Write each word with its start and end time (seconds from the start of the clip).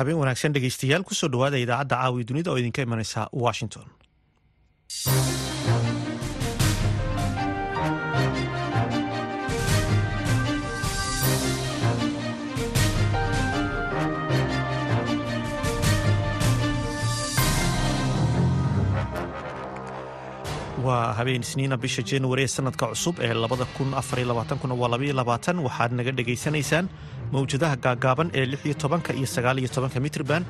habeen 0.00 0.18
wanaagsan 0.22 0.52
dhegeystayaal 0.56 1.04
ku 1.10 1.14
soo 1.20 1.30
dhawaada 1.34 1.62
idaacadda 1.64 1.96
caawi 2.02 2.24
dunida 2.30 2.50
oo 2.52 2.58
idinka 2.62 2.82
imanaysa 2.88 3.20
washington 3.44 3.86
waa 20.90 21.12
habeen 21.18 21.42
isniina 21.46 21.76
bisha 21.84 22.02
januari 22.10 22.42
ee 22.46 22.50
sanadka 22.56 22.86
cusub 22.92 23.16
ee 23.26 23.34
waxaad 25.66 25.92
naga 25.98 26.12
dhegaysanaysaan 26.18 26.86
mawjadaha 27.34 27.76
gaagaaban 27.84 28.28
ee 28.38 28.44
iyo 28.64 28.74
mitrban 30.06 30.42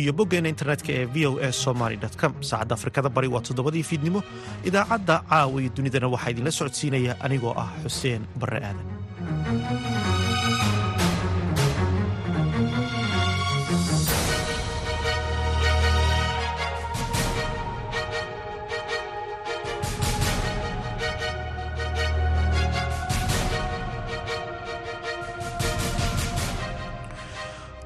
iyo 0.00 0.12
boggeena 0.18 0.48
internetka 0.54 0.90
ee 0.98 1.06
v 1.14 1.26
o 1.30 1.32
a 1.46 1.52
somaly 1.64 1.96
com. 2.22 2.32
Saacadda 2.48 2.74
afrikada 2.78 3.08
bari 3.16 3.28
waa 3.34 3.42
toddobadii 3.48 3.84
fiidnimo. 3.90 4.20
Idaacadda 4.68 5.16
caawa 5.30 5.56
iyo 5.62 5.70
dunidana 5.76 6.08
waxaa 6.14 6.30
idinla 6.34 6.50
socodsiinaya 6.58 7.12
anigoo 7.26 7.54
ah 7.62 7.68
xuseen 7.84 8.22
barre 8.40 8.60
aadan 8.68 9.99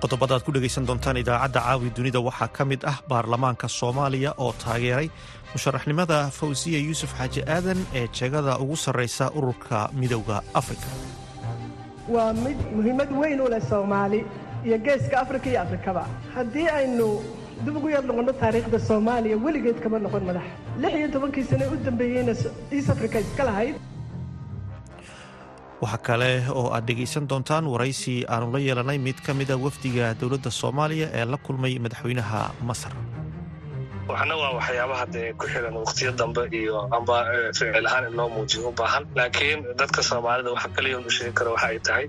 qodobada 0.05 0.34
aad 0.36 0.44
ku 0.47 0.52
dhegaysan 0.52 0.84
doontaan 0.88 1.16
idaacadda 1.22 1.60
caawi 1.66 1.88
dunida. 1.97 2.20
Waxaa 2.28 2.48
ka 2.56 2.64
mid 2.70 2.80
ah 2.92 2.98
baarlamaanka 3.10 3.69
soomaaliya 3.80 4.30
oo 4.44 4.52
taageeray 4.64 5.08
musharaxnimada 5.55 6.19
fawsiya 6.38 6.78
yuusuf 6.86 7.11
xaaji 7.19 7.41
aadan 7.56 7.78
ee 8.00 8.06
jeegada 8.19 8.52
ugu 8.62 8.77
sarraysa 8.84 9.30
ururka 9.38 9.78
midowda 10.00 10.36
afrika. 10.61 10.88
Waa 12.14 12.33
mid 12.44 12.58
muhiimad 12.77 13.11
weyn 13.20 13.41
u 13.41 13.48
leh 13.55 13.62
soomaali 13.70 14.20
iyo 14.66 14.78
geeska 14.86 15.16
afrika 15.24 15.46
iyo 15.50 15.61
afrikaba. 15.66 16.02
Haddii 16.34 16.68
aynu 16.80 17.08
dib 17.64 17.77
ugu 17.80 17.89
yar 17.94 18.05
noqonno 18.11 18.33
taariikhda 18.42 18.78
soomaaliya 18.89 19.36
weligeed 19.44 19.78
kama 19.84 19.98
noqon 20.06 20.24
madax 20.28 20.46
lix 20.83 20.92
iyo 21.00 21.08
tobankii 21.14 21.44
sane 21.50 21.64
u 21.72 21.77
dambeeyeyna 21.86 22.33
east 22.77 22.89
africa 22.94 23.16
iska 23.27 23.44
lahayd 23.48 23.74
waxaa 25.83 26.03
kale 26.06 26.30
oo 26.58 26.67
aad 26.77 26.84
dhegaysan 26.89 27.27
doontaan 27.30 27.64
waraysi 27.72 28.14
aanu 28.34 28.47
la 28.55 28.58
yeelanay 28.67 28.98
mid 29.06 29.19
ka 29.27 29.33
mida 29.41 29.55
wafdiga 29.64 30.06
dowladda 30.20 30.50
soomaaliya 30.61 31.06
ee 31.19 31.25
la 31.33 31.36
kulmay 31.47 31.75
madaxweynaha 31.84 32.41
masar. 32.69 32.92
Waxna 34.08 34.34
waa 34.42 34.52
waxyaabaha 34.58 35.05
dee 35.14 35.28
ku 35.41 35.45
xiran 35.52 35.77
waqtiyo 35.83 36.11
dambe 36.20 36.42
iyo 36.61 36.77
amba 36.97 37.17
ficil 37.56 37.86
ahaan 37.89 38.05
in 38.08 38.14
loo 38.19 38.28
muujiyo 38.36 38.69
u 38.69 38.72
baahan. 38.80 39.05
Laakiin 39.19 39.61
dadka 39.80 40.00
soomaalida 40.11 40.50
waxa 40.56 40.69
kaliya 40.77 40.98
u 41.08 41.11
sheegi 41.17 41.33
karo 41.39 41.50
waxa 41.56 41.67
ay 41.72 41.78
tahay 41.86 42.06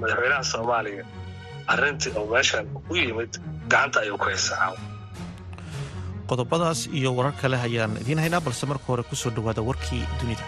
madaxweynaha 0.00 0.42
soomaaliya. 0.52 1.04
Arrintii 1.72 2.12
oo 2.18 2.26
meeshan 2.32 2.66
u 2.90 2.94
yimid 2.96 3.32
gacanta 3.70 3.98
ayuu 4.04 4.18
ku 4.18 4.24
haysaa. 4.30 4.72
Qodobadaas 6.28 6.80
iyo 6.98 7.10
warar 7.16 7.34
kale 7.40 7.56
ayaan 7.66 7.92
idiin 8.02 8.20
haynaa 8.24 8.40
balse 8.46 8.64
marka 8.70 8.86
hore 8.88 9.02
ku 9.08 9.14
soo 9.16 9.30
dhowaada 9.36 9.62
warkii 9.68 10.04
dunida 10.20 10.44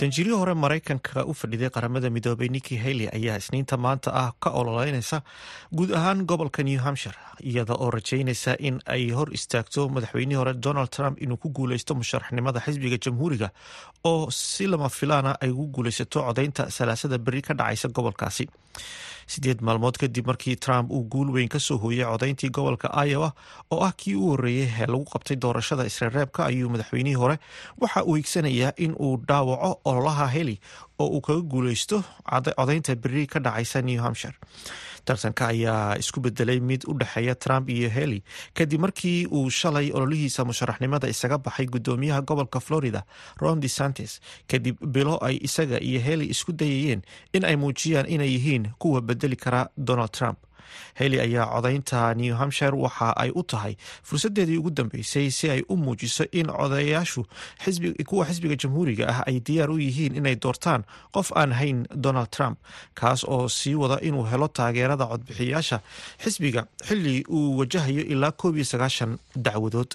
danjirihii 0.00 0.36
hore 0.40 0.54
maraykanka 0.54 1.24
u 1.30 1.34
fadhiday 1.40 1.68
qaramada 1.76 2.08
midoobay 2.16 2.48
niki 2.54 2.76
haley 2.84 3.08
ayaa 3.18 3.36
isniinta 3.42 3.76
maanta 3.84 4.10
ah 4.22 4.30
ka 4.44 4.50
ololeynaysa 4.60 5.18
guud 5.76 5.90
ahaan 5.98 6.22
gobolka 6.30 6.62
new 6.68 6.78
hampshire 6.84 7.18
iyada 7.50 7.74
oo 7.74 7.90
rajaynaysa 7.96 8.54
in 8.68 8.76
ay 8.94 9.04
hor 9.18 9.28
istaagto 9.38 9.88
madaxweynihii 9.96 10.40
hore 10.40 10.54
donald 10.66 10.90
trump 10.96 11.20
inuu 11.24 11.36
ku 11.42 11.48
guuleysto 11.58 11.94
musharaxnimada 12.00 12.60
xisbiga 12.66 12.98
jamhuuriga 13.06 13.48
oo 14.12 14.30
si 14.30 14.66
lama 14.66 14.88
filaana 14.98 15.32
ay 15.44 15.50
ugu 15.50 15.66
guuleysato 15.76 16.18
codaynta 16.28 16.70
salaasada 16.78 17.18
beri 17.26 17.42
ka 17.48 17.54
dhacaysa 17.60 17.88
gobolkaasi 17.98 18.48
sideed 19.32 19.60
maalmood 19.66 19.96
kadib 20.02 20.26
markii 20.30 20.56
trump 20.64 20.90
uu 20.96 21.02
guul 21.12 21.28
weyn 21.36 21.48
ka 21.54 21.58
soo 21.66 21.78
hooyay 21.82 22.06
codayntii 22.12 22.50
gobolka 22.56 22.88
iowa 23.10 23.30
oo 23.70 23.80
ah 23.88 23.92
kii 24.00 24.14
u 24.14 24.30
horeeyey 24.30 24.68
ee 24.80 24.86
lagu 24.92 25.04
qabtay 25.12 25.36
doorashada 25.44 25.84
isreereebka 25.90 26.44
ayuu 26.50 26.70
madaxweynihii 26.74 27.20
hore 27.22 27.36
waxa 27.80 28.04
uu 28.04 28.14
higsanayaa 28.20 28.72
in 28.76 28.94
uu 29.06 29.16
dhaawaco 29.28 29.70
ololaha 29.90 30.26
heli 30.36 30.56
oo 30.98 31.06
uu 31.16 31.20
kaga 31.20 31.40
guuleysto 31.52 32.02
codaynta 32.58 32.96
beri 33.04 33.26
ka 33.26 33.38
dhacaysa 33.46 33.82
new 33.90 34.00
hampshire 34.02 34.34
tartanka 35.10 35.44
ayaa 35.54 35.98
isku 36.02 36.20
bedelay 36.26 36.58
mid 36.70 36.82
u 36.86 36.94
dhexeeya 37.00 37.34
trump 37.44 37.66
iyo 37.76 37.88
heli 37.96 38.18
kadib 38.58 38.80
markii 38.86 39.26
uu 39.38 39.50
shalay 39.60 39.90
ololihiisa 39.96 40.44
musharaxnimada 40.50 41.08
isaga 41.14 41.38
baxay 41.46 41.66
gudoomiyaha 41.74 42.20
gobolka 42.30 42.60
florida 42.66 43.02
ron 43.42 43.60
de 43.64 43.68
santes 43.78 44.12
kadib 44.50 44.76
bilo 44.96 45.14
ay 45.28 45.36
isaga 45.48 45.78
iyo 45.88 46.00
heli 46.08 46.26
isku 46.34 46.52
dayayeen 46.62 47.02
in 47.36 47.44
ay 47.50 47.56
muujiyaan 47.62 48.06
inay 48.14 48.30
yihiin 48.36 48.64
kuwa 48.82 49.00
bedeli 49.08 49.36
kara 49.44 49.62
donald 49.88 50.12
trump 50.18 50.38
heli 50.94 51.20
ayaa 51.20 51.46
codaynta 51.54 52.14
new 52.14 52.34
hampshire 52.40 52.76
waxa 52.84 53.08
ay 53.16 53.30
u 53.34 53.42
tahay 53.42 53.74
fursadeedii 54.02 54.58
ugu 54.58 54.70
dambeysay 54.70 55.30
si 55.30 55.50
ay 55.50 55.62
u 55.68 55.76
muujiso 55.76 56.24
in 56.32 56.46
codayaashu 56.46 57.26
kuwa 58.06 58.26
xisbiga 58.26 58.56
jamhuuriga 58.62 59.04
ah 59.08 59.20
ay 59.26 59.40
diyaar 59.40 59.70
u 59.70 59.78
yihiin 59.78 60.14
inay 60.20 60.36
doortaan 60.36 60.82
qof 61.14 61.32
aan 61.36 61.52
hayn 61.52 61.86
donald 61.94 62.30
trump 62.30 62.58
kaas 62.94 63.24
oo 63.24 63.48
sii 63.48 63.74
wada 63.74 63.98
inuu 64.08 64.24
helo 64.30 64.48
taageerada 64.48 65.06
codbixiyaasha 65.06 65.80
xisbiga 66.22 66.66
xili 66.88 67.24
uu 67.28 67.58
wajahayo 67.58 68.02
ilaa 68.12 68.30
koob 68.32 68.56
iyo 68.56 68.64
sagaashan 68.64 69.18
dacwadood 69.36 69.90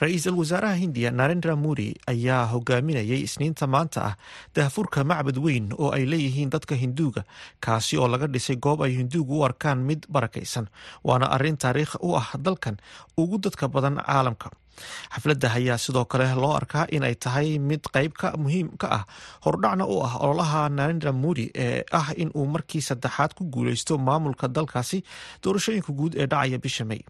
ra'iisul 0.00 0.36
wasaaraha 0.38 0.76
hindiya 0.78 1.10
narendra 1.10 1.54
modi 1.56 1.88
ayaa 2.12 2.44
hogaaminayay 2.52 3.20
isniinta 3.26 3.66
maanta 3.74 4.00
ah 4.10 4.14
daahfurka 4.54 5.02
macbad 5.10 5.38
weyn 5.46 5.66
oo 5.74 5.90
ay 5.96 6.04
leeyihiin 6.12 6.50
dadka 6.54 6.74
hinduuga 6.82 7.22
kaasi 7.66 7.98
oo 7.98 8.06
laga 8.12 8.26
dhisay 8.34 8.56
goob 8.66 8.80
ay 8.86 8.92
hinduugu 9.00 9.34
u 9.40 9.44
arkaan 9.48 9.82
mid 9.88 10.06
barakaysan 10.06 10.66
waana 11.08 11.26
arrin 11.34 11.58
taariikh 11.58 11.98
u 12.02 12.14
ah 12.20 12.30
dalkan 12.46 12.76
ugu 13.18 13.38
dadka 13.44 13.66
badan 13.68 13.98
caalamka. 14.06 14.50
Xafladda 15.14 15.48
ayaa 15.58 15.74
sidoo 15.84 16.04
kale 16.06 16.26
loo 16.38 16.54
arkaa 16.54 16.86
in 16.94 17.02
ay 17.02 17.14
tahay 17.24 17.58
mid 17.58 17.82
qayb 17.94 18.12
ka 18.20 18.28
muhiim 18.38 18.68
ka 18.78 18.86
ah 18.98 19.04
hordhacna 19.44 19.82
u 19.82 19.96
ah 20.06 20.14
ololaha 20.22 20.62
narendra 20.78 21.10
modi 21.12 21.50
ee 21.64 21.82
ah 22.00 22.14
in 22.22 22.30
uu 22.38 22.46
markii 22.54 22.78
saddexaad 22.88 23.34
ku 23.34 23.44
guuleysto 23.54 23.98
maamulka 23.98 24.46
dalkaasi 24.46 25.02
doorashooyinka 25.42 25.90
guud 25.98 26.14
ee 26.14 26.26
dhacaya 26.30 26.58
bisha 26.66 26.84
may 26.90 27.02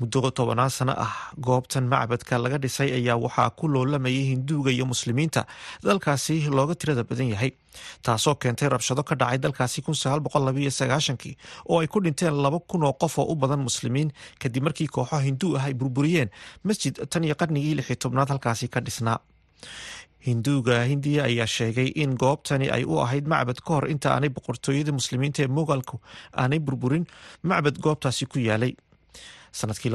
muddo 0.00 0.30
tobanaan 0.30 0.70
sano 0.70 0.92
ah 1.04 1.14
goobtan 1.46 1.86
macbadka 1.92 2.38
laga 2.44 2.58
dhisay 2.58 2.90
ayaa 2.98 3.16
waxaa 3.24 3.50
ku 3.58 3.68
loolamayay 3.74 4.24
hinduuga 4.34 4.70
iyo 4.74 4.84
muslimiinta. 4.92 5.46
Dalkaasi 5.86 6.36
looga 6.50 6.74
tirada 6.74 7.04
badan 7.04 7.28
yahay 7.34 7.50
taasoo 8.02 8.34
keentay 8.42 8.68
rabshado 8.74 9.02
ka 9.08 9.14
dhacay 9.20 9.38
dalkaasi 9.44 9.82
kii 11.22 11.36
oo 11.70 11.78
ay 11.80 11.86
ku 11.86 12.00
dhinteen 12.00 12.34
laba 12.42 12.58
kun 12.70 12.82
oo 12.84 12.92
qof 12.92 13.18
oo 13.18 13.26
u 13.32 13.34
badan 13.36 13.60
muslimiin. 13.68 14.10
Kadib 14.42 14.62
markii 14.66 14.88
kooxo 14.88 15.18
hinduu 15.26 15.56
ah 15.58 15.64
ay 15.68 15.74
burburiyeen 15.74 16.30
masjid 16.64 16.94
tan 17.10 17.24
iyo 17.24 17.34
qarnigii 17.34 17.74
lixi 17.78 17.96
tobnaad 17.96 18.28
halkaasi 18.34 18.68
ka 18.68 18.80
dhisnaa 18.80 19.18
hinduuga 20.26 20.76
hindiya 20.90 21.24
ayaa 21.28 21.46
sheegay 21.46 21.88
in 22.02 22.14
goobtani 22.22 22.70
ay 22.72 22.84
u 22.84 22.96
ahayd 23.04 23.26
macbad 23.28 23.58
ka 23.60 23.70
hor 23.74 23.86
inta 23.92 24.08
aanay 24.14 24.30
boqortooyada 24.36 24.92
muslimiinta 24.98 25.42
ee 25.44 25.50
mogaalku 25.58 25.96
aanay 26.42 26.58
burburin. 26.66 27.04
Macbad 27.42 27.76
goobtaasi 27.84 28.24
ku 28.32 28.38
yaalay 28.48 28.72
sannadkii 29.58 29.90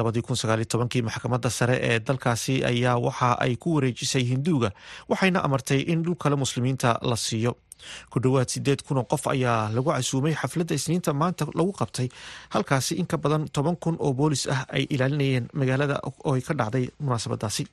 kii 0.94 1.01
maxkamadda 1.07 1.50
sare 1.50 1.75
ee 1.89 2.00
dalkaasi 2.07 2.56
ayaa 2.71 2.97
waxa 3.06 3.29
ay 3.45 3.56
ku 3.56 3.69
wareejisay 3.75 4.23
hinduuga 4.31 4.69
waxayna 5.09 5.39
amartay 5.47 5.79
in 5.91 6.03
dhul 6.03 6.15
kale 6.15 6.35
muslimiinta 6.35 7.00
la 7.01 7.15
siiyo. 7.15 7.53
Ku 8.11 8.19
dhowaad 8.23 8.50
sideed 8.53 8.81
kun 8.88 8.97
oo 8.97 9.03
qof 9.11 9.27
ayaa 9.27 9.69
lagu 9.75 9.89
casuumay 9.91 10.33
xafladda 10.41 10.75
isniinta 10.75 11.13
maanta 11.21 11.45
lagu 11.59 11.71
qabtay 11.79 12.07
halkaasi 12.53 12.94
in 13.00 13.06
ka 13.11 13.17
badan 13.17 13.47
toban 13.56 13.75
kun 13.83 13.95
oo 14.00 14.13
boolis 14.13 14.47
ah 14.56 14.65
ay 14.75 14.83
ilaalinayeen 14.94 15.45
magaalada 15.59 15.95
oo 16.03 16.33
ay 16.35 16.41
ka 16.47 16.53
dhacday 16.59 16.85
munaasabadaasi 17.03 17.63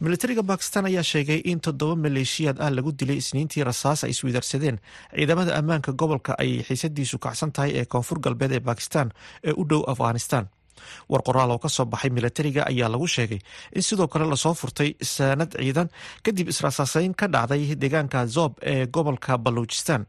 militariga 0.00 0.42
bakistan 0.42 0.86
ayaa 0.90 1.02
sheegay 1.12 1.40
in 1.52 1.60
toddoba 1.66 1.96
maleeshiyaad 2.04 2.56
ah 2.64 2.70
lagu 2.76 2.90
dilay 3.00 3.18
isniintii 3.22 3.64
rasaas 3.70 4.04
ay 4.06 4.10
iswidarsadeen 4.14 4.76
ciidamada 5.16 5.52
ammaanka 5.60 5.92
gobolka 6.00 6.32
ay 6.42 6.50
xiisadiisu 6.68 7.16
kacsan 7.24 7.52
tahay 7.56 7.70
ee 7.80 7.84
koonfur 7.92 8.18
galbeed 8.26 8.52
ee 8.58 8.60
bakistan 8.70 9.08
ee 9.48 9.52
u 9.60 9.64
dhow 9.70 9.82
afghanistan 9.92 10.44
war 11.12 11.22
qoraal 11.28 11.50
oo 11.54 11.58
ka 11.64 11.68
soo 11.68 11.84
baxay 11.92 12.10
milatariga 12.16 12.62
ayaa 12.70 12.88
lagu 12.94 13.06
sheegay 13.16 13.40
in 13.76 13.82
sidoo 13.82 14.08
kale 14.12 14.24
la 14.32 14.36
soo 14.44 14.54
furtay 14.60 14.90
saanad 15.14 15.50
ciidan 15.60 15.88
kadib 16.26 16.48
israsaaseyn 16.54 17.14
ka 17.20 17.26
dhacday 17.34 17.74
deegaanka 17.82 18.26
zob 18.36 18.52
ee 18.72 18.86
gobolka 18.96 19.38
baluujistan 19.44 20.02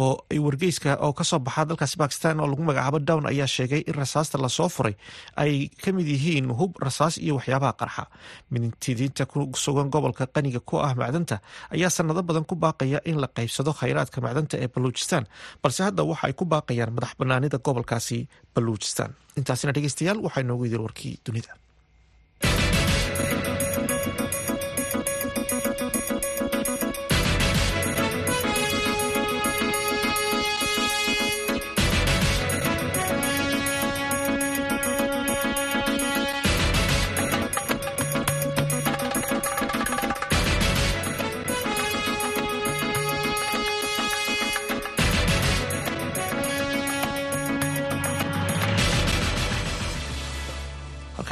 oo 0.00 0.12
wargeyska 0.46 0.90
oo 1.06 1.12
ka 1.18 1.24
soo 1.30 1.38
baxa 1.46 1.64
dalkaasi 1.68 1.96
bakistan 2.02 2.40
oo 2.40 2.46
lagu 2.50 2.62
magacaabo 2.68 2.98
down 3.08 3.24
ayaa 3.32 3.46
sheegay 3.56 3.82
in 3.88 3.94
rasaasta 4.00 4.36
la 4.44 4.48
soo 4.58 4.68
furay 4.76 4.94
ay 5.42 5.68
ka 5.82 5.92
mid 5.96 6.06
yihiin 6.14 6.48
hub 6.58 6.72
rasaas 6.86 7.14
iyo 7.24 7.34
waxyaabaha 7.38 7.72
qarxa. 7.80 8.04
Mintidiinta 8.52 9.26
ku 9.28 9.44
sugan 9.54 9.90
gobolka 9.92 10.24
qaniga 10.26 10.60
ku 10.64 10.76
ah 10.80 10.94
macdanta 10.96 11.36
ayaa 11.74 11.90
sanado 11.92 12.22
badan 12.24 12.44
ku 12.48 12.54
baaqaya 12.56 13.00
in 13.04 13.20
la 13.20 13.28
qaybsado 13.28 13.72
khayraadka 13.76 14.18
macdanta 14.24 14.56
ee 14.56 14.68
baluujistan 14.74 15.24
balse 15.62 15.80
hadda 15.86 16.02
waxa 16.10 16.26
ay 16.28 16.34
ku 16.38 16.44
baaqayaan 16.48 16.92
madax 16.96 17.12
banaanida 17.20 17.58
gobolkaasi 17.66 18.18
baluujistan 18.58 19.10
intaasina 19.40 19.72
dhegeystayaal 19.76 20.18
waxaa 20.26 20.44
inoogu 20.46 20.64
yidin 20.68 20.84
warkii 20.86 21.14
dunida 21.26 21.52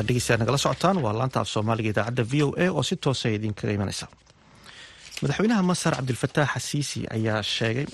dhegeystayaal 0.07 0.41
nagala 0.43 0.59
socotaan 0.65 0.97
waa 1.05 1.13
laanta 1.19 1.41
af 1.43 1.49
soomaaliga 1.55 1.91
idaacadda 1.93 2.23
v 2.33 2.35
o 2.47 2.49
a 2.65 2.67
oo 2.71 2.83
si 2.83 2.97
toosa 2.97 3.29
idinkaga 3.37 3.73
imanaysa. 3.77 4.07
Madaxweynaha 5.23 5.63
masar 5.71 5.93
cabdilfataax 5.99 6.49
xasiisi 6.55 7.01
ayaa 7.17 7.43
sheegay 7.43 7.87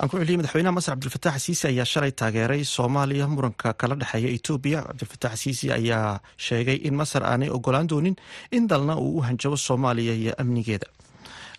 aan 0.00 0.08
ku 0.10 0.16
celiyay 0.20 0.38
madaxweynaha 0.40 0.72
masar 0.78 0.92
cabdilfataax 0.94 1.34
xasiisi 1.36 1.64
ayaa 1.72 1.84
shalay 1.92 2.12
taageeray 2.20 2.62
soomaaliya 2.64 3.26
muranka 3.34 3.68
kala 3.80 3.94
dhexeeya 4.00 4.28
etoobiya 4.36 4.80
cabdilfataax 4.88 5.32
xasiisi 5.34 5.66
ayaa 5.78 6.20
sheegay 6.46 6.78
in 6.88 6.94
masar 7.00 7.22
aanay 7.30 7.50
ogolaan 7.56 7.88
doonin 7.90 8.16
in 8.56 8.64
dalna 8.70 8.94
uu 9.04 9.18
u 9.18 9.20
hanjabo 9.26 9.56
soomaaliya 9.66 10.14
iyo 10.22 10.32
amnigeeda. 10.42 10.86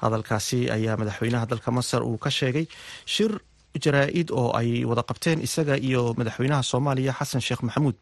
Hadalkaasi 0.03 0.59
ayaa 0.77 0.95
madaxweynaha 1.01 1.45
dalka 1.51 1.69
masar 1.77 2.01
uu 2.09 2.17
ka 2.23 2.29
sheegay 2.39 2.65
shir 3.13 3.31
jaraa-id 3.79 4.31
oo 4.31 4.51
ay 4.59 4.83
wada 4.85 5.03
qabteen 5.03 5.39
isaga 5.47 5.75
iyo 5.77 6.13
madaxweynaha 6.19 6.63
soomaaliya 6.63 7.13
xasan 7.19 7.41
sheekh 7.41 7.62
maxamuud. 7.63 7.95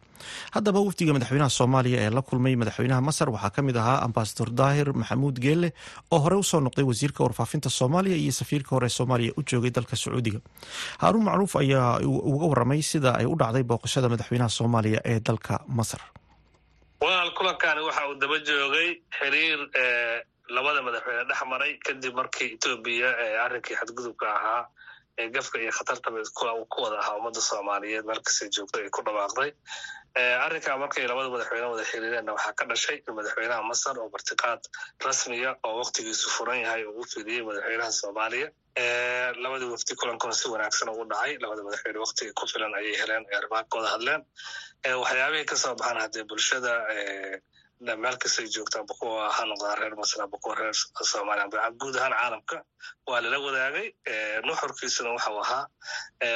Haddaba 0.55 0.79
wafdiga 0.81 1.13
madaxweynaha 1.13 1.49
soomaaliya 1.49 1.97
ee 2.05 2.09
la 2.09 2.21
kulmay 2.21 2.55
madaxweynaha 2.55 3.01
masar 3.01 3.29
waxaa 3.29 3.49
ka 3.55 3.61
mid 3.61 3.77
ahaa 3.77 4.01
ambasador 4.07 4.49
daahir 4.59 4.87
maxamuud 4.93 5.37
geelle 5.45 5.69
oo 6.11 6.19
hore 6.19 6.35
u 6.35 6.43
soo 6.43 6.59
noqday 6.59 6.83
wasiirka 6.89 7.23
warfaafinta 7.23 7.69
soomaaliya 7.69 8.17
iyo 8.17 8.31
safiirka 8.31 8.71
hore 8.75 8.89
soomaaliya 8.89 9.31
u 9.37 9.43
joogay 9.49 9.71
dalka 9.71 9.95
sacuudiga. 9.95 10.39
Haaruun 11.01 11.23
macruuf 11.23 11.55
ayaa 11.55 11.99
uga 12.33 12.45
waramay 12.51 12.81
sida 12.81 13.13
ay 13.19 13.25
u 13.25 13.35
dhacday 13.35 13.63
booqashada 13.63 14.09
madaxweynaha 14.13 14.49
soomaaliya 14.59 14.99
ee 15.05 15.19
dalka 15.19 15.59
masar. 15.67 16.01
Walaal 17.01 17.31
kulankani 17.37 17.81
waxa 17.87 18.07
uu 18.09 18.15
daba 18.21 18.37
joogay 18.49 18.89
xiriir 19.19 19.59
labada 20.55 20.81
madaxweyne 20.87 21.23
dhex 21.29 21.41
maray 21.51 21.71
kadib 21.85 22.13
markii 22.19 22.49
etoobiya 22.57 23.09
arrinkii 23.45 23.75
xadgudubka 23.79 24.25
ahaa 24.37 24.63
gafka 25.35 25.59
iyo 25.59 25.71
khatartaba 25.71 26.19
ku 26.71 26.81
wada 26.83 26.97
ahaa 27.03 27.17
ummadda 27.19 27.41
soomaaliyeed 27.41 28.05
meelkastay 28.09 28.49
joogto 28.55 28.79
ay 28.79 28.89
ku 28.89 29.01
dhawaaqday. 29.07 29.51
Arrinkaa 30.45 30.77
markay 30.81 31.05
labada 31.07 31.29
madaxweyne 31.33 31.67
wada 31.73 31.83
xiriireenna 31.91 32.31
waxaa 32.35 32.53
ka 32.59 32.65
dhashay 32.71 32.97
in 33.07 33.13
madaxweynaha 33.17 33.61
masar 33.71 33.95
oo 33.99 34.09
martiqaad 34.15 34.61
rasmiya 35.05 35.51
oo 35.67 35.75
waktigiisu 35.81 36.29
furan 36.35 36.59
yahay 36.65 36.83
oo 36.85 36.95
u 37.01 37.05
madaxweynaha 37.49 37.91
soomaaliya. 38.01 38.47
Labadii 39.43 39.69
wafdi 39.75 39.95
kulankuna 39.95 40.33
si 40.33 40.47
wanaagsan 40.49 40.89
ugu 40.89 41.05
dhacay. 41.11 41.37
Labada 41.43 41.61
madaxweyne 41.67 41.99
waktiga 42.05 42.31
ku 42.33 42.47
filan 42.47 42.73
ayay 42.79 42.95
heleen 43.01 43.23
ee 43.31 43.37
armaankooda 43.41 43.87
hadleen. 43.93 44.21
Waxyaabihii 45.01 45.45
ka 45.51 45.55
soo 45.55 45.75
baxaan 45.75 45.99
haddee 46.03 46.23
bulshada 46.23 46.73
meel 47.79 48.17
kastay 48.17 48.47
joogtaan 48.55 48.85
bakuwa 48.87 49.29
ha 49.31 49.45
noqdaan 49.45 49.77
reer 49.79 49.95
masar 49.95 50.27
bakuwa 50.27 50.55
reer 50.55 50.73
soomaaliya 51.11 51.71
guud 51.79 51.95
ahaan 51.95 52.13
caalamka 52.13 52.63
waa 53.07 53.21
lala 53.21 53.39
wadaagay 53.39 53.87
nuxurkiisuna 54.47 55.09
waxau 55.15 55.39
ahaa 55.41 55.67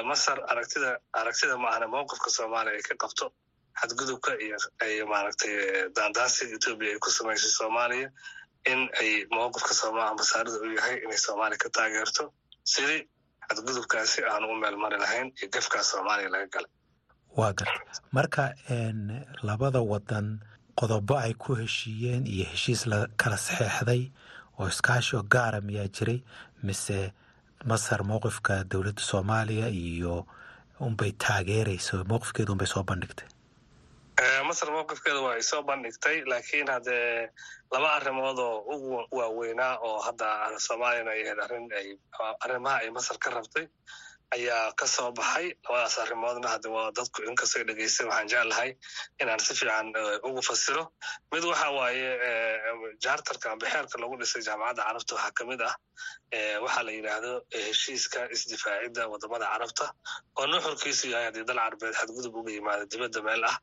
masar 0.03 0.37
aragtida 0.51 0.99
aragtida 1.13 1.57
ma 1.57 1.69
ahna 1.69 1.87
mowqifka 1.87 2.29
soomaaliya 2.37 2.75
ay 2.75 2.81
ka 2.89 2.95
qabto 3.03 3.25
xadgudubka 3.81 4.31
iyo 4.39 5.05
maaragtay 5.11 5.53
daandaasiga 5.95 6.55
etoobiya 6.55 6.91
ay 6.95 6.99
ku 7.03 7.09
samaysay 7.11 7.51
soomaaliya 7.59 8.09
in 8.71 8.81
ay 9.01 9.11
mowqifka 9.35 9.73
sooma 9.81 10.01
ambasaarada 10.11 10.57
u 10.63 10.71
yahay 10.77 10.97
inay 11.03 11.17
soomaaliya 11.25 11.59
ka 11.63 11.69
taageerto 11.69 12.23
sidii 12.63 13.01
xadgudubkaasi 13.49 14.19
aanu 14.31 14.47
u 14.51 14.55
meel 14.55 14.77
mari 14.83 14.97
lahayn 15.03 15.27
iyo 15.39 15.47
gafkaas 15.55 15.91
soomaaliya 15.91 16.29
laga 16.29 16.47
galay 16.55 16.71
waa 17.37 17.53
garta 17.53 18.01
marka 18.11 18.43
labada 19.49 19.79
wadan 19.91 20.27
qodobo 20.79 21.15
ay 21.25 21.33
ku 21.33 21.55
heshiiyeen 21.61 22.23
iyo 22.27 22.45
heshiis 22.51 22.85
la 22.91 23.07
kala 23.21 23.37
saxeexday 23.37 24.01
oo 24.59 24.67
iskaashi 24.67 25.15
oo 25.15 25.23
gaara 25.33 25.59
miyaa 25.61 25.87
jiray 25.95 26.19
mise 26.63 27.11
masar 27.65 28.01
mowqifka 28.03 28.63
dowladda 28.71 29.01
soomaaliya 29.11 29.67
iyo 29.69 30.25
unbay 30.79 31.11
taageerayso 31.23 32.03
mowqifkeeda 32.11 32.51
unbay 32.53 32.67
soo 32.67 32.83
bandhigtay? 32.83 33.27
Masar 34.47 34.69
mowqifkeeda 34.75 35.19
waa 35.25 35.35
ay 35.37 35.43
soo 35.49 35.61
bandhigtay 35.69 36.17
laakiin 36.31 36.67
haddee 36.73 37.29
laba 37.71 37.89
arrimood 37.97 38.39
oo 38.39 38.57
ugu 38.73 38.91
waaweynaa 39.17 39.77
oo 39.87 39.99
hadda 40.05 40.27
soomaaliyana 40.65 41.11
ay 41.11 41.21
ahayd 41.23 41.39
arrin 41.45 41.65
ay 41.79 41.87
arrimaha 42.45 42.77
ay 42.83 42.89
masar 42.97 43.17
ka 43.23 43.29
rabtay 43.37 43.65
ayaa 44.35 44.71
ka 44.79 44.85
soo 44.95 45.11
baxay. 45.19 45.47
Labadaas 45.65 45.95
arrimoodna 46.03 46.47
hadde 46.53 46.67
waa 46.75 46.91
dadku 46.97 47.19
inkastoo 47.29 47.63
dhegeystay 47.69 48.05
waxaan 48.09 48.27
jeclahay 48.33 48.71
inaan 49.21 49.39
si 49.47 49.53
fiican 49.59 49.87
ugu 50.27 50.41
fasiro. 50.49 50.83
Mid 51.31 51.43
waxa 51.51 51.67
waaye 51.77 52.07
jaartarka 53.03 53.51
amba 53.53 53.65
xeerka 53.73 53.95
lagu 54.01 54.15
dhisay 54.21 54.41
jaamacadda 54.47 54.83
carabta 54.87 55.13
waxaa 55.15 55.31
ka 55.37 55.43
mid 55.49 55.61
ah 55.69 55.75
waxaa 56.65 56.83
la 56.87 56.91
yidhaahdo 56.97 57.31
heshiiska 57.65 58.19
isdifaacidda 58.35 59.03
waddamada 59.13 59.45
carabta 59.53 59.85
oo 60.39 60.45
nuxurkiisu 60.51 61.05
yahay 61.13 61.25
haddii 61.29 61.45
dal 61.49 61.59
carbeed 61.65 61.93
xadgudub 61.99 62.35
uga 62.41 62.51
yimaada 62.57 62.85
dibadda 62.91 63.19
meel 63.27 63.43
ah 63.51 63.55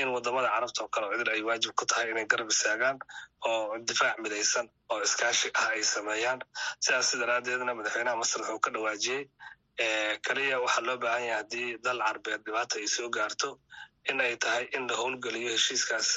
in 0.00 0.08
waddamada 0.14 0.48
carabta 0.54 0.80
oo 0.84 0.88
kale 0.94 1.06
cidil 1.12 1.30
ay 1.34 1.42
waajib 1.48 1.72
ku 1.78 1.84
tahay 1.90 2.06
inay 2.12 2.26
garab 2.32 2.48
istaagaan 2.54 2.96
oo 3.48 3.76
difaac 3.88 4.16
midaysan 4.24 4.66
oo 4.92 5.00
iskaashi 5.06 5.48
ah 5.60 5.68
ay 5.76 5.82
sameeyaan. 5.94 6.40
Sidaas 6.84 7.10
daraaddeedna 7.22 7.72
madaxweynaha 7.78 8.16
masar 8.22 8.40
wuxuu 8.42 8.60
ka 8.64 8.70
dhawaajiyey 8.76 9.22
kaliya 9.78 10.60
waxaa 10.60 10.86
loo 10.86 10.96
baahan 10.98 11.22
yahay 11.26 11.36
haddii 11.42 11.78
dal 11.84 11.98
carbeed 12.06 12.40
dhibaata 12.46 12.78
ay 12.78 12.86
soo 12.86 13.08
gaarto 13.10 13.58
in 14.10 14.20
ay 14.20 14.36
tahay 14.36 14.68
in 14.76 14.86
la 14.88 14.94
howlgeliyo 15.00 15.50
heshiiskaas 15.56 16.08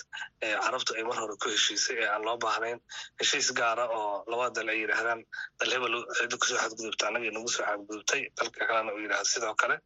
carabtu 0.41 0.93
ay 0.97 1.03
mar 1.03 1.17
hore 1.21 1.35
ku 1.41 1.49
heshiisay 1.49 1.97
ee 2.03 2.07
aan 2.13 2.23
loo 2.27 2.37
baahnayn. 2.37 2.79
Heshiis 3.19 3.49
gaara 3.59 3.85
oo 3.89 4.23
labada 4.31 4.53
dal 4.61 4.69
ay 4.73 4.79
yidhaahdaan 4.83 5.21
dal 5.59 5.71
hebel 5.73 5.95
ku 6.41 6.45
soo 6.49 6.57
xadgudubta 6.63 7.07
annaga 7.07 7.31
nagu 7.31 7.47
soo 7.55 7.63
xadgudubtay 7.65 8.21
dalka 8.37 8.59
kalena 8.69 8.91
uu 8.93 9.01
yidhahdo 9.05 9.25
sidoo 9.33 9.55
kale. 9.61 9.77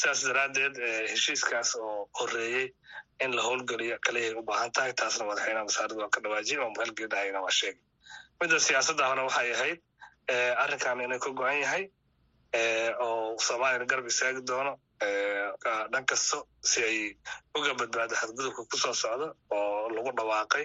Sidaas 0.00 0.20
daraaddeed 0.28 0.74
heshiiskaas 1.12 1.74
oo 1.76 2.08
horeeyey 2.20 2.66
in 3.24 3.36
la 3.36 3.42
howlgeliyo 3.42 3.98
kaliyaay 4.06 4.34
u 4.40 4.42
baahan 4.42 4.70
tahay 4.72 4.92
taasna 5.00 5.24
madaxweynaha 5.28 5.64
masaarida 5.68 6.00
waa 6.02 6.10
ka 6.14 6.20
dhawaajiyay 6.24 6.62
oo 6.64 6.70
mahalgeedahayna 6.76 7.40
waa 7.44 7.50
sheegay. 7.60 7.82
Midda 8.40 8.56
siyaasadda 8.66 9.04
hore 9.10 9.22
waxay 9.28 9.50
ahayd 9.56 9.78
arrinkan 10.62 11.00
inay 11.04 11.18
ka 11.18 11.30
go-an 11.40 11.58
yahay 11.66 11.84
oo 12.54 13.36
soomaaliyana 13.46 13.86
garab 13.90 14.06
istaagi 14.06 14.42
doono. 14.48 14.72
Dhan 15.92 16.04
kasto 16.10 16.38
si 16.70 16.80
ay 16.84 16.98
uga 17.56 17.74
badbaado 17.80 18.14
xadgudubka 18.20 18.62
ku 18.70 18.76
soo 18.76 18.94
socdo 18.94 19.26
oo 19.50 19.88
lagu 19.94 20.10
dhawaaqay. 20.18 20.64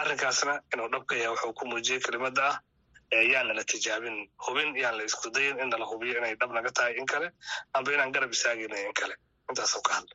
Arrinkaasna 0.00 0.54
inuu 0.72 0.88
dhabka 0.92 1.14
yahay 1.16 1.30
wuxuu 1.34 1.52
ku 1.58 1.64
muujiyey 1.70 2.00
kelimada 2.00 2.42
ah 2.50 2.56
yaan 3.32 3.46
nala 3.48 3.62
tijaabin 3.64 4.16
hubin 4.44 4.74
yaan 4.82 4.96
la 4.98 5.04
isku 5.04 5.30
dayin 5.30 5.58
in 5.62 5.68
nala 5.70 5.86
hubiyo 5.90 6.18
inay 6.18 6.34
dhab 6.40 6.50
naga 6.54 6.70
tahay 6.76 6.94
in 6.98 7.06
kale 7.06 7.28
amba 7.74 7.92
inaan 7.94 8.12
garab 8.14 8.30
istaagayna 8.34 8.76
in 8.86 8.92
kale. 8.98 9.14
Intaasoo 9.50 9.82
ka 9.86 9.92
hadla 9.98 10.14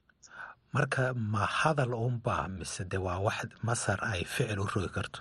marka 0.76 1.14
ma 1.14 1.44
hadal 1.60 1.94
unba 1.96 2.48
mise 2.48 2.84
de 2.92 2.98
waa 2.98 3.20
wax 3.20 3.48
masar 3.64 4.00
ay 4.12 4.24
ficil 4.24 4.60
u 4.60 4.68
rogi 4.74 4.90
karto 4.96 5.20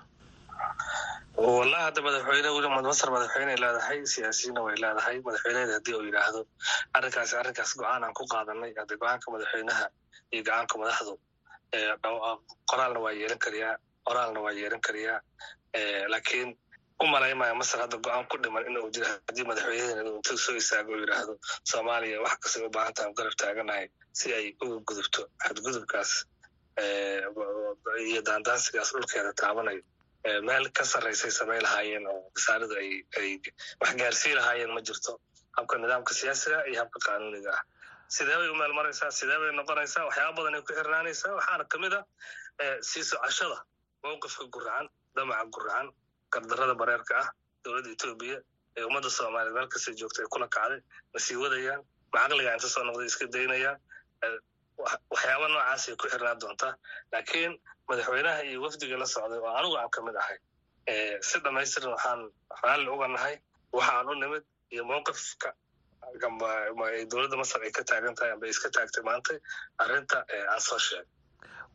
wallahi 1.40 1.82
hadda 1.87 2.00
madaxweyne 2.06 2.49
weli 2.56 2.68
masar 2.88 3.09
madaxweyney 3.16 3.56
leedahay 3.62 3.99
siyaasiyiinna 4.14 4.61
way 4.66 4.75
leedahay 4.85 5.16
madaxweyneeda 5.26 5.73
haddii 5.76 5.94
uu 5.99 6.04
yidhaahdo 6.09 6.40
arrinkaasi 6.97 7.35
arrinkaas 7.40 7.73
go'aan 7.80 8.02
aan 8.06 8.14
ku 8.18 8.25
qaadanay 8.32 8.73
hadde 8.80 8.94
go'aanka 9.02 9.26
madaxweynaha 9.35 9.85
iyo 10.35 10.42
go'aanka 10.49 10.75
madaxdu 10.82 11.12
qoraalna 12.70 13.00
waa 13.04 13.12
yeelan 13.20 13.38
kariyaa 13.44 13.75
qoraalna 14.09 14.40
waa 14.44 14.52
yeelan 14.61 14.80
kariyaa 14.87 15.18
laakiin 16.12 16.49
u 17.02 17.06
malaymaya 17.14 17.54
masar 17.61 17.78
hadda 17.85 17.97
go'aan 18.06 18.25
ku 18.30 18.37
dhiman 18.44 18.64
in 18.68 18.76
uu 18.82 18.90
jiro 18.97 19.09
haddii 19.28 19.47
madaxweyneheena 19.50 20.02
intuu 20.16 20.38
soo 20.44 20.56
istaago 20.62 20.92
oo 20.97 21.00
yidhaahdo 21.04 21.35
soomaaliya 21.70 22.18
wax 22.26 22.37
kastay 22.42 22.62
u 22.66 22.70
baahan 22.76 22.94
tahay 22.97 23.12
garab 23.18 23.35
taaganahay 23.42 23.87
si 24.18 24.26
ay 24.38 24.47
uga 24.64 24.76
gudubto 24.88 25.23
xadgudubkaas 25.44 26.11
iyo 28.11 28.20
daandaansigaas 28.28 28.90
dhulkeeda 28.94 29.32
taabanayo 29.42 29.82
meel 30.25 30.69
ka 30.77 30.85
sarraysay 30.85 31.31
samay 31.31 31.61
lahaayeen 31.61 32.07
oo 32.07 32.31
wasaaradu 32.35 32.75
ay 32.77 32.91
wax 33.81 33.93
gaarsii 34.00 34.35
lahaayeen 34.39 34.73
ma 34.75 34.81
jirto. 34.81 35.12
Habka 35.57 35.79
nidaamka 35.79 36.12
siyaasiga 36.15 36.59
iyo 36.71 36.79
habka 36.83 36.99
qaanuuniga. 37.07 37.53
Ah 37.57 37.62
sidee 38.09 38.37
bay 38.41 38.49
u 38.49 38.55
meel 38.55 38.73
maraysaa 38.79 39.11
sidee 39.11 39.39
bay 39.43 39.50
noqonaysaa? 39.59 40.05
Waxyaaba 40.09 40.33
badan 40.37 40.55
ay 40.55 40.62
ku 40.62 40.73
xirnaanaysaa. 40.79 41.33
Waxaana 41.39 41.65
ka 41.73 41.77
mid 41.79 41.93
a 41.95 42.00
sii 42.91 43.05
socashada 43.11 43.59
mowqifka 44.05 44.45
guracan 44.55 44.87
damaca 45.17 45.45
guracan 45.55 45.87
gardarada 46.33 46.75
bareerka 46.81 47.15
ah 47.23 47.29
dowladda 47.65 47.91
etoobiya 47.97 48.39
ee 48.77 48.85
ummadda 48.89 49.11
soomaaliya 49.11 49.55
meel 49.57 49.69
kastay 49.73 49.95
joogta 50.00 50.21
ay 50.23 50.29
kula 50.35 50.47
kacday 50.57 50.81
ma 51.12 51.19
sii 51.27 51.37
wadayaan 51.43 51.81
ma 52.12 52.19
caqliga 52.29 52.53
inta 52.57 52.69
soo 52.75 52.85
noqday 52.89 53.07
iska 53.11 53.27
daynayaan. 53.35 53.79
Waxyaaba 55.12 55.47
noocaasay 55.53 55.95
ku 56.00 56.07
xirnaan 56.12 56.39
doontaa. 56.41 56.75
Laakiin 57.12 57.53
madaxweynaha 57.90 58.40
iyo 58.49 58.59
wafdiga 58.64 58.97
la 59.02 59.06
socday 59.14 59.38
oo 59.44 59.52
anigu 59.59 59.76
aan 59.80 59.90
ka 59.94 60.00
mid 60.06 60.16
ahay. 60.23 60.38
Si 61.28 61.37
dhamaystiran 61.44 61.90
waxaan 61.94 62.20
raalli 62.64 62.88
uga 62.97 63.09
nahay 63.14 63.35
waxaan 63.78 64.09
u 64.11 64.14
nimid 64.23 64.44
iyo 64.75 64.82
mowqifka 64.90 65.50
dowladda 67.11 67.37
masar 67.42 67.61
ay 67.66 67.70
ka 67.76 67.82
taagan 67.90 68.14
tahay 68.18 68.32
amba 68.35 68.47
iska 68.52 68.68
taagtay 68.75 69.02
maanta 69.09 69.32
arrinta 69.82 70.18
aan 70.52 70.61
soo 70.68 70.78
sheegay. 70.87 71.06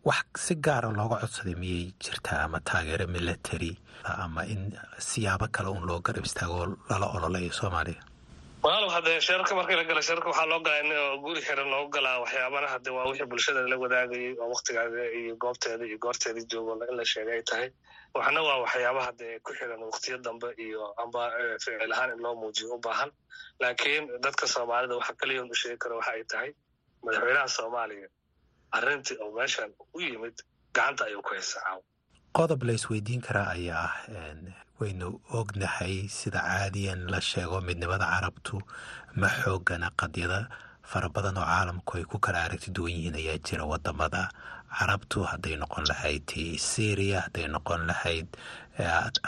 Wax 0.07 0.25
si 0.45 0.53
gaara 0.65 0.89
looga 0.99 1.17
codsaday 1.23 1.55
miyay 1.61 1.85
jirtaa 2.03 2.39
ama 2.45 2.59
taageero 2.69 3.05
military 3.17 3.71
ama 4.23 4.41
in 4.53 4.61
siyaabo 5.09 5.47
kale 5.55 5.69
un 5.77 5.83
loo 5.89 5.99
garab 6.05 6.25
istaago 6.29 6.59
lala 6.89 7.05
ololayo 7.15 7.51
soomaaliya 7.59 8.01
walaalow 8.65 8.89
haddee 8.95 9.19
sheerarka 9.25 9.55
markii 9.59 9.75
la 9.79 9.83
gala 9.89 10.01
sheerarka 10.07 10.29
waxaa 10.31 10.45
loo 10.51 10.59
galaa 10.65 10.81
in 10.83 11.21
guri 11.23 11.41
xiran 11.47 11.69
loogu 11.73 11.89
galaa 11.95 12.19
waxyaabana 12.23 12.67
hadde 12.73 12.89
waa 12.95 13.05
wixii 13.09 13.25
bulshada 13.31 13.61
la 13.71 13.77
wadaagayay 13.83 14.31
oo 14.41 14.47
waktigaada 14.53 15.03
iyo 15.19 15.33
goobteeda 15.43 15.85
iyo 15.89 15.97
goorteedii 16.05 16.45
joogo 16.51 16.73
in 16.89 16.95
la 16.99 17.05
sheegay 17.11 17.33
ay 17.37 17.43
tahay. 17.49 17.69
Waxna 18.15 18.41
waa 18.47 18.57
waxyaabaha 18.63 19.11
dee 19.19 19.39
ku 19.45 19.51
xiran 19.57 19.81
waktiyo 19.89 20.17
dambe 20.25 20.49
iyo 20.65 20.81
amba 21.03 21.21
ficil 21.63 21.91
ahaan 21.93 22.11
in 22.15 22.19
loo 22.25 22.35
muujiyo 22.41 22.73
u 22.75 22.79
baahan. 22.85 23.11
Laakiin 23.61 24.03
dadka 24.23 24.47
soomaalida 24.47 24.95
waxa 24.99 25.13
kaliya 25.19 25.43
u 25.43 25.55
sheegi 25.61 25.77
kara 25.77 25.95
waxa 25.99 26.11
ay 26.17 26.23
tahay 26.31 26.49
madaxweynaha 27.05 27.47
soomaaliya 27.57 28.07
arrintii 28.77 29.17
oo 29.23 29.31
meeshan 29.37 29.71
u 29.93 29.99
yimid 30.01 30.35
gacanta 30.75 31.05
ayuu 31.05 31.21
ku 31.21 31.29
haysaa 31.33 31.77
qodob 32.37 32.63
la 32.67 32.73
isweydiin 32.77 33.21
karaa 33.27 33.49
ayaa 33.55 33.85
ah 33.87 33.95
waynu 34.79 35.07
ognahay 35.39 35.95
sida 36.17 36.39
caadiyan 36.49 37.01
la 37.13 37.19
sheego 37.29 37.57
midnimada 37.67 38.05
carabtu 38.13 38.55
ma 39.21 39.29
xoogana 39.41 39.89
qadyada. 40.01 40.39
Fara 40.91 41.09
badan 41.15 41.37
oo 41.41 41.45
caalamku 41.51 41.91
ay 41.97 42.03
ku 42.11 42.17
kala 42.25 42.39
aragti 42.45 42.69
duwan 42.75 42.91
yihiin 42.95 43.15
ayaa 43.21 43.37
jira 43.45 43.63
waddamada. 43.71 44.29
Carabtu 44.77 45.23
hadday 45.29 45.55
noqon 45.61 45.85
lahayd 45.91 46.27
syria 46.59 47.19
hadday 47.25 47.47
noqon 47.55 47.81
lahayd 47.89 48.27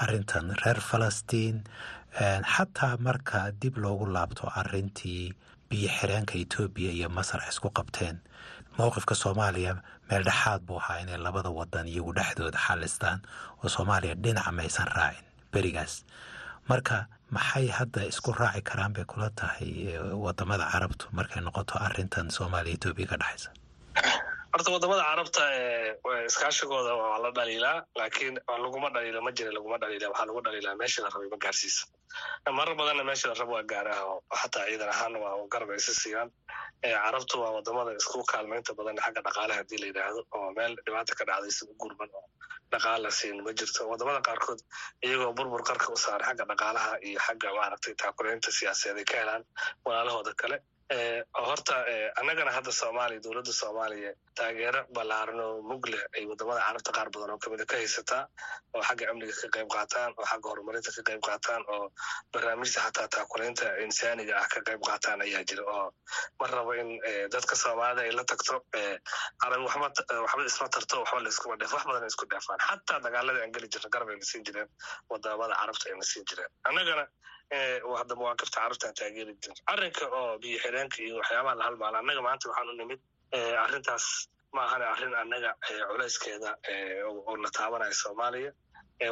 arintan 0.04 0.52
reer 0.64 0.80
falastiin. 0.90 1.64
Xataa 2.54 2.98
marka 3.00 3.52
dib 3.62 3.78
loogu 3.84 4.06
laabto 4.16 4.46
arintii 4.62 5.34
biyo 5.70 5.90
xireenka 5.98 6.36
etoobiya 6.44 6.92
iyo 6.92 7.10
masar 7.10 7.42
isku 7.50 7.70
qabteen 7.78 8.18
mowqifka 8.77 9.15
soomaaliya 9.24 9.74
meel 10.10 10.24
dhexaad 10.27 10.62
buu 10.67 10.77
ahaa 10.81 11.00
inay 11.03 11.17
labada 11.17 11.50
wadan 11.60 11.88
iyagu 11.88 12.12
dhexdooda 12.17 12.60
xalistaan 12.67 13.19
oo 13.63 13.69
soomaaliya 13.75 14.15
dhinaca 14.24 14.51
maysan 14.57 14.88
raacin 14.98 15.25
berigaas. 15.53 15.93
Marka 16.69 17.07
maxay 17.36 17.67
hadda 17.77 18.01
isku 18.12 18.31
raaci 18.39 18.62
karaan 18.69 18.93
bay 18.96 19.05
kula 19.12 19.29
tahay 19.39 19.69
waddamada 20.24 20.65
carabtu 20.72 21.05
markay 21.17 21.41
noqoto 21.46 21.75
arintan 21.86 22.27
soomaaliya 22.38 22.75
etoobiya 22.77 23.07
ka 23.12 23.17
dhexaysa 23.22 23.50
horta 24.58 24.72
waddamada 24.74 25.04
carabta 25.10 25.44
iskaashigooda 26.30 26.94
waa 27.02 27.18
la 27.24 27.30
dhaliilaa 27.38 27.78
laakiin 28.00 28.36
laguma 28.64 28.90
dhaliilo 28.96 29.22
ma 29.26 29.32
jira 29.38 29.52
laguma 29.58 29.78
dhaliila 29.82 30.08
waxaa 30.12 30.26
lagu 30.30 30.42
dhaliilaa 30.46 30.76
meeshii 30.82 31.04
la 31.06 31.10
rabay 31.14 31.30
ma 31.34 31.38
gaarsiisa. 31.44 31.84
Marar 32.58 32.76
badanna 32.80 33.04
meeshii 33.10 33.28
la 33.30 33.34
rabo 33.42 33.54
waa 33.58 33.64
gaaraha 33.72 34.04
oo 34.12 34.18
xataa 34.42 34.66
ciidan 34.70 34.90
ahaana 34.94 35.18
waa 35.24 35.48
garab 35.54 35.70
aysi 35.76 35.94
siiyaan. 36.02 36.30
Carabtu 36.84 37.36
waa 37.42 37.52
waddamada 37.58 37.92
isku 38.00 38.24
kaalmaynta 38.32 38.72
badan 38.80 38.98
xagga 39.04 39.22
dhaqaalaha 39.28 39.58
haddii 39.62 39.78
la 39.82 39.88
yidhaahdo 39.92 40.22
oo 40.38 40.48
meel 40.58 40.74
dhibaata 40.86 41.14
ka 41.20 41.24
dhacday 41.30 41.52
si 41.58 41.64
gurban 41.82 42.10
oo 42.20 42.26
dhaqaala 42.74 43.10
siin 43.20 43.38
ma 43.46 43.52
jirto. 43.60 43.82
Wadamada 43.92 44.22
qaarkood 44.28 44.60
iyagoo 45.06 45.34
burbur 45.38 45.62
qarka 45.70 45.88
u 45.94 45.98
saaray 46.06 46.26
xagga 46.30 46.46
dhaqaalaha 46.52 46.92
iyo 47.08 47.20
xagga 47.28 47.50
maaragtay 47.60 47.94
taakulaynta 48.02 48.50
siyaasadeed 48.58 48.98
ay 48.98 49.06
ka 49.12 49.16
helaan 49.22 49.44
walaalahooda 49.86 50.34
kale 50.42 50.58
horta 50.91 51.75
annagana 52.20 52.51
hadda 52.56 52.72
soomaaliya 52.72 53.20
dowladda 53.24 53.51
soomaaliya 53.62 54.12
taageero 54.39 54.82
ballaaran 54.96 55.39
oo 55.39 55.62
mugleh 55.62 56.00
ay 56.15 56.24
waddamada 56.29 56.62
carabta 56.67 56.91
qaar 56.98 57.10
badan 57.12 57.32
oo 57.34 57.38
kamida 57.44 57.65
ka 57.65 57.75
haysataa 57.75 58.24
oo 58.75 58.82
xagga 58.88 59.10
amniga 59.12 59.34
ka 59.41 59.48
qayb 59.56 59.67
qaataan 59.75 60.13
oo 60.17 60.25
xagga 60.32 60.48
horumarinta 60.51 60.91
ka 60.96 61.01
qayb 61.10 61.22
qaataan 61.27 61.63
oo 61.75 61.91
barnaamijta 62.34 62.79
xataa 62.86 63.08
taakulaynta 63.15 63.65
insaaniga 63.84 64.34
ah 64.39 64.48
ka 64.53 64.60
qayb 64.67 64.82
qaataan 64.88 65.22
ayaa 65.27 65.44
jira. 65.50 65.63
Oo 65.75 65.91
ma 66.39 66.48
rabo 66.48 66.72
in 66.74 66.89
dadka 67.36 67.56
soomaalida 67.63 68.01
ay 68.08 68.12
la 68.15 68.24
tagto 68.24 68.63
waxba 69.44 70.46
isma 70.48 70.67
tarto 70.70 70.96
waxba 71.03 71.20
la 71.24 71.29
iskuma 71.29 71.56
dheef 71.60 71.74
wax 71.74 71.84
badan 71.89 72.08
isku 72.08 72.25
dheefaan 72.32 72.60
xataa 72.67 73.00
dagaaladii 73.06 73.41
aan 73.44 73.51
geli 73.56 73.67
jirna 73.74 73.89
garab 73.94 74.10
ayna 74.10 74.24
siin 74.32 74.44
jireen 74.48 74.70
waddamada 75.12 75.56
carabta 75.62 75.86
ayna 75.91 76.03
siin 76.12 76.24
jireen. 76.29 76.51
Annagana 76.70 77.03
hadda 77.51 78.16
mawaaqifta 78.16 78.60
carabtaan 78.60 78.94
taageeri 79.00 79.34
jir 79.44 79.54
arrinka 79.74 80.06
oo 80.20 80.38
biyo 80.42 80.58
xireenka 80.63 80.98
iyo 81.04 81.16
waxyaabaha 81.22 81.56
la 81.60 81.63
halmaala 81.68 81.98
annaga 82.01 82.22
maanta 82.22 82.50
waxaan 82.50 82.70
u 82.70 82.74
nimid 82.80 83.00
arrintaas 83.63 84.06
ma 84.54 84.62
ahane 84.68 84.86
arrin 84.94 85.13
annaga 85.22 85.51
culayskeeda 85.92 86.51
oo 87.08 87.36
la 87.44 87.50
taabanayo 87.58 87.94
soomaaliya. 87.94 88.51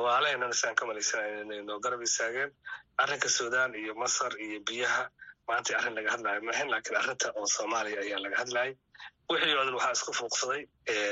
Walaalaheennana 0.04 0.54
sidaan 0.54 0.76
ka 0.76 0.86
malaysanayo 0.86 1.42
inay 1.46 1.62
noo 1.62 1.80
garab 1.80 2.02
istaageen. 2.02 2.52
Arrinka 2.98 3.30
sudan 3.30 3.76
iyo 3.76 3.94
masar 3.96 4.32
iyo 4.46 4.60
biyaha 4.68 5.10
maanta 5.48 5.78
arrin 5.78 5.96
laga 5.96 6.10
hadlayo 6.16 6.42
maahan 6.42 6.70
laakiin 6.72 6.98
arrinta 7.02 7.28
oo 7.40 7.46
soomaaliya 7.56 8.00
ayaa 8.02 8.20
laga 8.26 8.38
hadlayay. 8.42 8.74
Wixii 9.30 9.54
oo 9.58 9.64
dhan 9.66 9.76
waxaa 9.78 9.92
isku 9.98 10.12
fuuqsaday 10.20 10.62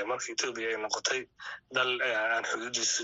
marka 0.09 0.27
etoobiya 0.33 0.67
ay 0.69 0.77
noqotay 0.85 1.21
dal 1.75 1.91
aan 2.01 2.43
xuduudiisu 2.49 3.03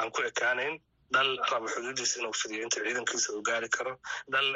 aan 0.00 0.10
ku 0.14 0.20
ekaanayn 0.30 0.74
dal 1.14 1.30
raba 1.50 1.66
xuduudiisa 1.74 2.14
inuu 2.20 2.34
fidiyo 2.40 2.62
inta 2.66 2.78
ciidankiisa 2.84 3.28
uu 3.34 3.42
gaari 3.48 3.68
karo 3.76 3.92
dal 4.34 4.48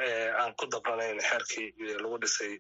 aan 0.42 0.52
ku 0.58 0.64
dabranayn 0.74 1.18
xeerkii 1.28 1.68
lagu 2.02 2.16
dhisay 2.22 2.52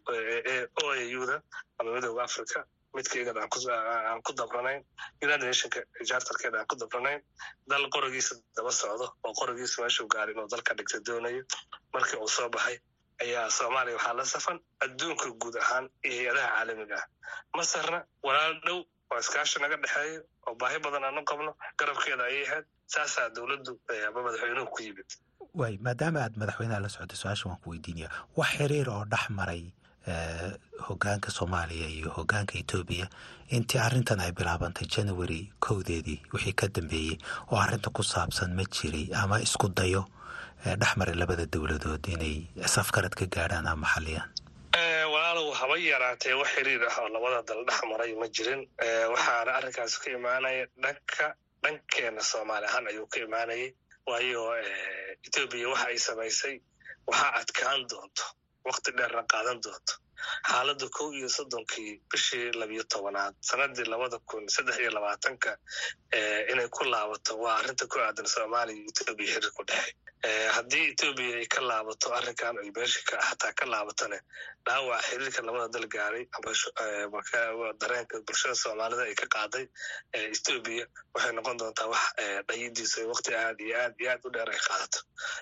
o 0.82 0.84
auda 0.92 1.36
ama 1.78 1.90
midooda 1.94 2.22
africa 2.28 2.58
midkeegad 2.94 3.36
aan 3.38 4.20
ku 4.26 4.32
dabranayn 4.40 4.80
united 5.26 5.46
nationka 5.50 5.80
charterkeeda 6.08 6.58
aan 6.60 6.68
ku 6.70 6.76
dabranayn 6.82 7.20
dal 7.70 7.84
qorigiisa 7.94 8.34
daba 8.56 8.70
socdo 8.80 9.06
oo 9.26 9.32
qorigiisa 9.40 9.82
meeshuu 9.82 10.08
gaari 10.14 10.32
inuu 10.32 10.48
dalka 10.54 10.74
dhigta 10.78 10.98
doonayo 11.06 11.42
markii 11.94 12.18
uu 12.24 12.28
soo 12.36 12.48
baxay 12.54 12.78
ayaa 13.24 13.50
soomaaliya 13.58 13.96
waxaa 13.98 14.14
la 14.18 14.24
safan 14.34 14.58
adduunka 14.84 15.26
guud 15.40 15.56
ahaan 15.62 15.86
iyo 16.02 16.16
hay'adaha 16.18 16.48
caalamiga 16.54 16.96
ah. 17.00 17.06
Masarna 17.56 17.98
walaal 18.26 18.54
dhow 18.66 18.78
waa 19.10 19.20
iskaashi 19.24 19.60
naga 19.62 19.76
dhexeeyo 19.82 20.20
oo 20.48 20.54
baahi 20.60 20.78
badan 20.84 21.04
aanu 21.08 21.22
qabno 21.30 21.52
garabkeeda 21.78 22.24
ayay 22.30 22.44
ahayd. 22.48 22.66
Saasaa 22.94 23.28
dowladdu 23.36 23.72
ama 24.08 24.20
madaxweynuhu 24.26 24.68
ku 24.74 24.80
yimid. 24.86 25.08
Waay 25.60 25.74
maadaama 25.86 26.18
aad 26.24 26.34
madaxweynaha 26.40 26.80
la 26.84 26.88
socotay 26.94 27.18
su'aasha 27.22 27.44
waan 27.48 27.60
ku 27.62 27.68
weydiinaya 27.72 28.08
wax 28.38 28.50
xiriir 28.58 28.88
oo 28.94 29.04
dhex 29.12 29.24
maray 29.38 29.62
hogaanka 30.88 31.30
soomaaliya 31.36 31.88
iyo 31.96 32.08
hogaanka 32.16 32.54
etoobiya 32.62 33.06
intii 33.56 33.80
arrintan 33.86 34.20
ay 34.24 34.32
bilaabantay 34.38 34.86
january 34.94 35.40
kowdeedii 35.66 36.18
wixii 36.32 36.52
ka 36.60 36.66
dambeeyey 36.76 37.16
oo 37.52 37.58
arrinta 37.64 37.90
ku 37.96 38.02
saabsan 38.12 38.50
ma 38.56 38.64
jiray 38.74 39.06
ama 39.22 39.36
isku 39.46 39.68
dayo 39.78 40.02
dhex 40.80 40.92
maray 41.00 41.14
labada 41.20 41.44
dowladood 41.52 42.04
inay 42.14 42.36
safgarad 42.74 43.12
ka 43.20 43.26
gaadhaan 43.34 43.66
ama 43.72 43.86
xaliyaan 43.94 44.28
haba 45.58 45.76
yaraatee 45.90 46.34
wax 46.40 46.48
xiriir 46.54 46.82
ah 46.90 46.96
oo 47.02 47.08
labada 47.14 47.42
dal 47.48 47.62
dhex 47.68 47.80
maray 47.90 48.12
ma 48.20 48.26
jirin. 48.36 48.62
Waxaana 49.12 49.50
arrinkaas 49.58 49.94
ka 50.02 50.08
imaanaya 50.18 50.64
dhanka 50.82 51.26
dhankeena 51.62 52.22
soomaali 52.30 52.66
ahaan 52.66 52.86
ayuu 52.90 53.06
ka 53.12 53.18
imaanayay. 53.26 53.70
Waayo 54.08 54.42
etoobiya 55.26 55.68
waxa 55.72 55.86
ay 55.92 55.98
samaysay 56.06 56.54
waxaa 57.08 57.32
adkaan 57.40 57.80
doonto 57.90 58.24
wakti 58.68 58.90
dheerna 58.98 59.22
qaadan 59.32 59.58
doonto 59.64 59.92
xaaladda 60.50 60.86
kow 60.96 61.08
iyo 61.18 61.28
soddonkii 61.36 61.92
bishii 62.10 62.52
labiyo 62.60 62.82
tobanaad 62.92 63.34
sanadii 63.50 63.86
labada 63.92 64.18
kun 64.28 64.44
saddex 64.54 64.76
iyo 64.82 64.90
labaatanka 64.96 65.50
inay 66.52 66.68
ku 66.76 66.82
laabato 66.92 67.32
waa 67.42 67.56
arrinta 67.60 67.84
ku 67.92 67.96
aadan 68.06 68.26
soomaaliya 68.34 68.76
iyo 68.80 68.90
etoobiya 68.92 69.28
xiriir 69.34 69.52
ku 69.58 69.62
dhexe 69.70 69.94
haddii 70.56 70.84
etoobiya 70.92 71.34
ay 71.40 71.46
ka 71.54 71.60
laabato 71.70 72.06
arrinkan 72.18 72.54
ay 72.62 72.70
beesha 72.76 73.00
xataa 73.28 73.52
ka 73.58 73.64
laabatane 73.72 74.18
dhaawaca 74.66 75.06
xiriirka 75.08 75.40
labada 75.46 75.68
dal 75.74 75.86
gaaray 75.94 76.24
dareenka 77.80 78.16
bulshada 78.26 78.54
soomaalida 78.62 79.02
ay 79.08 79.14
ka 79.20 79.26
qaaday 79.34 79.64
etoobiya 80.12 80.84
waxay 81.14 81.32
noqon 81.36 81.56
doontaa 81.60 81.86
wax 81.92 82.04
dhayidiisa 82.48 83.06
waqti 83.12 83.30
aad 83.42 83.58
iyo 83.66 83.76
aad 83.84 83.94
iyo 84.00 84.10
aad 84.12 84.22
u 84.26 84.30
dheer 84.34 84.50
ay 84.54 84.60
qaadato 84.68 84.98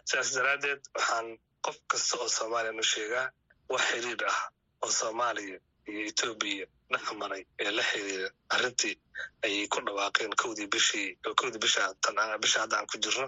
sidaas 0.09 0.31
daraaddeed 0.37 0.81
waxaan 0.97 1.29
qof 1.65 1.77
kasta 1.91 2.15
oo 2.23 2.29
soomaaliyan 2.39 2.81
u 2.81 2.83
sheegaa 2.93 3.27
wax 3.73 3.83
xiriir 3.91 4.23
ah 4.33 4.39
oo 4.85 4.91
soomaaliya 5.01 5.59
iyo 5.91 6.01
etoobiya 6.11 6.67
dhex 6.93 7.07
maray 7.21 7.43
ee 7.63 7.71
la 7.77 7.83
xiriira 7.91 8.29
arrintii 8.55 8.95
ayay 9.45 9.67
ku 9.69 9.81
dhawaaqeen 9.87 10.33
kowdii 10.43 10.67
bishii 10.75 11.09
kowdii 11.41 11.59
bisha 11.65 11.83
bisha 12.43 12.61
hadda 12.63 12.77
aan 12.79 12.87
ku 12.87 12.99
jirno 13.05 13.27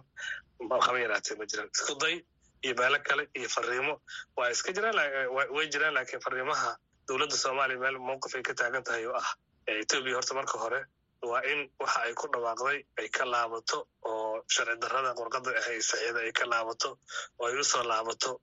haba 0.87 0.99
yaraatee 1.05 1.37
ma 1.39 1.45
jiraan. 1.51 1.71
Isku 1.75 1.95
day 2.03 2.17
iyo 2.65 2.75
meelo 2.75 2.99
kale 3.09 3.29
iyo 3.39 3.49
fariimo. 3.49 3.95
Waa 4.37 4.51
iska 4.51 4.73
jiraan 4.73 4.97
way 5.55 5.67
jiraan 5.73 5.95
laakiin 5.95 6.21
fariimaha 6.27 6.71
dowladda 7.09 7.37
soomaaliya 7.45 7.79
meel 7.83 7.99
mowqif 8.09 8.35
ay 8.39 8.43
ka 8.43 8.55
taagan 8.55 8.83
tahay 8.85 9.07
oo 9.07 9.15
ah 9.23 9.31
etoobiya 9.67 10.15
horta 10.19 10.35
marka 10.35 10.59
hore 10.63 10.81
waa 11.31 11.43
in 11.53 11.61
waxa 11.81 11.99
ay 12.07 12.15
ku 12.15 12.27
dhawaaqday 12.35 12.79
ay 13.01 13.09
ka 13.09 13.25
laabato 13.25 13.79
oo 14.11 14.43
sharci 14.55 14.77
darrada 14.83 15.15
qorqada 15.19 15.51
ah 15.61 15.67
ay 15.71 15.81
saxiida 15.91 16.21
ay 16.27 16.33
ka 16.39 16.45
laabato 16.53 16.91
oo 17.39 17.47
ay 17.49 17.55
u 17.61 17.65
soo 17.65 17.83
laabato 17.91 18.41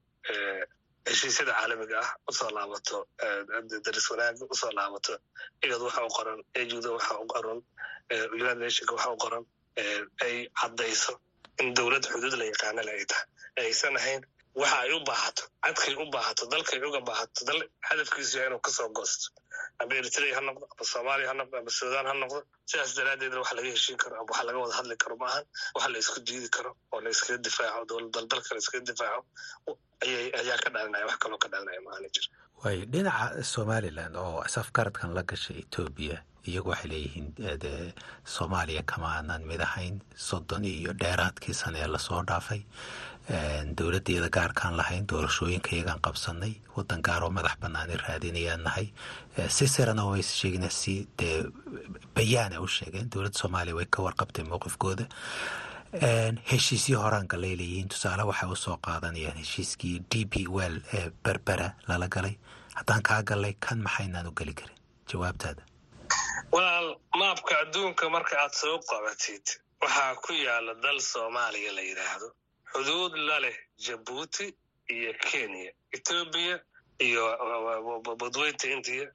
heshiisyada 1.10 1.54
caalamiga 1.60 1.98
ah 2.04 2.10
u 2.30 2.34
soo 2.40 2.50
laabato 2.58 2.98
daris 3.86 4.08
wanaaga 4.12 4.44
u 4.54 4.56
soo 4.62 4.72
laabato. 4.78 5.14
Igad 5.66 5.82
waxa 5.88 6.02
u 6.08 6.10
qoran 6.18 6.40
ejuda 6.62 6.90
waxa 6.98 7.14
u 7.24 7.28
qoran 7.34 7.60
united 8.40 8.58
nationka 8.66 8.94
waxa 8.98 9.10
u 9.16 9.18
qoran 9.24 9.44
ay 10.26 10.36
caddayso 10.60 11.14
in 11.62 11.74
dowlad 11.78 12.04
xuduud 12.12 12.36
la 12.40 12.46
yaqaanale 12.52 12.92
ay 12.98 13.06
tahay. 13.12 13.28
Aysan 13.62 13.96
ahayn 14.00 14.22
waxa 14.62 14.78
ay 14.84 14.92
u 14.98 15.00
baahato 15.10 15.44
cadkay 15.64 15.94
u 16.04 16.06
baahato 16.16 16.44
dalkay 16.54 16.80
uga 16.90 17.02
baahato 17.10 17.40
dal 17.48 17.60
hadafkiisu 17.90 18.38
yahay 18.38 18.50
inuu 18.50 18.62
ka 18.66 18.72
soo 18.78 18.90
goosto. 18.98 19.28
Ama 19.80 19.94
eritrea 20.00 20.36
ha 20.38 20.42
noqdo 20.48 20.66
ama 20.74 20.84
soomaaliya 20.92 21.28
ha 21.32 21.34
noqdo 21.40 21.56
ama 21.62 21.72
sudan 21.80 22.06
ha 22.10 22.14
noqdo 22.22 22.40
sidaas 22.70 22.92
daraaddeedna 22.98 23.40
wax 23.44 23.52
laga 23.58 23.70
heshiin 23.76 23.98
karo 24.02 24.16
ama 24.22 24.28
wax 24.32 24.42
laga 24.48 24.58
wada 24.64 24.76
hadli 24.80 24.96
karo 25.04 25.16
maahan. 25.24 25.46
Wax 25.76 25.86
la 25.94 25.98
isku 26.04 26.20
diidi 26.28 26.50
karo 26.56 26.72
oo 26.94 27.00
la 27.04 27.10
iskaga 27.16 27.38
difaaco 27.48 27.84
daldalka 28.16 28.52
la 28.56 28.60
iskaga 28.64 28.84
difaaco 28.90 29.22
ayaa 30.04 30.58
ka 30.64 30.70
dhalinaya 30.76 31.06
wax 31.10 31.18
kaloo 31.24 31.38
ka 31.44 31.48
dhalinaya 31.54 31.82
maana 31.88 32.08
jir 32.16 32.26
waayo 32.64 32.86
dhinaca 32.94 33.44
somalilan 33.54 34.16
oo 34.16 34.44
safgaradkan 34.56 35.14
la 35.18 35.24
gashay 35.24 35.58
etoobiya 35.64 36.18
iyagu 36.50 36.70
waxay 36.70 36.90
leeyihiin 36.92 37.28
de 37.64 37.72
soomaaliya 38.36 38.84
kama 38.92 39.08
aanan 39.18 39.44
mid 39.50 39.62
ahayn 39.68 39.96
soddon 40.28 40.64
iyo 40.66 40.94
dheeraadkii 41.02 41.54
sane 41.62 41.80
ee 41.84 41.88
la 41.88 42.00
soo 42.08 42.22
dhaafay 42.30 42.62
dowladdeeda 43.78 44.30
gaarkaan 44.30 44.76
lahayn 44.78 45.08
doorashooyinka 45.12 45.70
iyagaan 45.76 46.02
qabsanay 46.06 46.54
waddan 46.78 47.02
gaaroo 47.08 47.30
madax 47.38 47.56
banaani 47.64 47.98
raadinayaan 47.98 48.62
nahay 48.68 48.88
si 49.56 49.68
sirana 49.68 50.06
way 50.10 50.22
sheegeen 50.22 50.70
si 50.70 51.08
dee 51.20 51.44
bayaana 52.16 52.62
u 52.62 52.68
sheegeen 52.68 53.10
dowladda 53.10 53.40
soomaaliya 53.42 53.76
way 53.80 53.86
ka 53.96 54.04
warqabtay 54.06 54.46
mowqifkooda 54.52 55.06
heshiisyo 56.02 57.00
horaan 57.00 57.28
galay 57.28 57.56
leeyihiin 57.58 57.88
tusaale 57.90 58.24
waxay 58.24 58.50
u 58.50 58.56
soo 58.56 58.78
qaadanayaan 58.78 59.38
heshiiskii 59.38 60.00
d 60.12 60.26
b 60.26 60.34
well 60.50 60.78
ee 60.94 61.10
berbera 61.24 61.72
lala 61.88 62.08
galay. 62.08 62.36
Haddaan 62.76 63.02
kaa 63.04 63.22
galay 63.24 63.54
kan 63.60 63.80
maxaynaan 63.82 64.28
u 64.28 64.32
geli 64.32 64.54
karin? 64.54 64.76
Jawaabtaada. 65.12 65.62
Walaal 66.52 66.96
maabka 67.18 67.60
adduunka 67.62 68.10
marka 68.10 68.36
aad 68.44 68.54
soo 68.54 68.80
qabatid 68.80 69.46
waxaa 69.82 70.16
ku 70.16 70.34
yaalla 70.34 70.74
dal 70.84 71.00
soomaaliya 71.00 71.72
la 71.74 71.82
yidhaahdo 71.82 72.28
xuduud 72.74 73.14
la 73.28 73.40
leh 73.40 73.56
jabuuti 73.86 74.56
iyo 74.90 75.14
kenya 75.32 75.72
etoobiya 75.96 76.60
iyo 77.00 77.24
badweynta 78.20 78.68
indiya 78.68 79.08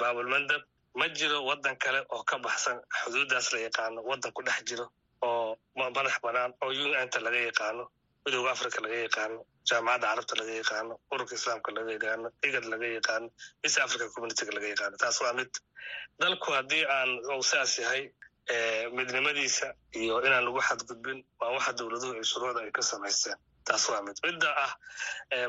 baabulmandab 0.00 0.62
ma 0.94 1.08
jiro 1.08 1.44
waddan 1.44 1.76
kale 1.76 2.00
oo 2.10 2.22
ka 2.22 2.38
baxsan. 2.38 2.78
Xuduuddaas 3.04 3.52
la 3.52 3.58
yaqaano 3.66 4.02
waddan 4.02 4.32
ku 4.32 4.42
dhex 4.42 4.62
jiro 4.64 4.86
oo 5.22 5.56
madax 5.76 6.16
banaan 6.24 6.52
oo 6.62 6.70
unta 7.02 7.18
laga 7.26 7.40
yaqaano 7.48 7.84
midooda 8.24 8.50
africa 8.56 8.78
laga 8.84 8.96
yaqaano 9.06 9.38
jaamacadda 9.68 10.06
carabta 10.10 10.34
laga 10.40 10.52
yaqaano 10.60 10.92
ururka 11.12 11.34
islaamka 11.38 11.70
laga 11.76 11.90
yaqaano 11.96 12.28
igad 12.48 12.64
laga 12.72 12.86
yaqaano 12.98 13.26
east 13.64 13.78
africa 13.84 14.04
communityga 14.14 14.52
laga 14.56 14.68
yaqaano. 14.72 14.94
Taas 15.02 15.16
waa 15.22 15.32
mid 15.38 15.50
dalku 16.20 16.48
haddii 16.56 16.84
aan 16.96 17.10
u 17.38 17.42
saas 17.42 17.72
yahay 17.82 18.02
midnimadiisa 18.96 19.66
iyo 20.00 20.14
inaan 20.26 20.44
lagu 20.46 20.60
xadgudbin 20.68 21.18
waa 21.40 21.50
waxa 21.56 21.72
dowladuhu 21.78 22.12
ay 22.18 22.24
shuruucda 22.30 22.60
ay 22.64 22.70
ka 22.76 22.82
samaysteen. 22.82 23.38
Taas 23.66 23.84
waa 23.90 24.02
mid. 24.06 24.16
Midda 24.26 24.48
ah 24.64 24.72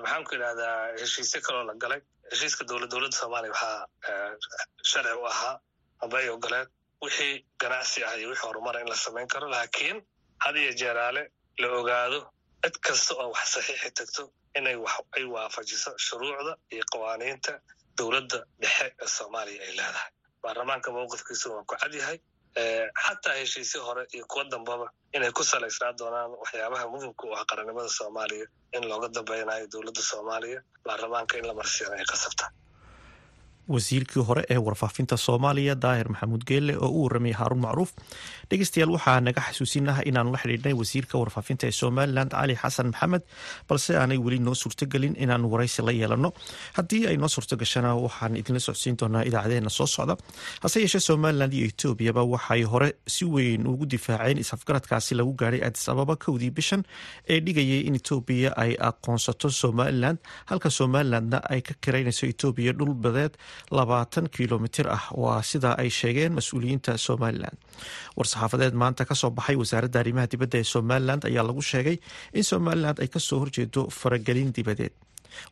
maxaan 0.04 0.24
ku 0.28 0.32
yidhahdaa 0.36 0.98
heshiisyo 1.02 1.40
kaloo 1.48 1.64
la 1.70 1.74
galay 1.84 2.02
heshiiska 2.32 2.64
dowlad 2.70 2.90
dowladda 2.92 3.18
soomaaliya 3.22 3.52
waxaa 3.54 3.88
sharci 4.90 5.14
u 5.22 5.26
ahaa 5.32 5.56
amba 6.04 6.18
ay 6.22 6.30
ogoleen 6.36 6.68
wixii 7.02 7.46
ganacsi 7.62 8.00
ah 8.04 8.14
iyo 8.20 8.30
wixii 8.32 8.48
horumara 8.48 8.82
in 8.82 8.88
la 8.90 8.96
samayn 8.96 9.28
karo 9.28 9.48
laakiin 9.56 9.98
had 10.44 10.56
iyo 10.64 10.72
jeeraale 10.82 11.24
la 11.62 11.68
ogaado 11.80 12.20
cid 12.64 12.76
kasta 12.86 13.14
oo 13.22 13.30
wax 13.36 13.48
saxiixi 13.56 13.92
tagto 13.98 14.24
inay 14.58 14.76
ay 15.18 15.24
waafajiso 15.34 15.92
shuruucda 16.06 16.54
iyo 16.74 16.84
qawaaniinta 16.94 17.54
dowladda 17.98 18.40
dhexe 18.62 18.86
ee 19.04 19.08
soomaaliya 19.18 19.62
ay 19.68 19.72
leedahay. 19.80 20.12
Baarlamaanka 20.44 20.90
mowqifkiisu 20.96 21.46
waa 21.54 21.64
ku 21.70 21.76
cad 21.82 21.94
yahay 22.02 22.18
xataa 23.04 23.34
heshiisyo 23.40 23.80
hore 23.88 24.04
iyo 24.16 24.26
kuwa 24.32 24.44
dambaba 24.52 24.88
inay 25.16 25.32
ku 25.38 25.44
salaysnaa 25.44 25.94
doonaan 26.00 26.32
waxyaabaha 26.42 26.86
muhimka 26.94 27.24
u 27.28 27.34
ah 27.38 27.46
qarannimada 27.50 27.90
soomaaliya 28.00 28.46
in 28.76 28.84
looga 28.92 29.08
dambeynayo 29.18 29.66
dowladda 29.74 30.02
soomaaliya 30.12 30.60
baarlamaanka 30.86 31.34
in 31.40 31.46
la 31.50 31.54
marsiyana 31.60 31.96
ay 32.02 32.06
qasabta 32.12 32.46
wasiirkii 33.76 34.24
hore 34.28 34.44
ee 34.54 34.58
warfaafinta 34.68 35.18
soomaaliya 35.26 35.76
daahir 35.86 36.08
maxamuud 36.14 36.44
geelle 36.50 36.74
oo 36.86 36.90
u 36.90 37.04
warramay 37.04 37.32
haaruun 37.40 37.62
macruuf 37.66 37.92
dhegeystayaal 38.52 38.92
waxaa 38.96 39.20
naga 39.26 39.42
xasuusinaha 39.48 40.02
inaanu 40.10 40.32
la 40.34 40.40
xidhiidhnay 40.44 40.74
wasiirka 40.82 41.16
warfaafinta 41.22 41.64
ee 41.68 41.76
somalilan 41.82 42.30
cali 42.34 42.56
xasan 42.62 42.88
maxamed 42.94 43.24
balse 43.70 43.92
aanay 44.02 44.18
weli 44.26 44.40
noo 44.46 44.56
suurtogelin 44.62 45.16
inaanu 45.24 45.46
waraysi 45.54 45.82
la 45.88 45.92
yeelanno 46.00 46.30
haddii 46.78 47.04
ay 47.12 47.18
noo 47.22 47.28
suurto 47.36 47.56
gashana 47.62 47.90
waxaan 48.06 48.38
idinla 48.42 48.60
socodsiin 48.68 48.96
doonaa 49.00 49.24
idaacadeena 49.30 49.70
soo 49.78 49.88
socda. 49.96 50.16
Hase 50.64 50.78
yeeshee 50.84 51.04
somalilan 51.10 51.52
iyo 51.58 51.66
etoobiyaba 51.72 52.24
waxay 52.34 52.64
hore 52.72 52.90
si 53.16 53.26
weyn 53.34 53.68
ugu 53.72 53.86
difaaceen 53.94 54.38
is-afgaradkaasi 54.44 55.12
lagu 55.20 55.34
gaadhay 55.42 55.62
adis 55.68 55.90
ababa 55.94 56.16
kowdii 56.26 56.52
bishan 56.58 56.82
ee 57.34 57.40
dhigayay 57.46 57.82
in 57.90 57.96
etoobiya 58.00 58.50
ay 58.64 58.72
aqoonsato 58.90 59.48
somalilan 59.62 60.16
halka 60.50 60.70
somalilandna 60.80 61.38
ay 61.54 61.62
ka 61.68 61.74
kiraynayso 61.84 62.24
etoobiya 62.32 62.72
dhul 62.80 62.94
badeed 63.04 63.34
labaatan 63.78 64.26
kilomitir 64.36 64.88
ah. 64.98 65.04
Waa 65.24 65.42
sida 65.50 65.70
ay 65.82 65.90
sheegeen 66.00 66.32
mas'uuliyiinta 66.40 66.92
somalilan 67.08 67.56
war-saxaafadeed 68.38 68.74
maanta 68.82 69.06
ka 69.10 69.16
soo 69.16 69.30
baxay 69.38 69.56
wasaaradda 69.62 70.00
arrimaha 70.04 70.28
dibadda 70.32 70.58
ee 70.60 70.64
somalilan 70.74 71.20
ayaa 71.30 71.44
lagu 71.50 71.62
sheegay 71.72 71.98
in 72.34 72.44
somalilan 72.44 72.96
ay 73.04 73.08
ka 73.16 73.20
soo 73.20 73.40
horjeedo 73.44 73.82
faragelin 74.00 74.52
dibadeed 74.58 74.94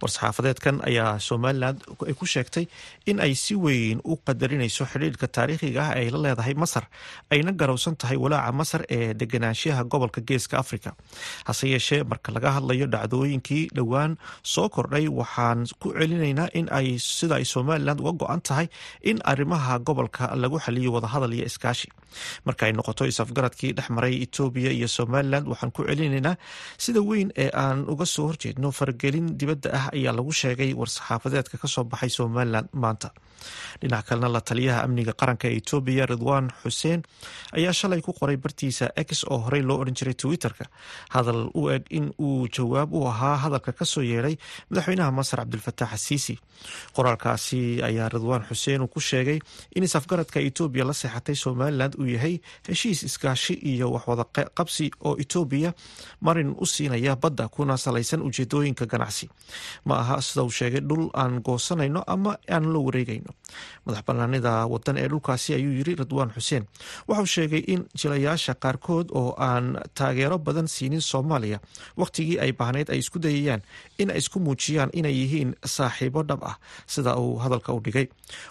war-saxaafadeedkan 0.01 0.75
ayaa 0.89 1.19
somalilan 1.19 1.75
ay 2.07 2.13
ku 2.19 2.25
sheegtay 2.33 2.65
in 3.09 3.19
ay 3.25 3.33
si 3.43 3.55
weyn 3.65 3.99
u 4.03 4.15
qadarinayso 4.27 4.85
xidhiirka 4.91 5.27
taariikhiga 5.35 5.81
ah 5.85 5.91
ay 5.99 6.07
la 6.13 6.19
leedahay 6.25 6.53
masar 6.63 6.85
ayna 7.33 7.51
garowsan 7.61 7.95
tahay 8.01 8.17
walaaca 8.23 8.51
masar 8.61 8.81
ee 8.97 9.13
deganaanshaha 9.21 9.83
gobolka 9.93 10.21
geeska 10.29 10.55
africa 10.63 10.91
hase 11.49 11.65
yeeshee 11.73 12.01
marka 12.11 12.29
laga 12.35 12.49
hadlayo 12.57 12.85
dhacdooyinkii 12.93 13.63
dhowaan 13.77 14.11
soo 14.53 14.67
kordhay 14.75 15.05
waxaan 15.19 15.65
ku 15.81 15.88
celinaynaa 15.99 16.49
in 16.59 16.67
ay 16.79 16.88
sida 16.99 17.35
ay 17.39 17.45
somalilan 17.53 17.99
uga 18.03 18.13
go-an 18.21 18.41
tahay 18.47 18.67
in 19.11 19.17
arrimaha 19.31 19.79
gobolka 19.88 20.23
lagu 20.43 20.57
xaliyo 20.65 20.89
wadahadal 20.95 21.33
iyo 21.38 21.45
iskaashi. 21.51 21.89
Marka 22.47 22.63
ay 22.67 22.73
noqoto 22.77 23.03
is-afgaradkii 23.11 23.71
dhex 23.77 23.88
maray 23.95 24.13
etoobiya 24.25 24.71
iyo 24.77 24.88
somalilan 24.97 25.43
waxaan 25.51 25.71
ku 25.75 25.81
celinaynaa 25.89 26.35
sida 26.83 27.01
weyn 27.09 27.29
ee 27.43 27.49
aan 27.63 27.83
uga 27.93 28.05
soo 28.13 28.25
horjeedno 28.31 28.69
faragelin 28.77 29.27
dibadda 29.39 29.69
ah 29.77 29.85
ayaa 29.97 30.13
lagu 30.17 30.31
sheegay 30.41 30.71
war-saxaafadeedka 30.79 31.55
ka 31.61 31.67
soo 31.67 31.83
baxay 31.91 32.09
somalilan 32.17 32.67
maanta. 32.83 33.09
Dhinac 33.81 34.05
kalena 34.07 34.29
la 34.35 34.41
taliyaha 34.49 34.79
amniga 34.85 35.13
qaranka 35.21 35.45
ee 35.51 35.57
etoobiya 35.61 36.05
ridwaan 36.11 36.45
xuseen 36.63 36.99
ayaa 37.57 37.73
shalay 37.79 38.01
ku 38.05 38.11
qoray 38.19 38.38
bartiisa 38.43 38.85
x 39.07 39.09
oo 39.31 39.38
horey 39.45 39.61
loo 39.67 39.77
odhan 39.81 39.95
jiray 39.99 40.15
twitter-ka. 40.21 40.65
Hadal 41.15 41.41
u 41.53 41.69
eg 41.75 41.83
in 41.97 42.07
uu 42.27 42.47
jawaab 42.55 42.89
u 42.93 43.01
ahaa 43.11 43.35
hadalka 43.43 43.71
ka 43.79 43.85
soo 43.93 44.01
yeedhay 44.11 44.35
madaxweynaha 44.69 45.11
masar 45.19 45.39
cabdilfataax 45.43 45.91
asiisi 45.97 46.35
qoraalkaasi 46.95 47.61
ayaa 47.89 48.09
ridwaan 48.15 48.43
xuseen 48.49 48.81
uu 48.81 48.88
ku 48.95 48.99
sheegay 49.09 49.39
in 49.75 49.83
is-afgaradka 49.88 50.39
etoobiya 50.49 50.85
la 50.89 50.93
seexatay 51.01 51.35
somalilan 51.35 51.91
uu 52.01 52.07
yahay 52.15 52.35
heshiis 52.67 53.03
iskaashi 53.09 53.53
iyo 53.71 53.91
waxwada 53.95 54.25
qabsi 54.57 54.85
oo 55.07 55.13
etoobiya 55.23 55.73
marin 56.21 56.55
u 56.57 56.65
siinaya 56.65 57.15
badda 57.23 57.47
kuna 57.55 57.77
salaysan 57.77 58.21
ujeedooyinka 58.27 58.85
ganacsi 58.93 59.25
ma 59.85 59.95
aha 60.01 60.21
sida 60.21 60.43
uu 60.43 60.49
sheegay 60.59 60.81
dhul 60.89 61.09
aan 61.13 61.41
goosanayno 61.47 62.03
ama 62.07 62.37
aan 62.55 62.65
la 62.73 62.79
wareegayno 62.87 63.31
madax 63.85 64.03
banaanida 64.07 64.53
wadan 64.73 64.97
ee 64.97 65.07
dhulkaasi 65.11 65.53
ayuu 65.57 65.73
yiri 65.77 65.93
ridwaan 66.01 66.31
xuseen 66.35 66.63
waxauu 67.07 67.25
sheegay 67.35 67.63
in 67.73 67.81
jilayaasha 67.99 68.53
qaarkood 68.63 69.07
oo 69.21 69.35
aan 69.47 69.65
taageero 69.97 70.37
badan 70.47 70.67
siinin 70.67 71.01
soomaaliya 71.01 71.59
wakhtigii 72.01 72.37
ay 72.45 72.51
baahnayd 72.59 72.89
ay 72.89 72.99
isku 73.03 73.19
dayayaan 73.25 73.61
in 74.01 74.09
isku 74.21 74.39
muujiyaan 74.39 74.89
inay 74.99 75.13
yihiin 75.19 75.51
saaxiibo 75.75 76.23
dhab 76.29 76.41
ah 76.51 76.55
sida 76.93 77.15
uu 77.23 77.37
hadalka 77.43 77.73
u 77.73 77.79
dhigay 77.85 78.07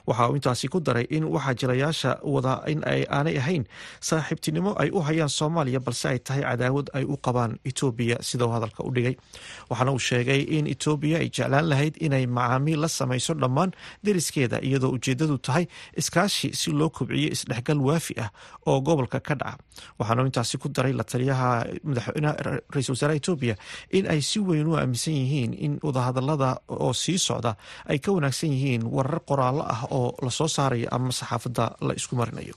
waxa 0.06 0.28
uu 0.30 0.36
intaasi 0.38 0.68
ku 0.72 0.80
daray 0.80 1.06
in 1.16 1.24
waxaa 1.34 1.54
jilayaasha 1.60 2.10
wada 2.34 2.54
in 2.72 2.80
aanay 2.86 3.36
ahayn 3.42 3.64
saaxiibtinimo 4.08 4.70
ay 4.82 4.90
u 4.92 5.00
hayaan 5.06 5.28
soomaaliya 5.38 5.80
balse 5.86 6.06
ay 6.12 6.18
tahay 6.26 6.42
cadaawad 6.48 6.86
ay 6.98 7.04
u 7.04 7.16
qabaan 7.26 7.58
etoobiya 7.70 8.16
sida 8.28 8.46
uu 8.46 8.54
hadalka 8.56 8.80
u 8.84 8.90
dhigay 8.96 9.14
waxaana 9.70 9.92
uu 9.96 10.02
sheegay 10.08 10.40
in 10.56 10.66
etoobiya 10.94 11.18
ay 11.18 11.28
jeclaan 11.37 11.66
lahayd 11.68 11.94
inay 12.07 12.26
macaamiil 12.26 12.80
la 12.80 12.88
samayso 12.88 13.35
dhammaan 13.35 13.70
deriskeeda 14.07 14.59
iyadoo 14.62 14.90
ujeedadu 14.96 15.38
tahay 15.46 15.66
iskaashi 16.00 16.54
si 16.61 16.70
loo 16.70 16.90
kobciyo 16.90 17.28
isdhexgal 17.35 17.80
waafi 17.88 18.14
ah 18.24 18.30
oo 18.70 18.78
gobolka 18.80 19.18
ka 19.20 19.35
dhaca 19.35 19.59
waxaana 19.98 20.22
intaasi 20.30 20.57
ku 20.62 20.68
daray 20.76 20.92
la 20.94 21.04
taliyaha 21.04 21.48
madaxweynaha 21.88 22.35
ra'isul 22.74 22.94
wasaaraha 22.94 23.18
etoobiya 23.20 23.54
in 23.98 24.07
ay 24.14 24.20
si 24.30 24.38
weyn 24.48 24.66
u 24.70 24.76
aaminsan 24.78 25.14
yihiin 25.20 25.52
in 25.66 25.72
wadahadalada 25.83 26.50
oo 26.68 26.92
sii 27.02 27.18
socda 27.18 27.52
ay 27.90 27.98
ka 27.98 28.11
wanaagsan 28.16 28.50
yihiin 28.54 28.83
warar 28.96 29.20
qoraallo 29.28 29.62
ah 29.74 29.83
oo 29.90 30.14
la 30.24 30.30
soo 30.30 30.48
saarayo 30.57 30.88
ama 30.94 31.11
saxaafadda 31.20 31.66
la 31.87 31.92
isku 31.98 32.14
marinayo 32.20 32.54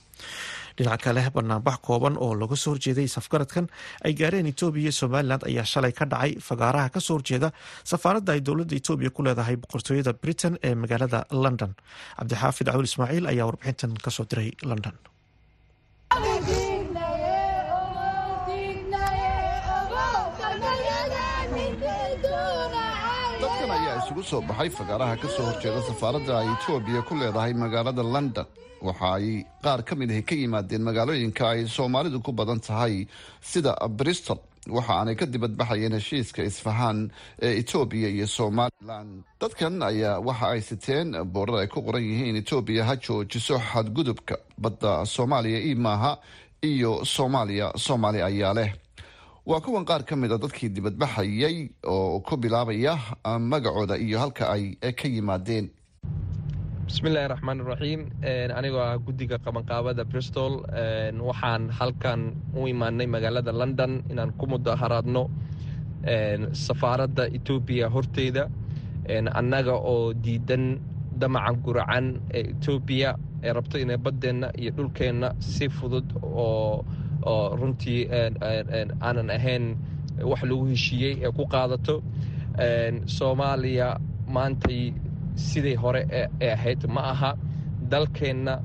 dhinaca 0.78 1.02
kale 1.04 1.22
banaanbax 1.36 1.76
kooban 1.86 2.14
oo 2.24 2.30
laga 2.42 2.56
soo 2.62 2.72
horjeeday 2.74 3.08
safgaradkan 3.16 3.66
ay 4.06 4.12
gaareen 4.20 4.46
etoobiya 4.52 4.82
iyo 4.88 4.92
somalilan 5.00 5.40
ayaa 5.50 5.64
shalay 5.72 5.92
ka 5.98 6.04
dhacay 6.12 6.32
fagaaraha 6.48 6.88
ka 6.94 7.00
soo 7.06 7.16
horjeeda 7.18 7.48
safaaradda 7.92 8.32
ay 8.36 8.40
dowladda 8.48 8.74
etoobiya 8.80 9.10
ku 9.16 9.22
leedahay 9.26 9.56
boqortooyada 9.64 10.12
britain 10.22 10.54
ee 10.68 10.74
magaalada 10.82 11.20
london. 11.44 11.72
Cabdixaafid 12.18 12.66
cawul 12.72 12.88
ismaaciil 12.90 13.26
ayaa 13.32 13.46
warbixintan 13.50 13.92
ka 14.06 14.10
soo 14.18 14.26
diray 14.30 14.50
london 14.70 14.96
isugu 24.08 24.22
soo 24.24 24.40
baxay 24.48 24.70
fagaaraha 24.78 25.16
ka 25.20 25.28
soo 25.28 25.44
horjeeda 25.48 25.80
safaaradda 25.88 26.32
ay 26.40 26.48
etoobiya 26.56 27.02
ku 27.08 27.14
leedahay 27.14 27.52
magaalada 27.54 28.02
london. 28.02 28.46
Waxa 28.80 29.08
ay 29.18 29.44
qaar 29.62 29.82
ka 29.84 29.94
mid 29.96 30.10
ahi 30.10 30.22
ka 30.22 30.34
yimaadeen 30.34 30.82
magaalooyinka 30.88 31.44
ay 31.52 31.66
soomaalidu 31.68 32.22
ku 32.24 32.32
badan 32.32 32.60
tahay 32.60 33.06
sida 33.42 33.74
bristol 33.98 34.38
waxa 34.76 34.92
aanay 34.96 35.16
ka 35.18 35.26
dibadbaxayeen 35.26 35.92
heshiiska 35.98 36.40
isfahaan 36.50 37.10
ee 37.42 37.58
etoobiya 37.60 38.08
iyo 38.08 38.26
somalilan 38.26 39.08
dadkan 39.40 39.82
ayaa 39.82 40.20
waxa 40.28 40.46
ay 40.54 40.60
siteen 40.68 41.08
boorar 41.34 41.60
ay 41.62 41.68
ku 41.68 41.82
qoran 41.82 42.02
yihiin 42.10 42.36
etoobiya 42.42 42.84
ha 42.88 42.94
joojiso 42.96 43.58
xadgudubka 43.70 44.36
badda 44.62 45.04
soomaaliya 45.14 45.58
ii 45.68 45.74
maaha 45.74 46.12
iyo 46.62 47.04
soomaaliya 47.04 47.66
soomaali 47.76 48.22
ayaa 48.22 48.54
leh 48.58 48.70
waa 49.48 49.60
kuwan 49.64 49.84
qaar 49.88 50.02
ka 50.04 50.14
mid 50.16 50.32
a 50.32 50.38
dadkii 50.38 50.68
dibadbaxayay 50.76 51.56
oo 51.86 52.20
ku 52.20 52.36
bilaabaya 52.36 52.94
magacooda 53.40 53.96
iyo 53.96 54.18
halka 54.18 54.44
ay 54.52 54.76
ka 54.98 55.08
yimaadeen. 55.08 55.70
Bismillahi 56.86 57.28
raxmaan 57.32 57.60
iraxiim 57.64 58.00
anigoo 58.58 58.80
ah 58.84 58.96
guddiga 58.98 59.38
qabanqaabada 59.44 60.04
bristol 60.04 60.54
waxaan 61.28 61.70
halkan 61.78 62.20
u 62.56 62.66
imaanay 62.68 63.06
magaalada 63.06 63.52
london 63.52 64.04
inaan 64.10 64.32
ku 64.38 64.44
mudaharaadno 64.46 65.22
safaaradda 66.52 67.24
etoobiya 67.36 67.88
horteyda 67.94 68.44
annaga 69.40 69.74
oo 69.92 70.12
diidan 70.24 70.64
damaca 71.20 71.52
guracan 71.64 72.20
ee 72.36 72.44
etoobiya 72.52 73.10
ee 73.44 73.52
rabto 73.52 73.76
inay 73.84 73.96
baddeenna 73.96 74.48
iyo 74.60 74.70
dhulkeenna 74.76 75.28
si 75.40 75.68
fudud 75.68 76.08
oo 76.22 76.84
oo 77.26 77.56
runtii 77.56 78.00
aanan 79.00 79.30
ahayn 79.30 79.76
wax 80.30 80.42
lagu 80.42 80.64
heshiiyey 80.72 81.14
ee 81.26 81.30
ku 81.36 81.44
qaadato. 81.46 82.02
Soomaaliya 83.06 83.98
maantay 84.28 84.92
sidai 85.34 85.74
hore 85.74 86.06
ee 86.10 86.52
ahayd. 86.52 86.86
Ma 86.88 87.00
aha 87.12 87.30
dalkeenna 87.90 88.60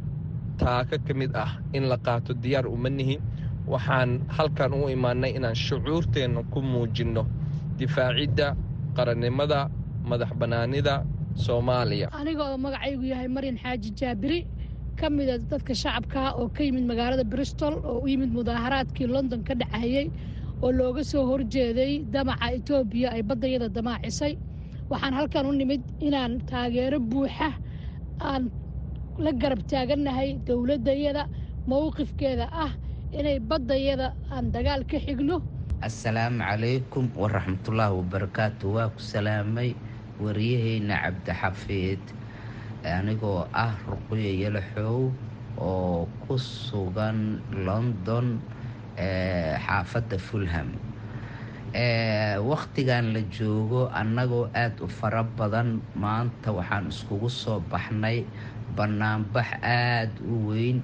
taaka 0.58 0.98
ka 0.98 1.14
mid 1.14 1.32
ah 1.36 1.58
in 1.74 1.84
la 1.90 1.98
qaato 1.98 2.34
diyaar 2.34 2.68
uma 2.68 2.90
nihi. 2.90 3.20
Waxaan 3.68 4.20
halkan 4.28 4.74
u 4.74 4.90
imaanay 4.90 5.32
inaan 5.38 5.56
shucuurteenna 5.56 6.44
ku 6.52 6.62
muujinno 6.62 7.24
difaacidda 7.78 8.56
qarannimada 8.96 9.70
madax 10.10 10.32
bannaanida 10.40 11.06
soomaaliya. 11.36 12.08
Aniga 12.12 12.44
oo 12.52 12.58
magacaygu 12.58 13.04
yahay 13.12 13.28
maryan 13.28 13.58
xaaji 13.58 13.90
jaabiri 14.00 14.40
ka 15.00 15.08
mida 15.10 15.36
dadka 15.52 15.74
shacabkaa 15.82 16.30
oo 16.40 16.48
ka 16.56 16.62
yimid 16.68 16.86
magaalada 16.92 17.24
bristol 17.34 17.74
oo 17.92 18.00
u 18.04 18.08
yimid 18.12 18.32
mudaaharaadkii 18.38 19.08
london 19.16 19.42
ka 19.48 19.54
dhacayey 19.62 20.08
oo 20.64 20.72
looga 20.80 21.04
soo 21.12 21.24
horjeeday 21.32 21.94
damaca 22.14 22.48
etoobiya 22.58 23.08
ay 23.16 23.24
baddayada 23.30 23.68
damaacisay 23.78 24.34
waxaan 24.92 25.14
halkan 25.18 25.46
u 25.46 25.52
nimid 25.62 25.82
inaan 26.08 26.34
taageero 26.50 27.00
buuxa 27.12 27.50
aan 28.30 28.44
la 29.26 29.32
garab 29.42 29.62
taagannahay 29.72 30.30
dowladdayada 30.48 31.24
mowqifkeeda 31.72 32.46
ah 32.66 32.72
inay 33.20 33.38
baddayada 33.50 34.08
aan 34.34 34.46
dagaal 34.56 34.82
ka 34.92 34.98
xigno. 35.06 35.38
Assalaamu 35.88 36.40
calaykum 36.50 37.06
waraxmatullaahi 37.22 37.94
wabarakaatu 38.00 38.66
waa 38.76 38.90
ku 38.96 39.02
salaamay 39.14 39.70
wariyaheyna 40.24 40.96
cabdixafiid 41.04 42.04
anigoo 42.84 43.48
ah 43.54 43.74
ruqyo 43.88 44.32
yalaxow 44.44 45.12
oo 45.58 46.08
ku 46.28 46.36
sugan 46.38 47.40
london 47.66 48.40
xaafadda 49.66 50.18
fulham. 50.20 50.70
Wakhtigan 52.50 53.14
la 53.14 53.22
joogo 53.36 53.90
annagoo 53.90 54.46
aada 54.54 54.84
u 54.84 54.88
fara 54.88 55.24
badan 55.24 55.82
maanta 55.96 56.52
waxaan 56.54 56.88
iskugu 56.94 57.30
soo 57.30 57.60
baxnay 57.72 58.26
bannaanbax 58.76 59.50
aada 59.62 60.20
u 60.28 60.36
weyn 60.54 60.82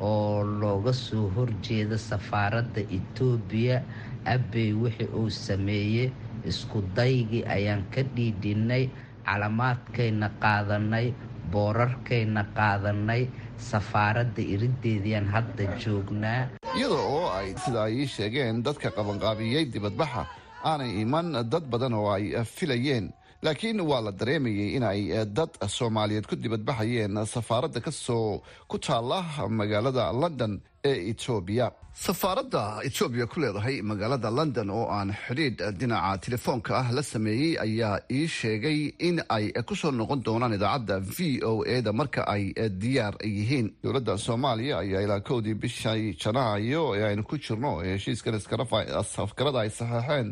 oo 0.00 0.40
looga 0.60 0.92
soo 0.92 1.28
horjeeda 1.36 1.98
safaaradda 1.98 2.80
etoobiya 2.96 3.82
abbey 4.24 4.72
wixii 4.72 5.08
uu 5.12 5.28
sameeyey 5.30 6.08
isku 6.48 6.80
daygii 6.96 7.44
ayaan 7.44 7.82
ka 7.92 8.02
dhiidhinnay 8.16 8.88
calamaadkayna 9.26 10.28
qaadanay 10.42 11.12
boorarkayna 11.52 12.44
qaadanay 12.58 13.22
safaaradda 13.70 14.42
irideediaan 14.54 15.26
hadda 15.34 15.64
joognaa. 15.84 16.48
Iyada 16.76 16.94
oo 17.14 17.30
ay 17.38 17.54
sida 17.64 17.82
ay 17.84 17.94
ii 18.02 18.06
sheegeen 18.16 18.62
dadka 18.64 18.90
qabanqaabiyey 18.98 19.64
dibadbaxa 19.72 20.26
aanay 20.64 20.90
iman 21.02 21.32
dad 21.52 21.64
badan 21.72 21.94
oo 21.94 22.08
ay 22.16 22.24
filayeen 22.56 23.12
laakiin 23.42 23.80
waa 23.90 24.00
la 24.06 24.12
dareemayay 24.20 24.68
in 24.76 24.82
ay 24.92 25.00
dad 25.38 25.50
soomaaliyeed 25.76 26.26
ku 26.30 26.36
dibadbaxayeen 26.36 27.24
safaaradda 27.34 27.80
ka 27.80 27.90
soo 27.90 28.42
ku 28.68 28.76
taala 28.78 29.20
magaalada 29.60 30.12
london 30.22 30.60
ee 30.90 30.96
etoobiya 31.10 31.66
safaaradda 32.06 32.62
etoobiya 32.88 33.26
ku 33.32 33.40
leedahay 33.40 33.76
magaalada 33.90 34.30
london 34.38 34.68
oo 34.70 34.86
aan 34.96 35.10
xidhiidh 35.24 35.62
dhinaca 35.80 36.18
telefoonka 36.26 36.72
ah 36.80 36.88
la 36.96 37.02
sameeyey 37.02 37.56
ayaa 37.64 37.96
ii 38.18 38.26
sheegay 38.38 38.78
in 39.08 39.16
ay 39.36 39.46
ku 39.68 39.74
soo 39.82 39.90
noqon 40.00 40.22
doonaan 40.26 40.56
idaacadda 40.58 40.96
v 41.16 41.40
o 41.50 41.64
e 41.74 41.76
da 41.86 41.92
marka 41.92 42.22
ay 42.34 42.44
diyaar 42.82 43.14
yihiin. 43.24 43.66
Dowladda 43.82 44.18
soomaaliya 44.26 44.78
ayaa 44.84 45.02
ilaa 45.06 45.20
kowdii 45.30 45.54
bishay 45.64 46.02
janaayo 46.22 46.84
ee 46.98 47.04
aynu 47.10 47.22
ku 47.30 47.36
jirno 47.46 47.72
ee 47.84 47.92
heshiiskan 47.96 48.34
iskarada 48.40 49.58
ay 49.64 49.70
saxeexeen 49.80 50.28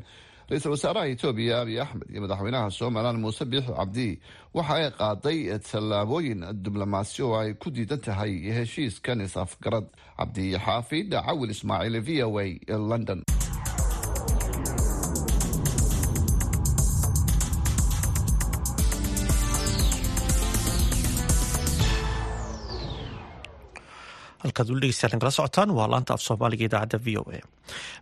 ra'iisul 0.50 0.72
wasaaraha 0.74 1.06
etoobiya 1.12 1.56
abiy 1.62 1.80
axmed 1.84 2.08
iyo 2.12 2.20
madaxweynaha 2.24 2.70
somalilan 2.80 3.18
muuse 3.22 3.44
biixi 3.50 3.72
cabdi 3.78 4.08
waxa 4.56 4.74
ay 4.80 4.86
qaaday 5.00 5.38
tallaabooyin 5.70 6.40
diblomaasi 6.64 7.22
oo 7.26 7.34
ay 7.40 7.50
ku 7.62 7.68
diidan 7.70 8.00
tahay 8.06 8.32
heshiiskan 8.58 9.20
is-afgarad 9.26 9.86
cabdi 10.18 10.46
xaafid 10.66 11.10
cawil 11.26 11.50
ismaaciil 11.56 11.96
v 12.06 12.08
o 12.28 12.30
a 12.40 12.46
london 12.90 13.20
halkaad 24.42 24.68
weli 24.70 24.80
dhegeystayaal 24.86 25.20
kala 25.22 25.30
socotaan 25.38 25.70
waa 25.78 25.88
laanta 25.92 26.14
af 26.14 26.22
soomaaliga 26.28 26.64
idaacadda 26.68 26.98
v 27.04 27.08
o 27.20 27.22
a. 27.36 27.38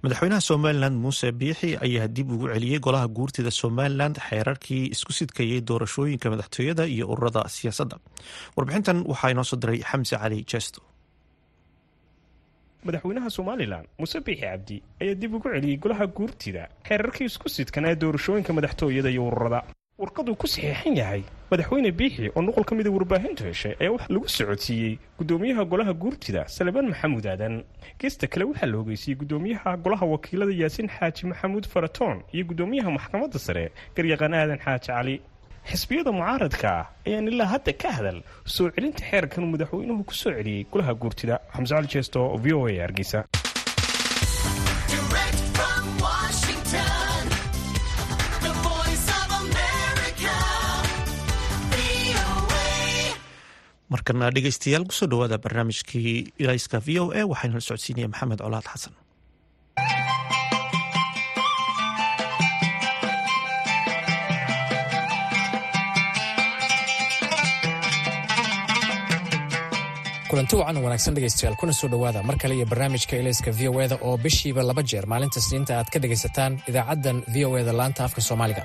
madaxweynaha 0.03 0.40
somalilan 0.51 0.94
muuse 1.05 1.29
biixi 1.40 1.70
ayaa 1.87 2.09
dib 2.16 2.29
ugu 2.35 2.46
celiyey 2.55 2.81
golaha 2.87 3.09
guurtida 3.16 3.51
somalilan 3.51 4.12
xeerarkii 4.29 4.83
isku 4.94 5.12
sidkayay 5.18 5.61
doorashooyinka 5.68 6.27
madaxtooyada 6.35 6.85
iyo 6.94 7.05
ururada 7.12 7.42
siyaasadda 7.57 7.96
warbixintan 8.57 8.99
waxaa 9.11 9.31
inoo 9.35 9.44
soo 9.51 9.59
diray 9.62 9.81
xamse 9.90 10.16
cali 10.22 10.38
jesto 10.53 10.81
madaxweynaha 12.87 13.29
somalilan 13.38 13.85
muuse 13.99 14.18
biixi 14.27 14.42
cabdi 14.46 14.77
ayaa 15.03 15.14
dib 15.22 15.33
ugu 15.35 15.49
celiyey 15.55 15.77
golaha 15.85 16.07
guurtida 16.18 16.62
xeerarkii 16.88 17.27
isku 17.31 17.49
sidkan 17.57 17.85
ee 17.90 17.94
doorashooyinka 18.03 18.53
madaxtooyada 18.59 19.09
iyo 19.14 19.22
ururada 19.31 19.61
warqaduu 20.03 20.35
ku 20.40 20.46
saxiixan 20.46 20.96
yahay 21.01 21.22
madaxweyne 21.50 21.90
biixi 21.98 22.26
oo 22.37 22.42
nuqol 22.42 22.64
ka 22.68 22.74
mida 22.78 22.90
warbaahintu 22.96 23.44
heshay 23.48 23.74
ayaa 23.80 23.92
waxaa 23.96 24.12
lagu 24.14 24.28
socodsiiyey 24.38 24.98
gudoomiyaha 25.18 25.62
golaha 25.72 25.92
guurtida 26.02 26.42
salebaan 26.56 26.88
maxamuud 26.92 27.26
aadan 27.32 27.54
geesta 28.00 28.26
kale 28.32 28.44
waxaa 28.50 28.66
la 28.72 28.76
ogeysiiyey 28.82 29.18
gudoomiyaha 29.22 29.76
golaha 29.85 30.04
wakiilada 30.14 30.52
yaasiin 30.62 30.88
xaaji 30.96 31.22
maxamuud 31.30 31.64
faratoon 31.72 32.16
iyo 32.35 32.44
gudoomiyaha 32.50 32.90
maxkamadda 32.98 33.38
sare 33.46 33.64
garyaqaan 33.96 34.35
aadan 34.35 34.59
xaaji 34.64 34.87
cali 34.87 35.14
xisbiyada 35.70 36.11
mucaaradka 36.18 36.68
ah 36.80 36.87
ayaan 37.06 37.28
ilaa 37.32 37.48
hadda 37.54 37.72
ka 37.82 37.88
hadal 37.98 38.18
soo 38.54 38.68
celinta 38.74 39.02
xeerkan 39.11 39.44
madaxweynuhu 39.52 40.02
ku 40.09 40.14
soo 40.14 40.32
celiyey 40.37 40.66
golaha 40.72 40.92
guurtida. 41.02 41.35
Xamse 41.54 41.72
cali 41.74 41.88
jeesto 41.94 42.20
v 42.42 42.46
o 42.59 42.66
a 42.68 42.74
hargeysa 42.87 43.18
markana 53.96 54.28
dhegeystayaal 54.37 54.85
ku 54.88 54.94
soo 54.98 55.09
dhawaada 55.12 55.38
barnaamijkii 55.44 56.12
ilayska 56.42 56.78
v 56.87 56.98
o 57.02 57.04
a 57.20 57.22
waxaynu 57.32 57.56
la 57.59 57.66
socodsiinaya 57.68 58.12
maxamed 58.12 58.40
colaad 58.46 58.66
xasan. 58.72 58.94
Kulanti 70.30 70.56
wacan 70.59 70.76
wanaagsan 70.85 71.14
dhegaystayaal 71.16 71.56
kuna 71.61 71.72
soo 71.72 71.88
dhowaada 71.88 72.22
mar 72.22 72.37
kale 72.42 72.54
iyo 72.59 72.66
barnaamijka 72.66 73.16
ilayska 73.16 73.50
v 73.59 73.68
o 73.68 73.80
eda 73.80 73.96
oo 74.02 74.16
bishiiba 74.18 74.62
laba 74.62 74.82
jeer 74.82 75.06
maalinta 75.06 75.40
sniinta 75.40 75.78
aad 75.78 75.88
ka 75.92 75.98
dhegaysataan 76.02 76.59
idaacaddan 76.68 77.22
v 77.32 77.44
o 77.46 77.54
eda 77.59 77.72
laanta 77.72 78.04
afka 78.04 78.20
soomaaliga 78.20 78.62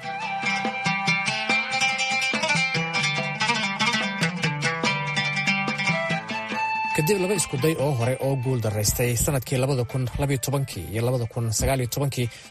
kadib 7.01 7.17
laba 7.23 7.33
iskuday 7.39 7.73
oo 7.83 7.91
hore 7.99 8.13
oo 8.25 8.35
guul 8.43 8.59
daraystay 8.65 9.11
sannadkii 9.23 9.57
iyo 10.91 11.01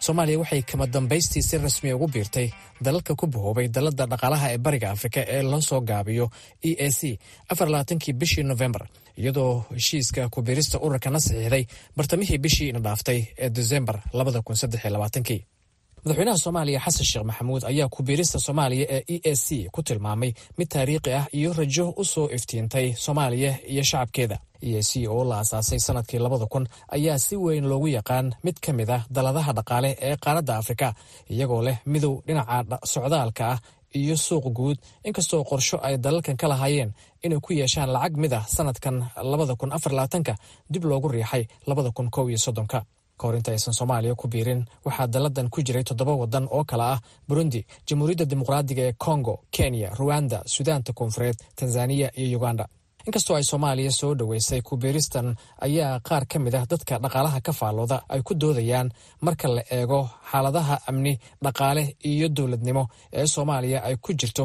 soomaaliya 0.07 0.39
waxay 0.43 0.63
kama 0.71 0.87
dambaystii 0.95 1.43
si 1.49 1.59
rasmiya 1.59 1.95
ugu 1.97 2.07
biirtay 2.15 2.49
dalalka 2.87 3.15
ku 3.21 3.27
bahoobay 3.27 3.69
dalada 3.77 4.05
dhaqaalaha 4.13 4.47
ee 4.55 4.59
bariga 4.67 4.89
afrika 4.97 5.21
ee 5.35 5.43
loo 5.51 5.61
soo 5.61 5.81
gaabiyo 5.91 6.27
e 6.63 6.73
a 6.87 6.89
c 6.99 7.19
kii 8.03 8.13
bishii 8.21 8.43
nofembar 8.51 8.85
iyadoo 9.21 9.53
heshiiska 9.77 10.23
kubiirista 10.35 10.77
ururkana 10.87 11.19
saxiixday 11.27 11.65
bartamihii 11.97 12.39
bishii 12.45 12.69
ina 12.73 12.81
dhaaftay 12.87 13.21
ee 13.45 13.51
desembar 13.59 13.97
madaxweynaha 16.05 16.37
soomaaliya 16.45 16.81
xasan 16.85 17.05
sheekh 17.11 17.25
maxamuud 17.31 17.63
ayaa 17.71 17.89
kubiirista 17.95 18.39
soomaaliya 18.47 18.87
ee 18.97 19.03
e 19.15 19.21
a 19.25 19.35
c 19.45 19.69
ku 19.75 19.81
tilmaamay 19.89 20.31
mid 20.59 20.69
taariikhi 20.75 21.13
ah 21.21 21.27
iyo 21.39 21.51
rajo 21.59 21.87
u 21.97 22.05
soo 22.05 22.27
iftiintay 22.37 22.87
soomaaliya 23.05 23.53
iyo 23.73 23.83
shacabkeeda. 23.91 24.37
E 24.63 24.79
a 24.79 24.83
c 24.83 25.07
oo 25.09 25.25
la 25.31 25.37
asaasay 25.43 25.79
sannadkii 25.87 26.19
labada 26.25 26.47
kun 26.47 26.65
ayaa 26.97 27.19
si 27.19 27.37
weyn 27.37 27.65
loogu 27.71 27.89
yaqaan 27.89 28.27
mid 28.45 28.57
ka 28.65 28.73
mid 28.73 28.91
ah 28.91 29.03
daladaha 29.15 29.53
dhaqaale 29.59 29.91
ee 30.01 30.17
qaaradda 30.25 30.55
afrika 30.61 30.89
iyagoo 31.35 31.63
leh 31.67 31.77
midow 31.93 32.15
dhinaca 32.27 32.77
socdaalka 32.93 33.45
ah 33.53 33.59
iyo 34.01 34.17
suuq 34.17 34.45
guud. 34.59 34.79
Inkastoo 35.05 35.45
qorsho 35.51 35.77
ay 35.87 35.95
dalalkan 36.05 36.37
ka 36.41 36.47
lahaayeen 36.53 36.91
inay 37.25 37.41
ku 37.45 37.53
yeeshaan 37.53 37.91
lacag 37.93 38.15
mid 38.23 38.33
ah 38.33 38.45
sanadkan 38.57 38.97
labada 39.33 39.55
kun 39.61 39.73
afarlaatanka 39.77 40.35
dib 40.73 40.85
loogu 40.91 41.09
riixay 41.09 41.45
labada 41.69 41.91
kun 41.97 42.09
kow 42.15 42.25
iyo 42.31 42.39
soddonka 42.47 42.79
kahor 43.21 43.37
aysan 43.53 43.75
soomaaliya 43.79 44.15
ku 44.21 44.27
biirin. 44.33 44.61
Waxaa 44.87 45.07
dalladan 45.15 45.49
ku 45.55 45.59
jiray 45.67 45.85
toddoba 45.89 46.13
waddan 46.23 46.47
oo 46.57 46.65
kale 46.71 46.83
ah 46.95 47.01
burundi 47.29 47.61
jamhuuriyadda 47.89 48.25
dimuqraadiga 48.31 48.83
ee 48.89 48.93
kongo 49.05 49.35
kenya 49.57 49.89
ruwanda 49.99 50.39
sudaanta 50.55 50.93
koonfureed 50.99 51.37
tanzaniya 51.59 52.09
iyo 52.23 52.39
uganda. 52.39 52.67
Inkastoo 53.07 53.37
ay 53.37 53.43
soomaaliya 53.51 53.91
soo 54.01 54.15
dhoweysay 54.19 54.61
kubiiristan 54.69 55.27
ayaa 55.67 56.01
qaar 56.09 56.25
ka 56.31 56.37
mid 56.45 56.55
ah 56.55 56.65
dadka 56.71 56.95
dhaqaalaha 57.05 57.39
ka 57.47 57.53
faallooda 57.61 57.99
ay 58.09 58.21
ku 58.23 58.33
doodayaan 58.43 58.89
marka 59.27 59.47
la 59.57 59.63
eego 59.77 60.01
xaaladaha 60.31 60.77
amni 60.89 61.13
dhaqaale 61.45 61.83
iyo 62.11 62.29
dowladnimo 62.37 62.85
ee 63.19 63.27
soomaaliya 63.35 63.79
ay 63.89 63.97
ku 64.05 64.11
jirto 64.21 64.45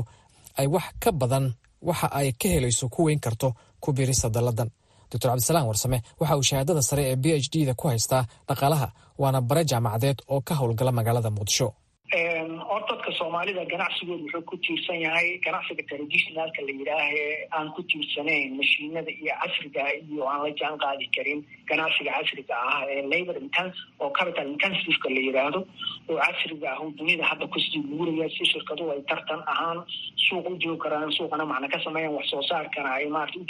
ay 0.59 0.67
wax 0.75 0.83
ka 1.03 1.11
badan 1.21 1.45
waxa 1.89 2.07
ay 2.19 2.31
ka 2.41 2.47
helayso 2.53 2.85
ku 2.89 2.99
weyn 3.07 3.19
karto 3.25 3.47
kubiirista 3.83 4.29
dalladan 4.35 4.69
doctor 5.11 5.29
cabdisalaam 5.31 5.65
warsame 5.71 5.97
waxa 6.19 6.35
uu 6.39 6.45
shahaadada 6.49 6.81
sare 6.89 7.03
ee 7.11 7.15
b 7.15 7.25
h 7.43 7.47
d 7.53 7.65
da 7.69 7.73
ku 7.79 7.85
haystaa 7.91 8.23
dhaqaalaha 8.49 8.87
waana 9.21 9.39
bare 9.49 9.63
jaamacadeed 9.71 10.17
oo 10.33 10.41
ka 10.47 10.53
howlgala 10.59 10.91
magaalada 10.99 11.29
muqdisho 11.37 11.67
horta 12.13 12.93
dadka 12.95 13.11
soomaalida 13.17 13.65
ganacsigooda 13.65 14.23
wuxuu 14.23 14.45
ku 14.45 14.57
tiirsan 14.57 15.01
yahay 15.01 15.39
ganacsiga 15.43 15.83
traditionalka 15.89 16.61
la 16.61 16.71
yidhaahee 16.71 17.47
aan 17.51 17.71
ku 17.75 17.81
tiirsanayn 17.83 18.55
mashiinada 18.57 19.09
iyo 19.09 19.33
casriga 19.41 19.83
iyo 20.05 20.23
aan 20.29 20.43
la 20.45 20.51
jaan 20.55 20.77
qaadi 20.77 21.09
karin 21.15 21.41
ganacsiga 21.67 22.11
casriga 22.13 22.53
ah 22.55 22.85
ee 22.93 23.01
labor 23.09 23.35
intense 23.41 23.75
oo 23.99 24.09
capital 24.11 24.47
intensiveka 24.53 25.09
la 25.09 25.19
yidhaahdo. 25.27 25.65
Oo 26.09 26.17
casriga 26.21 26.67
ah 26.73 26.79
oo 26.85 26.91
dunida 26.93 27.25
hadda 27.25 27.47
ku 27.47 27.59
sii 27.59 27.81
guuraya 27.89 28.29
si 28.29 28.45
shirkaduhu 28.53 28.91
ay 28.93 29.01
tartan 29.09 29.41
ahaan 29.47 29.81
suuq 30.29 30.45
u 30.45 30.77
karaan 30.77 31.11
suuqana 31.11 31.45
macna 31.45 31.67
ka 31.73 31.79
sameeyaan 31.83 32.13
wax 32.15 32.29
soo 32.29 32.41
saarkana 32.49 32.89
ay 33.01 33.09
maarata 33.09 33.39
u 33.39 33.45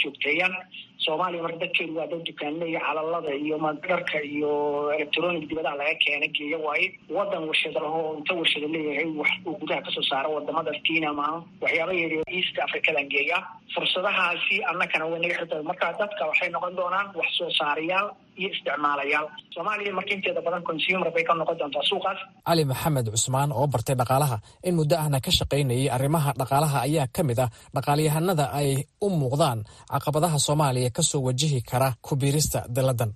soomaaliya 1.04 1.42
marka 1.44 1.58
dadkeedu 1.60 1.92
waa 1.96 2.06
dad 2.08 2.24
dukaanle 2.24 2.64
iyo 2.72 2.80
calalada 2.80 3.30
iyo 3.36 3.56
dharka 3.84 4.18
iyo 4.24 4.50
electronic 4.96 5.44
dibadaha 5.48 5.76
laga 5.76 5.94
keena 6.02 6.26
geeya 6.36 6.58
waaye. 6.58 6.88
Wadan 7.16 7.44
warshada 7.48 7.80
lahoo 7.84 8.16
inta 8.18 8.32
warshada 8.46 8.68
leeyahay 8.74 9.08
wax 9.20 9.30
uu 9.48 9.56
gudaha 9.60 9.80
ka 9.86 9.90
soo 9.96 10.04
saaro 10.10 10.28
waddamada 10.38 10.70
maaha 11.18 11.36
waxyaaba 11.62 11.92
yaryar 12.02 12.24
east 12.38 12.54
africadan 12.66 13.06
geeya 13.14 13.38
fursadahaasi 13.74 14.56
annakana 14.70 15.04
way 15.10 15.18
naga 15.22 15.34
xirta 15.40 15.56
marka 15.70 15.86
dadka 16.00 16.22
waxay 16.30 16.48
noqon 16.54 16.72
doonaan 16.78 17.06
wax 17.18 17.28
soo 17.38 17.50
saarayaal 17.60 18.08
iyo 18.40 18.48
isticmaalayaal. 18.54 19.26
Soomaaliya 19.54 19.92
marka 19.98 20.12
inteeda 20.16 20.40
badan 20.46 20.62
consumer 20.68 21.10
bay 21.14 21.24
ka 21.28 21.32
noqon 21.40 21.56
doontaa 21.60 21.82
suuqaas. 21.90 22.18
Cali 22.48 22.64
maxamed 22.70 23.06
cusmaan 23.14 23.50
oo 23.58 23.66
bartay 23.72 23.96
dhaqaalaha 24.00 24.36
in 24.68 24.74
muddo 24.78 24.94
ahna 25.02 25.18
ka 25.26 25.30
shaqaynayay 25.38 25.88
arrimaha 25.96 26.30
dhaqaalaha 26.40 26.78
ayaa 26.86 27.06
ka 27.16 27.22
mid 27.28 27.38
ah 27.44 27.48
dhaqaalyahanada 27.76 28.44
ay 28.60 28.68
u 29.00 29.08
muuqdaan 29.20 29.58
caqabadaha 29.92 30.38
soomaaliya 30.46 30.90
ka 30.96 31.02
soo 31.10 31.20
wajihi 31.28 31.60
kara 31.70 31.88
kubiirista 32.06 32.58
dalladan 32.76 33.10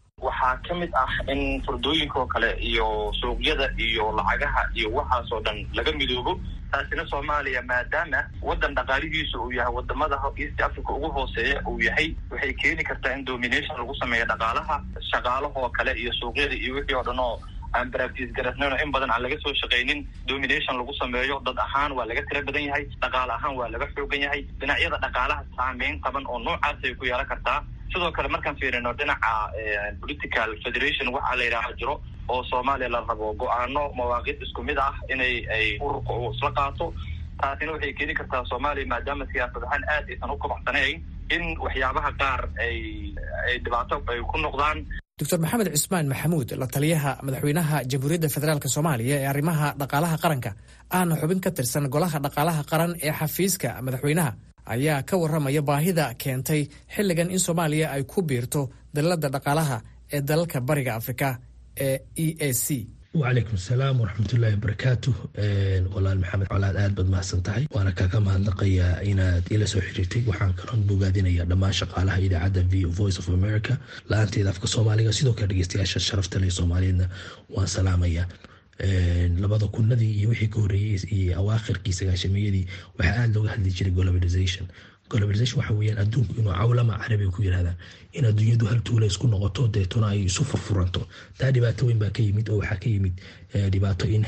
waxaa 0.50 0.62
ka 0.68 0.74
mid 0.74 0.90
ah 0.94 1.08
in 1.32 1.62
furdooyinka 1.66 2.18
oo 2.20 2.26
kale 2.26 2.50
iyo 2.60 3.12
suuqyada 3.20 3.70
iyo 3.78 4.10
lacagaha 4.18 4.62
iyo 4.74 4.90
waxaasoo 4.90 5.40
dhan 5.46 5.66
laga 5.74 5.92
midoobo. 5.92 6.40
Taasina 6.72 7.04
soomaaliya 7.10 7.62
maadaama 7.62 8.20
waddan 8.42 8.74
dhaqaalihiisa 8.74 9.38
uu 9.38 9.52
yahay 9.52 9.74
waddamada 9.74 10.16
east 10.36 10.60
africa 10.60 10.90
ugu 10.90 11.08
hooseeya 11.16 11.62
uu 11.66 11.78
yahay 11.80 12.14
waxay 12.30 12.52
keeni 12.62 12.82
kartaa 12.84 13.12
in 13.18 13.24
domination 13.24 13.76
lagu 13.78 13.94
sameeyo 13.94 14.24
dhaqaalaha 14.26 14.76
shaqaalahoo 15.12 15.68
kale 15.70 15.92
iyo 16.02 16.12
suuqyada 16.20 16.54
iyo 16.54 16.74
wixii 16.74 16.94
oo 16.94 17.02
dhan 17.02 17.18
oo 17.18 17.40
aan 17.74 17.90
baractiis 17.90 18.30
garasnayn 18.32 18.72
oo 18.72 18.78
in 18.84 18.90
badan 18.92 19.10
aan 19.10 19.22
laga 19.22 19.38
soo 19.42 19.54
shaqaynin 19.62 20.06
domination 20.26 20.76
lagu 20.78 20.94
sameeyo 20.94 21.40
dad 21.46 21.58
ahaan 21.58 21.92
waa 21.92 22.06
laga 22.06 22.22
tira 22.30 22.42
badan 22.42 22.64
yahay 22.70 22.84
dhaqaale 23.02 23.32
ahaan 23.38 23.56
waa 23.58 23.68
laga 23.74 23.86
xoogan 23.94 24.20
yahay. 24.26 24.42
Dhinacyada 24.60 24.98
dhaqaalaha 25.06 25.42
saameyn 25.58 26.00
qaban 26.06 26.24
oo 26.26 26.38
noocaas 26.38 26.78
ay 26.84 26.94
ku 26.94 27.04
yeelan 27.10 27.26
kartaa 27.26 27.60
sidoo 27.92 28.10
kale 28.16 28.28
markaan 28.34 28.56
fiirino 28.60 28.90
dhinaca 28.98 29.32
political 30.00 30.48
federation 30.64 31.06
waxaa 31.16 31.36
la 31.38 31.44
yidhaaha 31.46 31.72
jiro 31.80 31.94
oo 32.32 32.40
soomaaliya 32.50 32.88
la 32.94 33.00
rabo 33.10 33.26
go'aano 33.42 33.82
mawaaqid 33.98 34.38
isku 34.46 34.60
mid 34.68 34.78
ah 34.86 34.94
inay 35.12 35.34
ay 35.56 35.66
ururka 35.86 36.12
isla 36.36 36.50
qaato. 36.58 36.86
Taasina 37.40 37.72
waxay 37.74 37.92
keeni 37.98 38.14
kartaa 38.18 38.42
soomaaliya 38.50 38.86
maadaama 38.92 39.24
siyaasad 39.32 39.62
ahaan 39.66 39.82
aad 39.94 40.04
aysan 40.12 40.30
u 40.30 40.36
kabacsanayn 40.42 40.96
in 41.34 41.42
waxyaabaha 41.64 42.10
qaar 42.20 42.40
ay 42.64 42.76
ay 43.48 43.54
dhibaato 43.64 43.94
ay 44.12 44.20
ku 44.32 44.36
noqdaan. 44.44 44.78
Doctor 45.20 45.38
maxamed 45.44 45.68
cismaan 45.76 46.06
maxamuud 46.12 46.48
la 46.60 46.66
taliyaha 46.74 47.10
madaxweynaha 47.26 47.76
jamhuuriyadda 47.92 48.28
federaalk 48.36 48.64
soomaaliya 48.74 49.16
ee 49.22 49.26
arrimaha 49.32 49.66
dhaqaalaha 49.80 50.16
qaranka. 50.24 50.50
Ahna 50.96 51.14
xubin 51.20 51.40
ka 51.44 51.50
tirsan 51.56 51.84
golaha 51.94 52.18
dhaqaalaha 52.26 52.62
qaran 52.70 52.92
ee 53.06 53.12
xafiiska 53.20 53.68
madaxweynaha 53.86 54.30
ayaa 54.74 55.02
ka 55.08 55.14
warramaya 55.22 55.62
baahida 55.70 56.06
keentay 56.22 56.62
xilligan 56.94 57.30
in 57.34 57.38
soomaaliya 57.46 57.86
ay 57.96 58.02
ku 58.12 58.22
biirto 58.30 58.62
dalladda 58.94 59.28
dhaqaalaha 59.34 59.78
ee 60.14 60.20
dalalka 60.30 60.58
bariga 60.68 60.92
afrika 61.00 61.28
ee 61.86 61.96
e 62.16 62.26
a 62.40 62.50
c. 62.64 62.86
Wacalaykum 63.20 63.54
asalaam 63.60 63.96
waraxmatullaahi 64.02 64.54
wabarakaatu 64.58 65.10
walaal 65.94 66.18
maxamed 66.22 66.48
colaad 66.52 66.76
aad 66.82 66.92
baad 66.98 67.08
mahadsan 67.14 67.40
tahay 67.46 67.64
waana 67.74 67.92
kaga 68.00 68.18
mahadnaqayaa 68.26 68.94
inaad 69.10 69.44
ila 69.54 69.66
soo 69.72 69.80
xiriirtay. 69.86 70.22
Waxaan 70.30 70.52
kaloon 70.60 70.82
bogaadinaya 70.90 71.44
dhammaan 71.50 71.74
shaqaalaha 71.80 72.18
idaacadda 72.26 72.62
v 72.72 72.84
voice 73.00 73.18
of 73.22 73.26
america. 73.38 73.72
La'aanteeda 74.10 74.50
afka 74.54 74.66
soomaaliga 74.74 75.12
sidoo 75.18 75.34
kale 75.38 75.48
dhegeystayaasha 75.52 75.98
sharafta 76.08 76.36
leh 76.42 76.50
soomaaliyeedna 76.58 77.06
waan 77.54 77.68
salaamaya 77.76 78.24
labada 79.40 79.66
kunadii 79.68 80.12
iyo 80.20 80.28
wixii 80.28 80.48
ka 80.48 80.60
horeeyey 80.60 81.00
iyo 81.10 81.38
awaakhirkii 81.38 81.92
sagaashamiyadii 81.92 82.66
waxaa 82.98 83.16
aada 83.22 83.34
looga 83.34 83.50
hadli 83.50 83.70
jiray 83.70 83.92
globalization. 83.92 84.66
Globalization 85.10 85.58
waxa 85.60 85.74
weeyaan 85.74 85.98
adduunku 85.98 86.32
inuu 86.40 86.52
cawlama 86.54 86.98
carabiga 86.98 87.30
ku 87.30 87.42
yirahdaan 87.42 87.76
in 88.12 88.24
adduunyadu 88.24 88.66
hal 88.66 88.80
tuula 88.82 89.06
isku 89.06 89.26
noqoto 89.28 89.68
deetona 89.68 90.08
ay 90.14 90.24
isu 90.30 90.44
furfuranto. 90.44 91.02
Taa 91.38 91.50
dhibaato 91.50 91.86
weyn 91.86 91.98
baa 91.98 92.10
ka 92.10 92.22
yimid 92.22 92.48
oo 92.48 92.58
waxaa 92.62 92.78
ka 92.78 92.88
yimid 92.90 93.14
dhibaato 93.72 94.06
in 94.06 94.24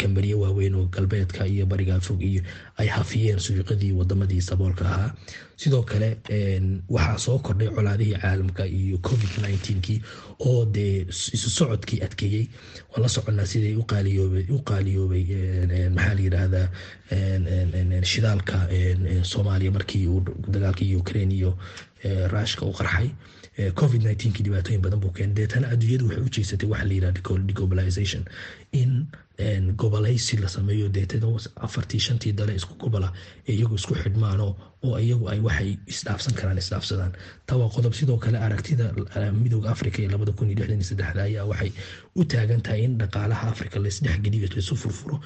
kambaniyo 0.00 0.40
waaweyn 0.40 0.74
oo 0.74 0.86
galbeedka 0.88 1.46
iyo 1.46 1.66
bariga 1.66 2.00
fog 2.00 2.22
iyo 2.22 2.42
ay 2.76 2.88
hafiyeen 2.88 3.38
suuqadii 3.38 3.92
wadamadii 3.92 4.40
saboolka 4.40 4.84
ahaa 4.88 5.14
sidoo 5.62 5.82
kale 5.90 6.08
waxaa 6.96 7.18
soo 7.24 7.38
kordhay 7.38 7.68
colaadihii 7.76 8.18
caalamka 8.22 8.64
iyo 8.66 8.98
covid 8.98 9.30
kii 9.86 9.98
oo 10.48 10.64
dee 10.74 11.06
isu 11.36 11.50
socodkii 11.50 12.00
adkeeyey. 12.06 12.46
Waan 12.90 13.02
la 13.02 13.08
soconnaa 13.08 13.46
siday 13.46 13.74
u 13.76 13.84
qaaliyoobay 13.90 15.24
maxaa 15.96 16.14
la 16.14 16.20
yidhaahdaa 16.26 16.68
shidaalka 18.12 18.68
soomaaliya 19.22 19.70
markii 19.72 20.06
uu 20.06 20.20
dagaalkii 20.48 20.96
ukraine 20.96 21.34
iyo 21.34 21.58
rushka 22.32 22.66
u 22.66 22.72
qarxay 22.72 23.08
covid 23.74 24.02
kii 24.16 24.42
dhibaatooyin 24.46 24.80
badan 24.82 25.00
buu 25.00 25.10
keenay. 25.12 25.34
Deetana 25.34 25.68
adduunyadu 25.74 26.06
waxay 26.08 26.24
u 26.24 26.30
jeysatay 26.36 26.68
waxa 26.68 26.84
la 26.88 26.94
yidhahda 26.94 27.20
deglobalization. 27.48 28.24
In 28.72 29.06
gobolaysi 29.76 30.36
la 30.40 30.48
sameeyo 30.48 30.88
deetana 30.88 31.26
afartii 31.56 31.98
shantii 32.00 32.32
dale 32.32 32.54
isku 32.54 32.74
gobola 32.78 33.12
iyagu 33.48 33.74
isku 33.74 33.94
xidhmaano 33.94 34.56
oo 34.84 34.98
iyagu 34.98 35.28
ay 35.32 35.40
waxay 35.40 35.76
isdhaafsan 35.86 36.34
karaan 36.34 36.58
isdhaafsadaan. 36.58 37.12
Taa 37.46 37.56
waa 37.56 37.68
qodob 37.68 37.92
sidoo 37.94 38.16
kale 38.18 38.38
aragtida 38.38 38.92
midooda 39.32 39.70
africa 39.70 39.98
ee 40.02 40.08
labada 40.08 40.32
kun 40.32 40.50
iyo 40.50 40.64
lixdan 40.66 40.98
iyo 41.00 41.22
ayaa 41.22 41.44
waxay 41.52 41.72
u 42.16 42.24
taagan 42.24 42.62
tahay 42.62 42.84
in 42.84 42.98
dhaqaalaha 42.98 43.48
africa 43.52 43.76
laisdhexgeliyo 43.84 44.48
laisu 44.54 44.76
furfuro 44.76 45.20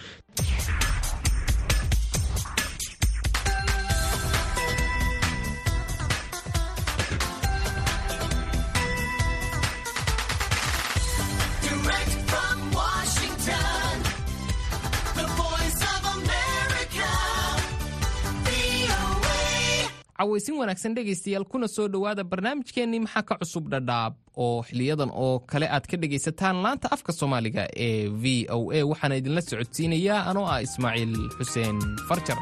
cawaysin 20.37 20.59
wanaagsan 20.61 20.95
dhegaystayaal 20.95 21.45
kuna 21.45 21.69
soo 21.69 21.89
dhowaada 21.89 22.25
barnaamijkeennii 22.25 23.01
maxaa 23.01 23.23
ka 23.23 23.35
cusub 23.41 23.69
dhadhaab? 23.73 24.15
oo 24.37 24.63
xiliyadan 24.69 25.11
oo 25.25 25.39
kale 25.51 25.67
aad 25.69 25.87
ka 25.91 25.97
dhegaysataan 25.97 26.61
laanta 26.65 26.93
afka 26.93 27.13
soomaaliga 27.13 27.63
ee 27.87 28.09
v 28.23 28.25
o 28.57 28.59
a 28.73 28.85
waxaana 28.91 29.17
idinla 29.21 29.41
socodsiinayaa 29.41 30.21
anoo 30.31 30.47
ah 30.55 30.61
ismaaciil 30.67 31.15
xuseen 31.39 31.77
farjar 32.09 32.39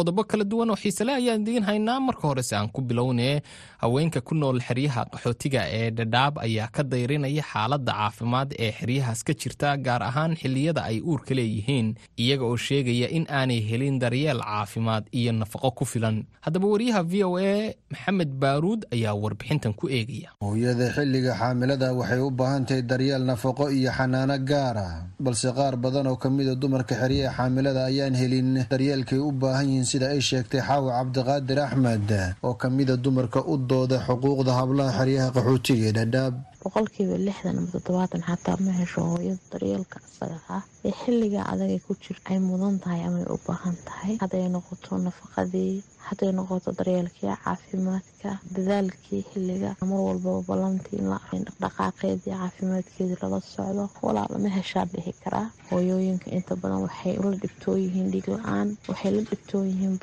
qodobo 0.00 0.22
kala 0.30 0.44
duwan 0.50 0.70
oo 0.72 0.76
xiisele 0.82 1.12
ayaan 1.20 1.42
idiin 1.44 1.64
haynaa. 1.68 2.00
Marka 2.00 2.24
horese 2.28 2.54
aan 2.56 2.68
ku 2.74 2.80
bilownee 2.80 3.42
haweenka 3.82 4.20
ku 4.20 4.34
nool 4.34 4.58
xeryaha 4.66 5.04
qaxootiga 5.12 5.62
ee 5.78 5.90
dhadhaab 5.98 6.34
ayaa 6.46 6.68
ka 6.76 6.82
dayrinaya 6.92 7.42
xaaladda 7.52 7.92
caafimaad 8.00 8.48
ee 8.64 8.72
xeryahaas 8.78 9.20
ka 9.26 9.32
jirta 9.40 9.76
gaar 9.86 10.02
ahaan 10.10 10.32
xilliyada 10.40 10.80
ay 10.90 11.00
uurka 11.04 11.34
leeyihiin 11.38 11.88
iyaga 12.24 12.44
oo 12.48 12.56
sheegaya 12.66 13.08
in 13.18 13.24
aanay 13.28 13.60
helin 13.68 13.96
daryeel 14.02 14.40
caafimaad 14.40 15.04
iyo 15.12 15.32
nafaqo 15.32 15.70
ku 15.78 15.84
filan. 15.92 16.16
Haddaba 16.44 16.66
wariyaha 16.72 17.02
v 17.10 17.14
o 17.28 17.36
a 17.38 17.74
maxamed 17.92 18.30
baaruud 18.42 18.80
ayaa 18.94 19.14
warbixintan 19.22 19.72
ku 19.80 19.88
eegaya. 19.88 20.28
Hooyada 20.44 20.86
xilliga 20.96 21.32
xaamilada 21.40 21.92
waxay 21.98 22.20
u 22.20 22.30
baahan 22.40 22.64
tahay 22.68 22.82
daryeel 22.90 23.24
nafaqo 23.30 23.64
iyo 23.78 23.90
xanaano 23.98 24.36
gaara 24.50 24.88
balse 25.20 25.48
qaar 25.58 25.76
badan 25.76 26.06
oo 26.12 26.16
kamida 26.16 26.54
dumarka 26.62 26.94
xeryaha 27.02 27.32
xaamilada 27.36 27.82
ayaan 27.90 28.14
helin 28.20 28.50
daryeelkay 28.72 29.18
u 29.18 29.30
baahan 29.42 29.68
yihiin 29.72 29.88
sida 29.90 30.06
ay 30.14 30.20
sheegtay 30.28 30.60
xaawa 30.68 30.90
cabdiqaadir 30.98 31.58
axmed 31.66 32.08
oo 32.46 32.54
kamida 32.62 32.94
dumarka 33.04 33.40
u 33.52 33.54
dooda 33.70 33.96
xuquuqda 34.06 34.52
hablaha 34.60 34.90
xeryaha 34.98 35.28
qaxootiga 35.36 35.84
ee 35.90 35.94
dhadhaab 35.98 36.34
boqolkiiba 36.62 37.16
lixdan 37.26 37.58
ama 37.58 37.68
toddobaatan 37.74 38.22
xataa 38.28 38.56
ma 38.64 38.72
hesho 38.80 39.00
hooyada 39.10 39.42
daryeelka 39.52 39.96
isaga 40.08 40.38
ah 40.56 40.62
ee 40.88 40.92
xilliga 41.02 41.40
adagay 41.52 41.80
ku 41.86 41.92
jir 42.04 42.16
ay 42.30 42.38
mudan 42.48 42.74
tahay 42.82 43.00
amay 43.08 43.24
u 43.34 43.36
baahan 43.46 43.76
tahay. 43.88 44.12
Hadday 44.22 44.46
noqoto 44.56 44.92
nafaqadii 45.06 45.74
hadday 46.08 46.30
noqoto 46.38 46.68
daryeelkii 46.78 47.32
caafimaadka 47.44 48.30
dadaalkii 48.56 49.22
xilliga 49.30 49.70
mar 49.90 50.00
walbaba 50.08 50.40
ballantii 50.50 50.98
in 51.36 51.44
dhaqdhaqaaqeedii 51.46 52.34
caafimaadkeedii 52.40 53.18
lala 53.22 53.40
socdo. 53.54 53.84
Walaal 54.06 54.34
ma 54.44 54.48
heshaa 54.58 54.84
dhihi 54.92 55.12
karaa. 55.24 55.46
Hooyooyinka 55.70 56.28
inta 56.36 56.54
badan 56.62 56.80
waxay 56.86 57.14
la 57.24 57.30
dhibtoon 57.42 57.78
yihiin 57.84 58.08
dhiig 58.12 58.26
la'aan 58.34 58.68
waxay 58.90 59.10
la 59.16 59.22
dhibtoon 59.30 59.64
yihiin 59.70 59.96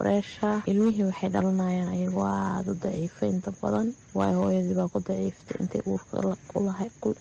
ilmihii 0.71 1.05
waxay 1.09 1.29
dhalanayaan 1.35 1.89
ayagoo 1.95 2.25
aada 2.25 2.71
u 2.71 2.75
daciifa 2.83 3.23
inta 3.33 3.51
badan 3.61 3.87
waayo 4.17 4.37
hooyadii 4.43 4.75
baa 4.79 4.89
ku 4.93 4.99
daciiftay 5.07 5.57
intay 5.61 5.81
uurka 5.91 6.15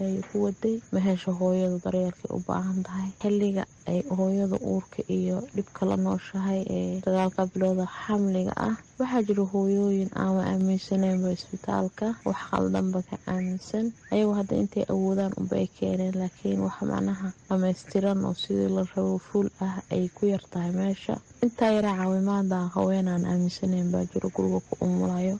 ay 0.07 0.17
ku 0.31 0.37
waday. 0.45 0.77
Ma 0.93 1.01
hesho 1.07 1.31
hooyadu 1.41 1.77
daryeelkay 1.85 2.31
u 2.37 2.41
baahan 2.49 2.81
tahay? 2.87 3.09
Xilliga 3.23 3.65
ay 3.91 3.99
hooyada 4.19 4.57
uurka 4.71 5.01
iyo 5.19 5.37
dhibka 5.55 5.83
la 5.91 5.97
nooshahay 5.97 6.61
ee 6.79 7.01
dagaalka 7.05 7.43
bilowda 7.53 7.87
xamliga 8.01 8.53
ah 8.69 8.75
waxaa 9.01 9.23
jira 9.29 9.45
hooyooyin 9.53 10.11
aama 10.23 10.43
aaminsaneynba 10.51 11.29
isbitaalka 11.37 12.07
wax 12.29 12.41
qaldanba 12.51 13.01
ka 13.09 13.17
aaminsan. 13.33 13.87
Ayagoo 14.13 14.35
hadda 14.39 14.55
intay 14.63 14.85
awoodaan 14.93 15.33
unba 15.41 15.55
ay 15.63 15.69
keeneen 15.79 16.15
laakiin 16.21 16.61
wax 16.67 16.77
macnaha 16.91 17.29
dhamaystiran 17.49 18.25
oo 18.29 18.35
sidii 18.43 18.71
la 18.77 18.83
rabo 18.95 19.19
fuul 19.27 19.49
ah 19.67 19.77
ay 19.95 20.09
ku 20.17 20.23
yartahay 20.33 20.73
meesha 20.79 21.15
intaa 21.45 21.71
yaraa 21.77 21.97
caawimaada 22.01 22.59
haweenaan 22.75 23.25
aaminsaneyn 23.33 23.89
baa 23.93 24.05
jiro 24.13 24.29
guriga 24.37 24.61
ku 24.69 24.75
umulayo. 24.87 25.35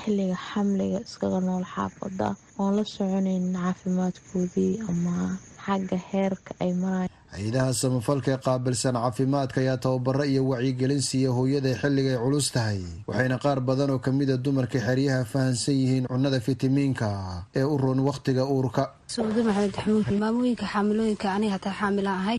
Xilliga 0.00 0.36
xamliga 0.48 0.98
iskaga 1.06 1.40
nool 1.46 1.64
xaafada 1.74 2.28
oon 2.58 2.76
la 2.76 2.84
soconayn 2.84 3.52
caafimaadkoodii 3.56 4.72
ama 4.90 5.38
xagga 5.66 5.98
heerka 6.10 6.54
ay 6.60 6.72
marayan 6.82 7.10
hay'adaha 7.34 7.72
samafalka 7.82 8.28
ee 8.34 8.40
qaabilsan 8.46 8.94
caafimaadka 9.02 9.58
ayaa 9.64 9.76
tababaro 9.84 10.24
iyo 10.32 10.42
wacyigelin 10.52 11.00
siiya 11.08 11.30
hooyada 11.36 11.70
xilligay 11.82 12.16
culus 12.24 12.48
tahay 12.56 12.80
waxayna 13.08 13.38
qaar 13.44 13.58
badan 13.68 13.90
oo 13.94 13.98
kamida 14.06 14.36
dumarka 14.44 14.78
xeryaha 14.86 15.24
fahansan 15.32 15.74
yihiin 15.80 16.06
cunnada 16.12 16.40
fitamiinka 16.46 17.08
ee 17.56 17.64
u 17.64 17.76
roon 17.84 18.00
wakhtiga 18.08 18.44
uurka 18.54 18.82
suudi 19.12 19.42
maxamed 19.48 19.74
xamuud 19.82 20.06
maamooyinka 20.22 20.66
xaamilooyinka 20.72 21.26
aniga 21.36 21.52
hataa 21.56 21.74
xaamila 21.80 22.10
ahay. 22.20 22.36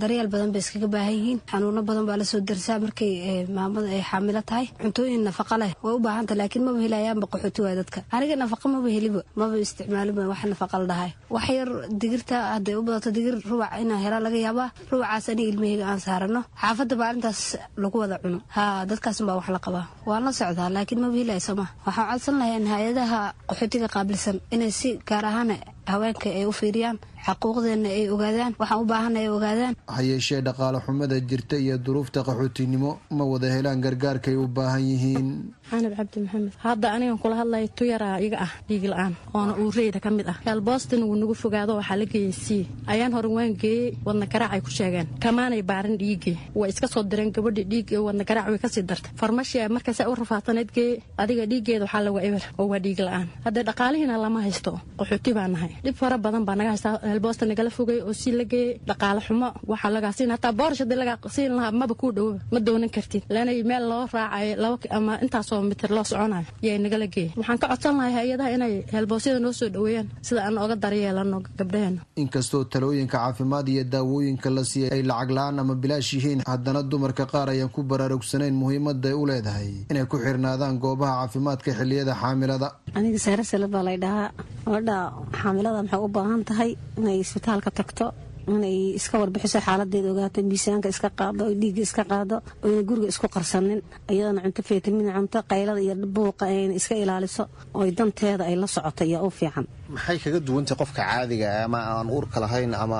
Daryeel 0.00 0.28
badan 0.32 0.50
bay 0.54 0.60
iskaga 0.64 0.88
baahan 0.94 1.14
yihiin. 1.18 1.38
Xanuuno 1.50 1.80
badan 1.88 2.04
baa 2.08 2.16
la 2.20 2.24
soo 2.30 2.40
darsaa 2.48 2.78
markay 2.84 3.12
maamada 3.56 3.88
ay 3.96 4.02
xaamilo 4.10 4.40
tahay. 4.50 4.66
Cuntooyin 4.82 5.22
nafaqa 5.28 5.54
leh 5.62 5.72
way 5.84 5.94
u 5.96 5.98
baahanta 6.06 6.34
laakiin 6.40 6.64
maba 6.66 6.78
helayaanba 6.84 7.26
qaxooti 7.32 7.60
waay 7.64 7.76
dadka. 7.80 7.98
Aniga 8.16 8.34
nafaqa 8.42 8.66
maba 8.74 8.88
heliba 8.96 9.20
maba 9.40 9.54
isticmaaliba 9.64 10.22
wax 10.32 10.40
nafaqa 10.52 10.76
la 10.82 10.86
dhahay. 10.92 11.10
Wax 11.34 11.46
yar 11.58 11.68
digirta 12.02 12.36
hadday 12.54 12.74
u 12.78 12.82
badato 12.86 13.08
digir 13.16 13.34
rubac 13.50 13.72
inaa 13.82 13.98
hela 14.04 14.18
laga 14.26 14.38
yaabaa 14.46 14.68
rubacaas 14.90 15.26
aniga 15.32 15.48
ilmaheyga 15.52 15.84
aan 15.90 16.00
saarano. 16.06 16.40
Xaafadda 16.62 16.94
baa 17.00 17.08
arrintaas 17.10 17.40
lagu 17.82 17.96
wada 18.02 18.16
cuno. 18.22 18.38
Haa 18.56 18.86
dadkaasun 18.90 19.26
baa 19.28 19.36
wax 19.40 19.48
la 19.56 19.60
qabaa. 19.66 19.84
Waan 20.08 20.22
la 20.26 20.32
socdaa 20.40 20.68
laakiin 20.76 21.00
maba 21.04 21.16
helaya 21.20 21.40
waxaan 21.86 22.06
codsan 22.10 22.34
lahayn 22.40 22.66
hay'adaha 22.72 23.20
qaxootiga 23.50 23.88
qaabilsan 23.94 24.36
inay 24.54 24.70
si 24.80 24.88
gaar 25.08 25.24
ahaan 25.30 25.50
haweenka 25.86 26.28
ay 26.30 26.44
u 26.46 26.52
fiiriyaan 26.52 26.98
xaquuqdeena 27.26 27.88
ay 27.98 28.04
ogaadaan 28.14 28.52
waxaan 28.60 28.80
u 28.82 28.86
baahana 28.92 29.18
ay 29.22 29.28
ogaadaan. 29.36 29.74
Ha 29.94 30.00
yeeshee 30.02 30.40
dhaqaale 30.46 30.78
xumada 30.86 31.16
jirta 31.30 31.56
iyo 31.64 31.76
duruufta 31.78 32.20
qaxootinimo 32.26 32.90
ma 33.16 33.24
wada 33.32 33.48
helaan 33.54 33.80
gargaarkay 33.84 34.34
u 34.36 34.46
baahan 34.56 34.82
yihiin? 34.90 35.28
Xanab 35.70 35.92
cabdi 35.98 36.18
maxamed 36.24 36.52
hadda 36.64 36.86
anigan 36.94 37.18
kula 37.22 37.36
hadlaya 37.40 37.68
tuyaraa 37.78 38.16
iga 38.26 38.38
ah 38.46 38.52
dhiig 38.68 38.84
la'aan 38.92 39.12
oona 39.34 39.52
uureyda 39.62 40.00
ka 40.04 40.10
mid 40.10 40.26
ah. 40.32 40.36
Yaalboostina 40.46 41.04
wuu 41.08 41.16
nagu 41.20 41.34
fogaado 41.42 41.72
waxaa 41.80 41.96
la 42.00 42.06
geeyey 42.12 42.32
sii 42.44 42.62
ayaan 42.92 43.12
hore 43.16 43.28
waan 43.36 43.54
geeyey 43.62 43.96
wadna 44.06 44.26
garaacay 44.32 44.60
ku 44.60 44.70
sheegeen. 44.78 45.06
Kamaanay 45.22 45.62
baarin 45.70 45.96
dhiigii. 46.02 46.36
Way 46.58 46.70
iska 46.70 46.86
soo 46.92 47.02
direen 47.10 47.30
gabadhi 47.32 47.62
dhiig 47.72 47.88
wadna 48.06 48.24
garaac 48.28 48.48
way 48.52 48.58
ka 48.64 48.68
sii 48.68 48.82
dartay. 48.82 49.10
Farmashi 49.20 49.58
markaasa 49.76 50.08
u 50.10 50.14
rafaataneed 50.14 50.68
geeye 50.76 51.02
adiga 51.22 51.46
dhiiggeeda 51.50 51.84
waxaa 51.86 52.02
laga 52.06 52.20
eber 52.28 52.42
oo 52.58 52.66
waa 52.72 52.78
dhiig 52.84 53.00
la'aan. 53.06 53.26
Hadda 53.46 53.60
dhaqaalihiina 53.68 54.16
lama 54.24 54.40
haysto 54.46 54.72
qaxooti 54.98 55.30
baa 55.38 55.48
nahay. 55.48 55.72
Dhib 55.84 55.96
fara 56.00 56.16
badan 56.24 56.44
baa 56.48 56.56
naga 56.58 56.70
haystaa 56.74 56.98
helboosta 57.12 57.44
nagala 57.50 57.70
fogay 57.78 57.98
oo 58.08 58.12
si 58.20 58.30
la 58.38 58.44
geeyey 58.52 58.70
dhaqaale 58.88 59.20
xumo 59.26 59.48
waxaa 59.72 59.90
lagaa 59.96 60.12
siin 60.18 60.30
hataa 60.34 60.52
boorish 60.60 60.80
haddii 60.82 60.98
lagaa 61.02 61.18
siin 61.36 61.52
lahaa 61.58 61.72
maba 61.80 61.94
kuu 62.00 62.12
dhowoba 62.16 62.38
ma 62.54 62.58
doonan 62.66 62.90
kartid. 62.96 63.22
Lanay 63.34 63.58
meel 63.70 63.84
loo 63.90 64.04
raacayo 64.14 64.54
laba 64.64 64.76
ama 64.98 65.12
intaasoo 65.24 65.60
mitir 65.70 65.90
loo 65.96 66.04
soconayo 66.10 66.46
yay 66.66 66.78
nagala 66.84 67.06
geeyey 67.14 67.30
waxaan 67.40 67.58
ka 67.62 67.66
codsan 67.72 67.94
lahay 67.98 68.12
hay'adaha 68.18 68.50
inay 68.56 68.74
helboosyada 68.94 69.38
noo 69.44 69.52
soo 69.60 69.68
dhoweeyaan 69.74 70.08
sida 70.26 70.40
aan 70.46 70.58
oga 70.64 70.76
daryeelano 70.84 71.38
gabdhaheena 71.58 72.00
inkastoo 72.22 72.62
talooyinka 72.72 73.16
caafimaad 73.18 73.66
iyo 73.74 73.84
daawooyinka 73.94 74.48
la 74.56 74.62
siiyay 74.70 74.90
ay 74.96 75.02
lacag 75.10 75.30
la'aan 75.36 75.58
ama 75.62 75.74
bilaash 75.82 76.10
yihiin 76.16 76.40
haddana 76.52 76.80
dumarka 76.92 77.24
qaar 77.32 77.48
ayaan 77.54 77.70
ku 77.76 77.80
baraarugsanayn 77.90 78.54
muhiimaday 78.62 79.14
u 79.20 79.24
leedahay 79.30 79.70
inay 79.90 80.04
ku 80.12 80.16
xirnaadaan 80.24 80.78
goobaha 80.84 81.14
caafimaadka 81.20 81.70
xilliyada 81.78 82.14
xaamilada. 82.22 82.68
Aniga 82.98 83.18
saare 83.24 83.44
sala 83.50 83.66
baa 83.74 83.82
lay 83.88 83.96
dhahaa. 84.04 84.28
Gabadha 84.66 84.96
xaamilada 85.40 85.78
maxay 85.82 86.00
u 86.06 86.08
baahan 86.16 86.42
tahay 86.48 86.70
inay 87.02 87.18
isbitaalka 87.24 87.70
tagto 87.78 88.06
inay 88.54 88.76
iska 88.98 89.14
warbixiso 89.22 89.58
xaaladeeda 89.66 90.08
ogaato 90.14 90.38
miisaanka 90.50 90.88
iska 90.94 91.08
qaado 91.18 91.42
oy 91.48 91.54
dhiigga 91.60 91.82
iska 91.88 92.02
qaado 92.12 92.36
oyna 92.66 92.82
guriga 92.88 93.08
isku 93.12 93.26
qarsanin 93.34 93.80
iyadana 94.12 94.40
cunto 94.44 94.60
fitamin 94.68 95.08
cunto 95.16 95.38
qaylada 95.50 95.80
iyo 95.86 95.94
buuqa 96.16 96.44
ayna 96.52 96.74
iska 96.80 96.94
ilaaliso 97.02 97.44
oy 97.80 97.88
danteeda 97.98 98.44
ay 98.50 98.56
la 98.62 98.66
socoto 98.74 99.02
iyo 99.10 99.18
u 99.26 99.30
fiican. 99.38 99.64
Maxay 99.94 100.18
kaga 100.24 100.40
duwantay 100.46 100.76
qofka 100.80 101.02
caadiga 101.10 101.48
ama 101.66 101.78
aan 101.92 102.08
uurka 102.16 102.36
lahayn 102.44 102.74
ama 102.84 102.98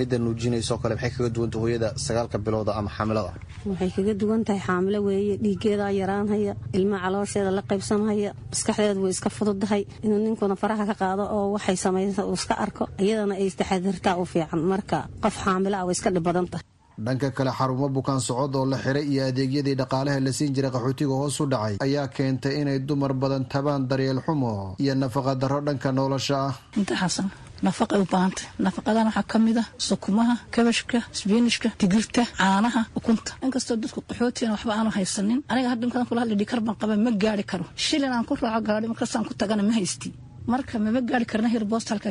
midda 0.00 0.16
nuujinayso 0.24 0.74
kale 0.82 0.94
maxay 0.96 1.10
kaga 1.16 1.30
duwantay 1.36 1.60
hooyada 1.62 1.88
sagaalka 2.06 2.38
bilowda 2.46 2.72
ama 2.78 2.90
xaamilada 2.96 3.32
waxay 3.70 3.90
kaga 3.96 4.14
duwan 4.20 4.42
tahay 4.46 4.60
xaamilo 4.68 4.98
weeye 5.08 5.34
dhiiggeedaa 5.44 5.90
yaraanhaya 6.00 6.52
ilmaha 6.78 7.02
caloosheeda 7.06 7.50
la 7.58 7.62
qaybsanhaya 7.70 8.30
maskaxdeeda 8.52 9.00
way 9.04 9.12
iska 9.16 9.30
fududahay. 9.36 9.82
Inuu 10.04 10.18
ninkuna 10.26 10.54
faraha 10.62 10.84
ka 10.90 10.94
qaado 11.02 11.24
oo 11.36 11.46
waxay 11.56 11.76
samaysa 11.84 12.22
uu 12.30 12.34
iska 12.40 12.54
arko 12.64 12.84
iyadana 13.04 13.34
ay 13.40 13.46
istaxadirtaa 13.50 14.14
u 14.22 14.24
fiican. 14.32 14.60
Marka 14.72 14.98
qof 15.24 15.34
xaamilo 15.44 15.76
ah 15.80 15.84
way 15.88 15.94
iska 15.96 16.10
dhib 16.14 16.24
badan 16.28 16.46
tahay. 16.52 16.66
Dhanka 17.06 17.28
kale 17.36 17.50
xarumo 17.58 17.86
bukaan 17.96 18.20
socod 18.26 18.52
oo 18.58 18.64
la 18.72 18.76
xiray 18.84 19.04
iyo 19.12 19.22
adeegyadii 19.30 19.76
dhaqaalaha 19.80 20.18
la 20.26 20.32
siin 20.38 20.52
jiray 20.56 20.70
qaxootiga 20.74 21.14
hoos 21.20 21.36
u 21.42 21.46
dhacay 21.52 21.74
ayaa 21.86 22.06
keentay 22.16 22.54
inay 22.60 22.78
dumar 22.88 23.12
badan 23.22 23.44
tabaan 23.52 23.82
daryeel 23.90 24.20
xumo 24.26 24.52
iyo 24.82 24.94
nafaqa 25.02 25.32
darro 25.42 25.60
dhanka 25.66 25.88
nolosha. 25.98 26.36
Ah 26.48 26.54
inta 26.78 26.94
xasan 27.02 27.26
nafaqay 27.66 27.98
u 28.04 28.06
baahantay 28.12 28.46
nafaqadan 28.66 29.06
waxaa 29.08 29.26
ka 29.32 29.38
mid 29.46 29.56
ah 29.62 29.66
sukumaha 29.88 30.34
kabashka 30.54 30.98
sbiinishka 31.18 31.68
digirta 31.80 32.22
caanaha 32.38 32.80
ukunta. 32.98 33.30
Inkastoo 33.46 33.76
dadku 33.82 34.00
qaxootigan 34.08 34.52
waxba 34.56 34.72
aanu 34.78 34.90
haysanin 34.96 35.40
aniga 35.50 35.68
hadda 35.72 35.84
imkaan 35.86 36.06
kula 36.08 36.20
hadli 36.22 36.36
dhikar 36.40 36.60
baan 36.66 36.76
qaba 36.80 36.94
ma 37.04 37.10
gaari 37.22 37.44
karo. 37.50 37.64
Shilin 37.84 38.12
aan 38.16 38.24
ku 38.28 38.32
raaco 38.42 38.60
gaadhi 38.68 38.86
markaasaan 38.92 39.24
ku 39.28 39.32
tagana 39.40 39.62
ma 39.68 39.72
haysti 39.78 40.08
marka 40.46 40.78
mama 40.78 41.00
gaari 41.08 41.26
karna 41.32 41.48
hir 41.48 41.64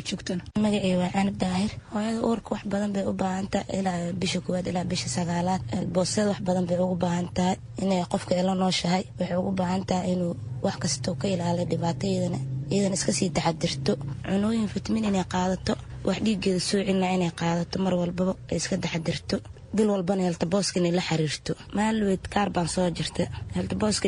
joogtana 0.10 0.44
magacii 0.66 0.96
waa 1.02 1.10
canab 1.16 1.38
daahir. 1.44 1.72
Hooyada 1.94 2.20
uurka 2.28 2.50
wax 2.56 2.64
badan 2.74 2.92
bay 2.96 3.04
u 3.12 3.14
baahantahay 3.22 3.80
ilaa 3.80 4.14
bisha 4.22 4.40
koowaad 4.42 4.68
ilaa 4.72 4.84
bisha 4.92 5.10
sagaalaad. 5.18 5.62
Boostada 5.94 6.30
wax 6.32 6.42
badan 6.48 6.66
bay 6.70 6.78
ugu 6.86 6.96
baahan 7.04 7.28
tahay 7.38 7.56
inay 7.84 8.04
qofka 8.12 8.34
ila 8.42 8.54
nooshahay. 8.56 9.04
Waxay 9.20 9.38
ugu 9.42 9.52
baahan 9.60 9.84
tahay 9.90 10.12
inuu 10.14 10.34
wax 10.66 10.76
kastoo 10.84 11.16
ka 11.22 11.28
ilaaliyo 11.28 11.66
dhibaatayadana 11.72 12.40
iyadan 12.74 12.94
iska 12.98 13.12
sii 13.18 13.30
taxadirto 13.36 13.94
cunooyin 14.28 14.68
fitamiin 14.74 15.06
inay 15.10 15.26
qaadato 15.34 15.74
wax 16.08 16.18
dhiiggeeda 16.26 16.60
soo 16.60 16.80
celina 16.86 17.08
inay 17.18 17.32
qaadato 17.42 17.76
mar 17.86 17.94
walbaba 18.02 18.34
ay 18.52 18.58
iska 18.62 18.76
taxadirto 18.84 19.36
bil 19.76 19.90
walbana 19.94 20.24
heltabooska 20.28 20.80
inay 20.80 20.92
la 20.98 21.02
xiriirto. 21.10 21.52
Maalweed 21.78 22.24
kaar 22.34 22.50
baan 22.56 22.68
soo 22.76 22.90
jirta 22.98 23.24
heltabooska 23.56 24.08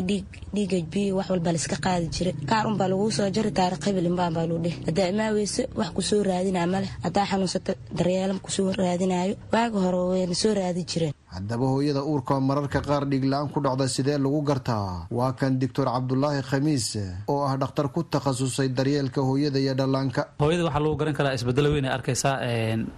dhiiga 0.54 0.78
biyo 0.92 1.16
wax 1.18 1.28
walbaa 1.32 1.52
laiska 1.56 1.76
qaadi 1.86 2.06
jiray. 2.16 2.34
Kaar 2.50 2.64
unbaa 2.70 2.88
laguu 2.92 3.10
soo 3.10 3.28
jari 3.36 3.50
taariikh 3.58 3.86
hibilinbaan 3.88 4.32
baa 4.36 4.46
luu 4.50 4.58
dhihi. 4.64 4.76
Haddaa 4.86 5.08
imaaweyse 5.14 5.62
wax 5.78 5.90
ku 5.96 6.02
soo 6.02 6.22
raadinaa 6.30 6.66
maleh 6.74 6.90
haddaa 7.04 7.26
xanuunsato 7.30 7.72
daryeelam 7.98 8.38
ku 8.44 8.50
soo 8.56 8.72
raadinayo 8.82 9.34
waaga 9.52 9.78
hore 9.84 9.98
wayna 10.10 10.34
soo 10.42 10.54
raadi 10.60 10.82
jireen 10.90 11.14
haddaba 11.34 11.66
hooyada 11.74 12.02
uurka 12.10 12.38
mararka 12.40 12.80
qaar 12.88 13.02
dhiigla-aan 13.10 13.48
ku 13.52 13.58
dhacda 13.60 13.88
sidee 13.88 14.18
lagu 14.18 14.40
gartaa? 14.42 15.06
Waa 15.10 15.32
kan 15.38 15.58
doctor 15.58 15.86
cabdulaahi 15.90 16.42
khamiis 16.50 16.96
oo 17.28 17.42
ah 17.48 17.56
dhakhtar 17.56 17.88
ku 17.94 18.02
takhasusay 18.04 18.68
daryeelka 18.68 19.20
hooyada 19.20 19.58
iyo 19.58 19.74
dhallaanka. 19.74 20.22
Hooyada 20.38 20.64
waxaa 20.68 20.82
lagu 20.84 20.96
garan 21.00 21.14
karaa 21.18 21.34
isbedelo 21.34 21.68
weyn 21.74 21.84
ay 21.88 21.92
arkaysaa 21.98 22.36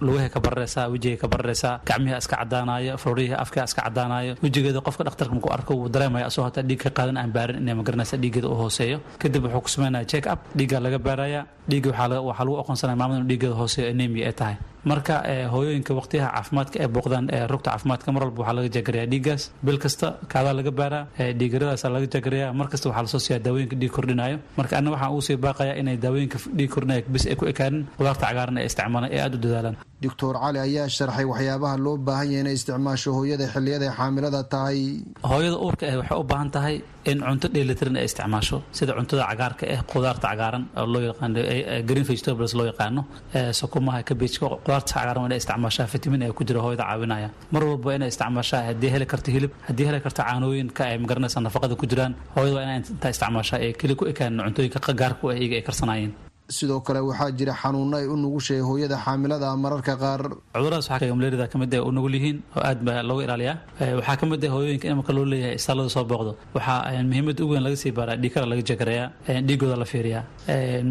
lugahay 0.01 0.29
ka 0.29 0.39
bararaysaa 0.39 0.85
wejigay 0.93 1.17
ka 1.17 1.27
bararaysaa 1.27 1.81
gacmihi 1.85 2.15
iska 2.21 2.35
cadaanayo 2.41 2.97
faroorihii 3.01 3.33
afkaa 3.43 3.65
iska 3.69 3.81
cadaanayo 3.87 4.33
wejigeeda 4.43 4.81
qofka 4.87 5.03
dhakhtarka 5.07 5.33
markuu 5.33 5.51
arko 5.57 5.71
wuu 5.79 5.89
dareemaya 5.89 6.25
asoo 6.29 6.43
hataa 6.47 6.63
dhiig 6.69 6.79
ka 6.83 6.89
qaadan 6.97 7.17
aan 7.17 7.31
baarin 7.35 7.57
inay 7.63 7.73
magaranaysa 7.79 8.17
dhiiggeeda 8.21 8.47
u 8.47 8.55
hooseeyo. 8.61 8.97
Kadib 9.21 9.43
wuxuu 9.45 9.61
ku 9.65 9.69
sameynaya 9.69 10.05
check 10.05 10.25
up 10.33 10.39
dhiiggaa 10.57 10.79
laga 10.85 10.99
baaraya 10.99 11.41
dhiigga 11.69 11.89
waxaa 11.91 12.45
lagu 12.45 12.55
aqoonsanaya 12.61 12.97
maamada 12.99 13.19
inu 13.21 13.27
dhiiggeeda 13.31 13.55
hooseeyo 13.61 13.87
anemia 13.93 14.25
ay 14.29 14.33
tahay. 14.33 14.55
Marka 14.87 15.15
hooyooyinka 15.51 15.91
waqtiyaha 15.99 16.29
caafimaadka 16.35 16.75
ee 16.83 16.87
booqdaan 16.95 17.25
rugta 17.51 17.69
caafimaadka 17.75 18.07
mar 18.15 18.23
walba 18.27 18.39
waxaa 18.43 18.55
laga 18.57 18.69
jagarayaa 18.77 19.09
dhiiggaas. 19.13 19.43
Bil 19.65 19.77
kasta 19.83 20.07
kaadaa 20.33 20.53
laga 20.59 20.71
baaraa 20.79 21.03
dhiigaradaasa 21.39 21.87
laga 21.95 22.07
jagarayaa. 22.15 22.53
Mar 22.59 22.67
kasta 22.71 22.85
waxaa 22.89 23.05
la 23.05 23.09
soo 23.13 23.21
siiyaa 23.25 23.43
daawooyinka 23.45 23.75
dhiig 23.81 23.91
kordhinayo 23.97 24.37
marka 24.59 24.73
anna 24.79 24.89
waxaan 24.95 25.11
ugu 25.13 25.21
sii 25.27 25.37
baaqayaa 25.45 25.75
inay 25.81 25.97
daawooyinka 26.05 26.37
dhiig 26.57 26.69
kordhinaya 26.75 27.01
bis 27.13 27.25
ay 27.31 27.35
ku 27.41 27.45
ekaanin. 27.53 27.81
Qudaarta 27.99 28.23
cagaaran 28.29 28.57
ee 28.61 28.65
isticmaalaan 28.69 29.11
ee 29.15 29.21
aada 29.25 29.35
u 29.37 29.41
dadaalaan. 29.45 29.75
Doctor 30.05 30.33
cali 30.43 30.59
ayaa 30.67 30.85
sharxay 30.97 31.25
waxyaabaha 31.31 31.75
loo 31.85 31.95
baahan 32.07 32.27
yahay 32.31 32.41
inay 32.43 32.55
isticmaasho 32.59 33.09
hooyada 33.17 33.45
xilliyada 33.53 33.87
xaamilada 33.97 34.41
tahay. 34.53 34.79
Hooyada 35.31 35.57
uurka 35.65 35.83
ah 35.91 35.95
waxay 36.01 36.17
u 36.21 36.25
baahan 36.31 36.49
tahay 36.55 36.75
in 37.11 37.19
cunto 37.27 37.47
dheelitiran 37.55 37.95
ay 38.01 38.05
isticmaasho 38.09 38.57
sida 38.77 38.91
cuntada 38.97 39.23
cagaarka 39.31 39.63
ah 39.75 39.81
qudaarta 39.91 40.25
cagaaran 40.31 40.63
oo 40.81 40.85
loo 40.93 41.01
yaqaano 41.09 41.39
green 41.89 42.05
vegetables 42.11 42.51
loo 42.59 42.65
yaqaano 42.71 43.01
sukumaha 43.59 43.99
kabejka 44.09 44.45
qudaarta 44.65 44.91
cagaaran 44.93 45.25
inay 45.29 45.39
isticmaashaa 45.43 45.87
fitamin 45.93 46.21
ay 46.27 46.31
ku 46.37 46.43
jira 46.49 46.59
hooyada 46.65 46.83
caawinaya. 46.89 47.29
Mar 47.53 47.63
walba 47.69 47.89
inay 47.97 48.09
isticmaashaa 48.17 48.61
haddii 48.69 48.91
heli 48.95 49.05
karta 49.13 49.29
hilib 49.35 49.51
haddii 49.67 49.85
heli 49.89 49.99
karta 50.05 50.21
caanooyinka 50.29 50.81
ay 50.91 50.97
magaranaysa 51.03 51.39
nafaqada 51.47 51.75
ku 51.81 51.85
jiraan 51.91 52.13
hooyada 52.35 52.55
waa 52.57 52.63
inay 52.67 52.77
intaa 52.93 53.11
isticmaashaa 53.15 53.59
ee 53.65 53.71
keli 53.81 53.95
ku 53.99 54.03
ekaanin 54.11 54.41
cuntooyinka 54.47 54.93
gaarka 55.01 55.21
u 55.27 55.29
ah 55.33 55.37
iyaga 55.41 55.55
ay 55.59 55.63
karsanaayeen 55.69 56.13
sidoo 56.49 56.79
kale 56.87 56.99
waxaa 57.09 57.31
jira 57.37 57.53
xanuuno 57.61 57.97
ay 57.97 58.07
u 58.07 58.15
nugushahay 58.15 58.61
hooyada 58.69 58.97
xaamilada 59.05 59.47
mararka 59.63 59.93
qaar. 60.03 60.21
Cuduradaas 60.55 60.89
waxaa 60.89 61.13
malaarida 61.15 61.47
ka 61.51 61.57
mid 61.61 61.73
u 61.75 61.91
nugul 61.91 62.13
yihiin 62.17 62.37
oo 62.55 62.61
aad 62.69 62.79
baa 62.87 63.03
looga 63.09 63.23
ilaaliyaa. 63.27 63.55
Waxaa 63.99 64.15
ka 64.21 64.25
mid 64.31 64.43
ah 64.45 64.49
hooyooyinka 64.55 64.87
in 64.87 64.95
marka 64.99 65.13
loo 65.17 65.25
leeyahay 65.25 65.55
istaalada 65.59 65.89
soo 65.95 66.03
booqdo 66.11 66.31
waxaa 66.55 67.03
muhiimada 67.09 67.43
ugu 67.43 67.53
weyn 67.53 67.63
laga 67.67 67.75
sii 67.83 67.91
baaraa 67.97 68.15
dhiigkara 68.21 68.45
laga 68.51 68.61
jagarayaa 68.69 69.07
dhiigooda 69.47 69.75
la 69.81 69.85
fiiriyaa. 69.91 70.23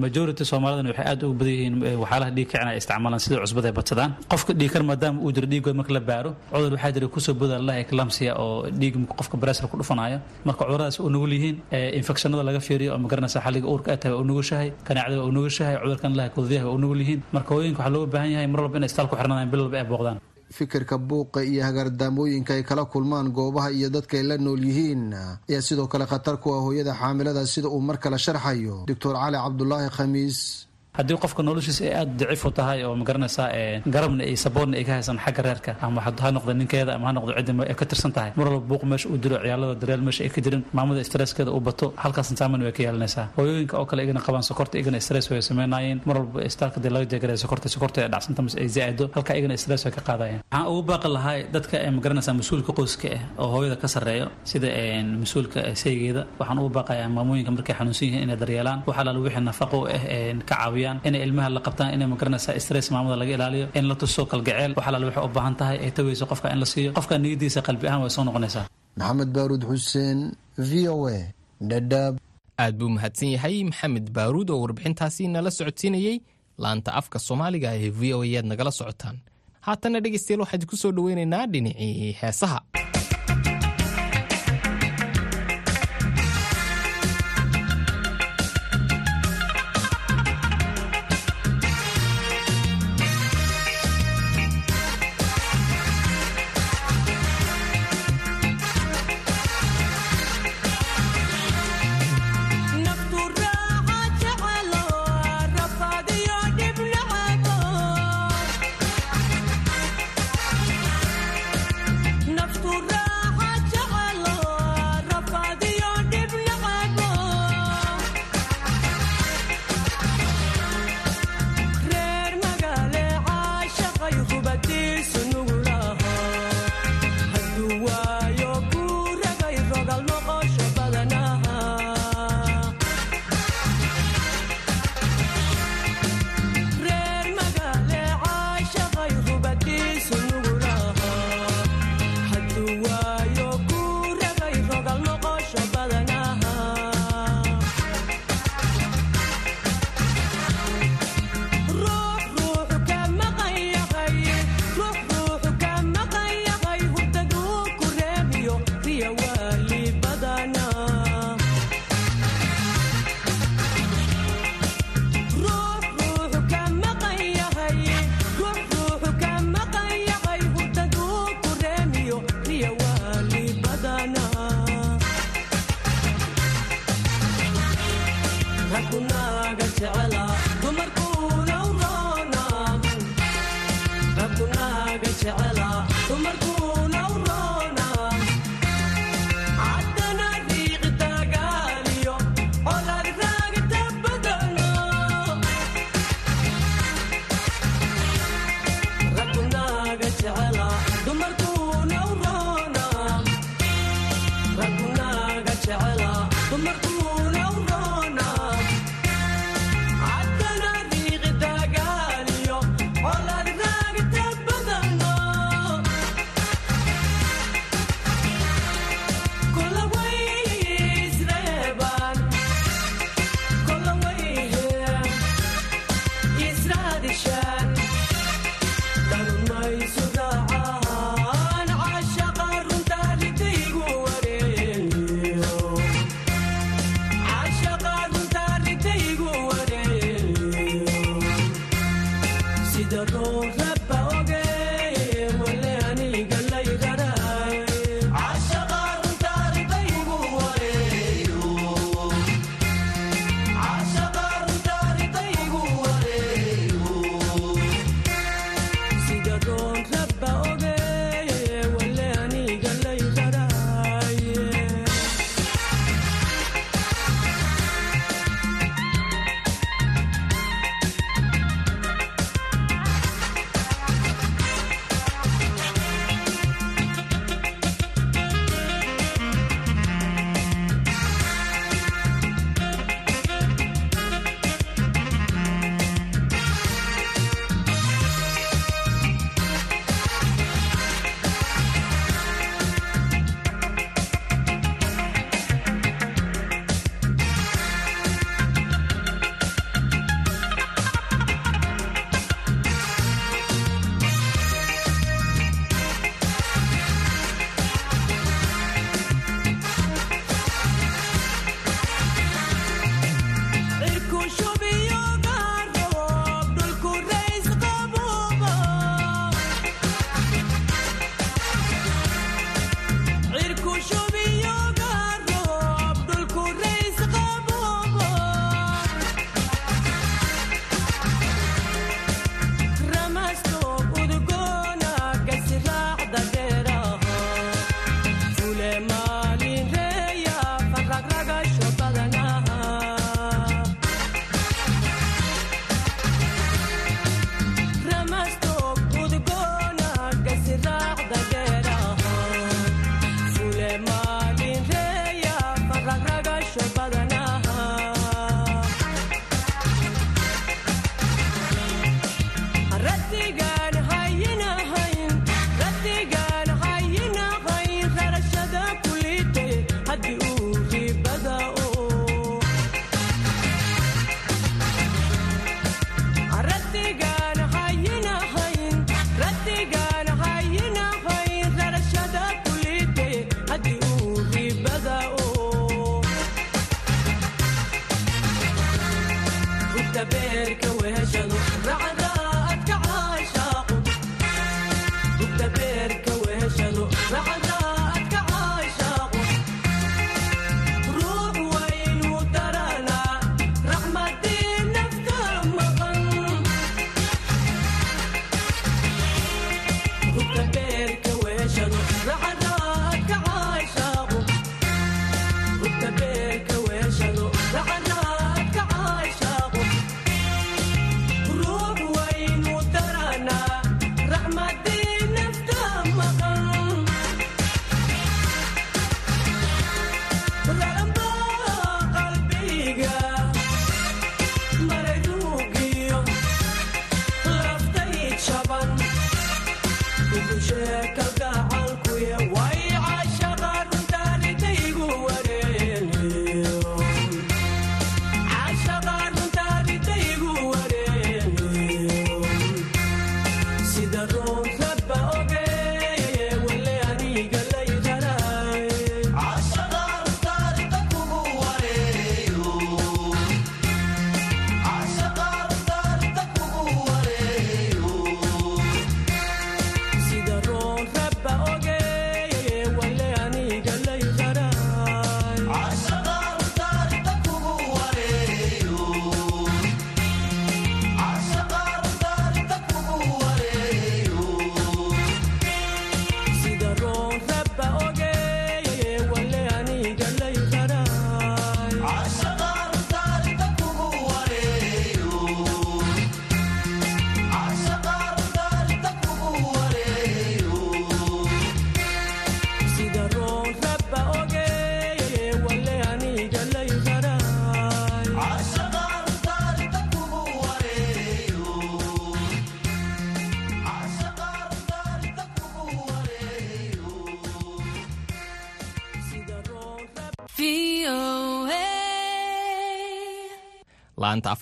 Majority 0.05 0.45
soomaalidan 0.51 0.87
waxay 0.93 1.07
aad 1.13 1.23
ugu 1.25 1.35
badan 1.41 1.53
yihiin 1.57 1.75
waxyaalaha 2.03 2.31
dhiig 2.37 2.49
kicin 2.51 2.69
ay 2.73 2.77
isticmaalaan 2.83 3.21
sida 3.25 3.37
cusbada 3.45 3.69
ay 3.71 3.75
badsadaan. 3.79 4.11
Qofka 4.33 4.53
dhiigkar 4.61 4.83
maadaama 4.91 5.19
uu 5.25 5.33
jiro 5.37 5.47
dhiigooda 5.53 5.77
marka 5.81 5.93
la 5.97 6.01
baaro 6.11 6.31
cudur 6.53 6.73
waxaa 6.77 6.93
jira 6.97 7.09
ku 7.15 7.21
soo 7.27 7.35
boda 7.41 7.57
laha 7.69 7.79
eclampsia 7.85 8.33
oo 8.45 8.69
dhiig 8.81 8.95
qofka 9.19 9.37
bareesar 9.41 9.67
ku 9.71 9.77
dhufanayo 9.81 10.19
marka 10.45 10.63
cuduradaas 10.69 11.01
u 11.01 11.09
nugul 11.15 11.33
yihiin 11.37 11.57
infectionada 12.01 12.43
laga 12.49 12.61
fiiriyo 12.67 12.91
oo 12.95 12.99
magaranaysa 13.05 13.41
xalliga 13.47 13.67
uurka 13.73 13.89
ay 13.95 13.99
tahay 14.03 14.17
u 14.21 14.25
nugushahay 14.31 14.69
kanaacda 14.89 15.25
u 15.29 15.33
nugushahay 15.47 15.79
cudurkan 15.83 16.13
laha 16.19 16.29
kududyaha 16.35 16.67
u 16.75 16.79
nugul 16.83 17.01
yihiin. 17.07 17.23
Marka 17.33 17.55
hooyinka 17.55 17.79
waxaa 17.83 17.95
looga 17.95 18.11
baahan 18.13 18.31
yahay 18.35 18.49
mar 18.51 18.61
walba 18.67 18.77
inay 18.79 18.91
istaal 18.91 19.07
ku 19.09 19.15
xirnadaan 19.17 19.51
bil 19.51 19.61
walba 19.63 19.79
ay 19.79 19.87
booqdaan. 19.87 20.19
Fikirka 20.57 20.99
buuqa 20.99 21.43
iyo 21.43 21.63
hagaardaamooyinka 21.67 22.55
ay 22.55 22.63
kala 22.63 22.85
kulmaan 22.87 23.31
goobaha 23.35 23.71
iyo 23.71 23.89
dadka 23.91 24.15
ay 24.19 24.23
la 24.27 24.37
nool 24.39 24.63
yihiin 24.63 25.15
ayaa 25.51 25.63
sidoo 25.63 25.87
kale 25.87 26.07
khatar 26.07 26.37
ku 26.43 26.51
ah 26.55 26.63
hooyada 26.67 26.95
xaamilada 26.95 27.47
sida 27.47 27.69
uu 27.69 27.81
mar 27.83 27.99
kale 27.99 28.19
sharxayo. 28.19 28.87
Doctor 28.91 29.15
cali 29.15 29.37
cabdulaahi 29.39 29.91
khamiis 29.97 30.66
haddii 30.99 31.19
qofka 31.25 31.43
noloshiisa 31.49 31.83
ay 31.89 31.93
aada 32.01 32.13
daciif 32.21 32.45
u 32.49 32.51
tahay 32.59 32.79
oo 32.87 32.95
ma 33.01 33.05
garanaysaa 33.09 33.49
garabna 33.95 34.23
iyo 34.31 34.37
saboorna 34.45 34.75
ay 34.81 34.85
ka 34.89 34.93
haysan 34.99 35.19
xagga 35.25 35.43
reerka 35.47 35.73
ama 35.87 36.01
ha 36.05 36.31
noqdo 36.37 36.53
ninkeeda 36.61 36.93
ama 36.99 37.07
ha 37.09 37.13
noqdo 37.19 37.33
cidda 37.39 37.75
ka 37.81 37.85
tirsan 37.91 38.13
tahay. 38.17 38.31
Mar 38.39 38.47
walba 38.53 38.67
buuq 38.71 38.83
meesha 38.91 39.09
uu 39.13 39.19
jiro 39.25 39.37
ciyaalada 39.45 39.75
daryeel 39.81 40.03
meesha 40.07 40.23
ay 40.27 40.31
ka 40.35 40.41
jirin 40.45 40.63
maamada 40.77 41.03
stresskeeda 41.09 41.51
uu 41.57 41.61
bato 41.69 41.87
halkaas 42.05 42.29
saaman 42.41 42.61
way 42.67 42.73
ka 42.77 42.83
yeelanaysaa 42.87 43.27
hooyooyinka 43.37 43.75
oo 43.81 43.87
kale 43.91 44.01
igana 44.07 44.21
qabaan 44.27 44.45
sokorta 44.51 44.75
igana 44.83 45.01
stress 45.07 45.27
way 45.31 45.41
sameynayeen. 45.49 45.99
Mar 46.09 46.17
walba 46.21 46.39
istaalka 46.51 46.79
dee 46.85 46.91
laga 46.97 47.07
jeegaraya 47.13 47.39
sokorta 47.45 47.69
sokorta 47.75 47.99
ay 48.05 48.09
dhacsanta 48.15 48.41
mise 48.47 48.57
ay 48.63 48.69
zaaido 48.77 49.05
halka 49.17 49.33
igana 49.41 49.57
stress 49.63 49.83
way 49.87 49.93
ka 49.97 50.01
qaadayeen. 50.09 50.41
Waxaan 50.51 50.67
ugu 50.73 50.83
baaqi 50.91 51.09
lahaa 51.17 51.37
dadka 51.57 51.75
ee 51.87 51.91
ma 51.97 52.01
garanaysaa 52.05 52.35
mas'uulka 52.41 52.73
qoyska 52.79 53.09
ah 53.17 53.23
oo 53.43 53.49
hooyada 53.55 53.77
ka 53.83 53.89
sarreeyo 53.95 54.27
sida 54.51 54.69
mas'uulka 55.23 55.59
saygeeda. 55.83 56.23
Waxaan 56.41 56.59
ugu 56.63 56.71
baaqayaa 56.79 57.09
maamooyinka 57.17 57.51
markay 57.57 57.75
xanuunsan 57.79 58.05
yihiin 58.09 58.23
inay 58.27 58.39
daryeelaan. 58.43 58.79
Waxaa 58.89 59.05
laala 59.07 59.21
wixii 59.27 59.45
nafaqo 59.51 59.79
ah 59.97 60.03
ka 60.49 60.55
caawiya 60.57 60.86
inay 61.09 61.21
ilmaha 61.27 61.49
la 61.57 61.61
qabtaan 61.67 61.91
inay 61.97 62.07
ma 62.13 62.17
garanaysaa 62.21 62.59
stress 62.65 62.87
maamada 62.95 63.17
laga 63.23 63.33
ilaaliyo 63.39 63.67
in 63.79 63.85
la 63.91 63.95
tuso 64.01 64.23
kalgaceel. 64.33 64.73
Waxaa 64.79 64.93
laala 64.95 65.07
waxay 65.09 65.25
u 65.29 65.31
baahan 65.37 65.55
tahay 65.61 65.77
ay 65.85 65.91
taweyso 65.97 66.25
qofka 66.31 66.47
in 66.55 66.59
la 66.63 66.67
siiyo. 66.73 66.91
Qofka 66.99 67.15
niyadiisa 67.23 67.61
qalbi 67.67 67.85
ahaan 67.89 68.01
way 68.05 68.11
soo 68.17 68.25
noqonaysaa. 68.29 68.65
Maxamed 69.01 69.31
baaruud 69.37 69.63
xuseen 69.71 70.19
v 70.69 70.73
o 70.95 70.97
a 71.17 71.19
dhadhaab 71.71 72.15
aad 72.63 72.75
buu 72.79 72.89
mahadsan 72.97 73.29
yahay 73.37 73.57
maxamed 73.71 74.07
baaruud 74.17 74.49
oo 74.53 74.59
warbixintaasi 74.65 75.23
nala 75.35 75.51
socodsiinayey 75.59 76.17
laanta 76.65 76.91
afka 77.01 77.19
soomaaliga 77.27 77.71
ee 77.85 77.91
v 78.01 78.03
o 78.17 78.19
a 78.25 78.29
aad 78.39 78.47
nagala 78.53 78.71
socotaan. 78.81 79.17
Haatana 79.67 79.99
dhegeystayaal 80.05 80.41
waxaan 80.45 80.67
ku 80.71 80.77
soo 80.83 80.93
dhoweynaynaa 80.97 81.45
dhinacii 81.53 82.13
heesaha 82.21 82.59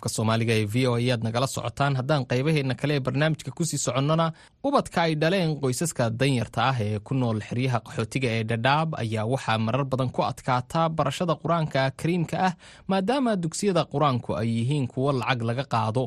afka 0.05 0.16
soomaaliga 0.16 0.52
ee 0.61 0.66
v 0.72 0.86
o 0.88 0.94
ayaad 1.00 1.22
nagala 1.24 1.46
socotaan 1.46 1.96
haddaan 1.96 2.24
qaybaheena 2.30 2.74
kale 2.80 2.94
ee 2.96 3.00
barnaamijka 3.00 3.50
ku 3.57 3.64
sii 3.64 3.78
soconnona 3.78 4.32
ubadka 4.64 5.02
ay 5.02 5.14
dhaleen 5.16 5.57
qoysaska 5.61 6.11
danyarta 6.20 6.61
ah 6.70 6.76
ee 6.80 6.98
ku 7.00 7.14
nool 7.14 7.40
xeryaha 7.48 7.78
qaxootiga 7.86 8.28
ee 8.36 8.44
dhadhaab 8.50 8.94
ayaa 9.02 9.24
waxaa 9.32 9.59
marar 9.59 9.84
badan 9.84 10.11
ku 10.16 10.20
adkaataa 10.22 10.88
barashada 10.88 11.34
qur'aanka 11.42 11.90
kariimka 12.00 12.36
ah 12.48 12.52
maadaama 12.90 13.36
dugsiyada 13.44 13.82
qur'aanku 13.92 14.30
ay 14.40 14.48
yihiin 14.59 14.86
kuwo 14.92 15.12
lacag 15.20 15.40
laga 15.48 15.64
qaado 15.74 16.02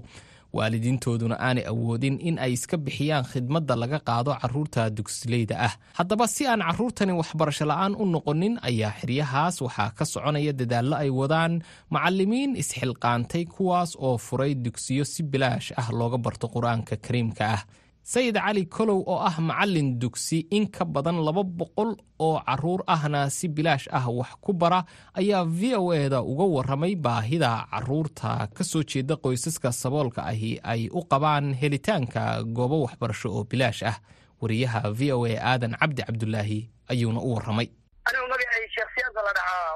waalidiintooduna 0.54 1.36
aanay 1.48 1.66
awoodin 1.72 2.16
in 2.28 2.36
ay 2.46 2.52
iska 2.58 2.78
bixiyaan 2.86 3.26
khidmadda 3.32 3.76
laga 3.82 4.00
qaado 4.08 4.32
carruurta 4.42 4.90
dugsileyda 4.98 5.56
ah. 5.68 5.74
Haddaba 6.00 6.26
si 6.28 6.44
aan 6.48 6.62
caruurtani 6.68 7.14
waxbarasho 7.20 7.66
la'aan 7.72 7.94
u 8.02 8.06
noqonin 8.14 8.54
ayaa 8.70 8.94
xeryahaas 9.00 9.56
waxaa 9.66 9.90
ka 9.98 10.06
soconaya 10.14 10.54
dadaallo 10.60 10.96
ay 11.04 11.10
wadaan 11.20 11.54
macalimiin 11.94 12.52
isxilqaantay 12.62 13.44
kuwaas 13.54 13.92
oo 14.06 14.18
furay 14.18 14.54
dugsiyo 14.66 15.04
si 15.14 15.22
bilaash 15.32 15.70
ah 15.82 15.88
looga 16.00 16.18
barto 16.26 16.46
qur'aanka 16.56 16.96
kariimka 17.06 17.44
ah 17.56 17.62
sayid 18.08 18.38
cali 18.40 18.64
kolow 18.76 19.00
oo 19.04 19.20
ah 19.30 19.36
macalin 19.50 20.00
dugsi 20.00 20.40
in 20.58 20.66
ka 20.72 20.86
badan 20.86 21.20
laba 21.28 21.44
boqol 21.44 21.92
oo 22.26 22.40
carruur 22.48 22.82
ahna 22.88 23.22
si 23.30 23.48
bilaash 23.52 23.88
ah 23.92 24.08
wax 24.08 24.32
ku 24.44 24.54
bara 24.54 24.80
ayaa 25.20 25.44
v 25.44 25.76
o 25.76 25.92
eda 25.94 26.20
uga 26.24 26.46
waramay 26.56 26.96
baahida 26.96 27.68
carruurta. 27.72 28.48
Ka 28.56 28.64
soo 28.64 28.84
jeeda 28.88 29.16
qoysaska 29.24 29.72
saboolka 29.76 30.24
ahi 30.32 30.56
ay 30.64 30.88
u 30.88 31.04
qabaan 31.12 31.52
helitaanka 31.62 32.44
goobo 32.56 32.78
waxbarasho 32.88 33.28
oo 33.36 33.44
bilaash 33.44 33.84
ah. 33.92 33.98
Wariyaha 34.42 34.94
v 34.94 35.02
o 35.18 35.26
a 35.26 35.34
aadan 35.52 35.74
cabdi 35.82 36.02
cabdulaahi 36.08 36.60
ayuuna 36.94 37.20
u 37.20 37.30
waramay 37.36 37.68
anigu 38.08 38.26
magacay 38.32 38.64
sheekhsiyada 38.76 39.20
la 39.28 39.32
dhahaa 39.36 39.74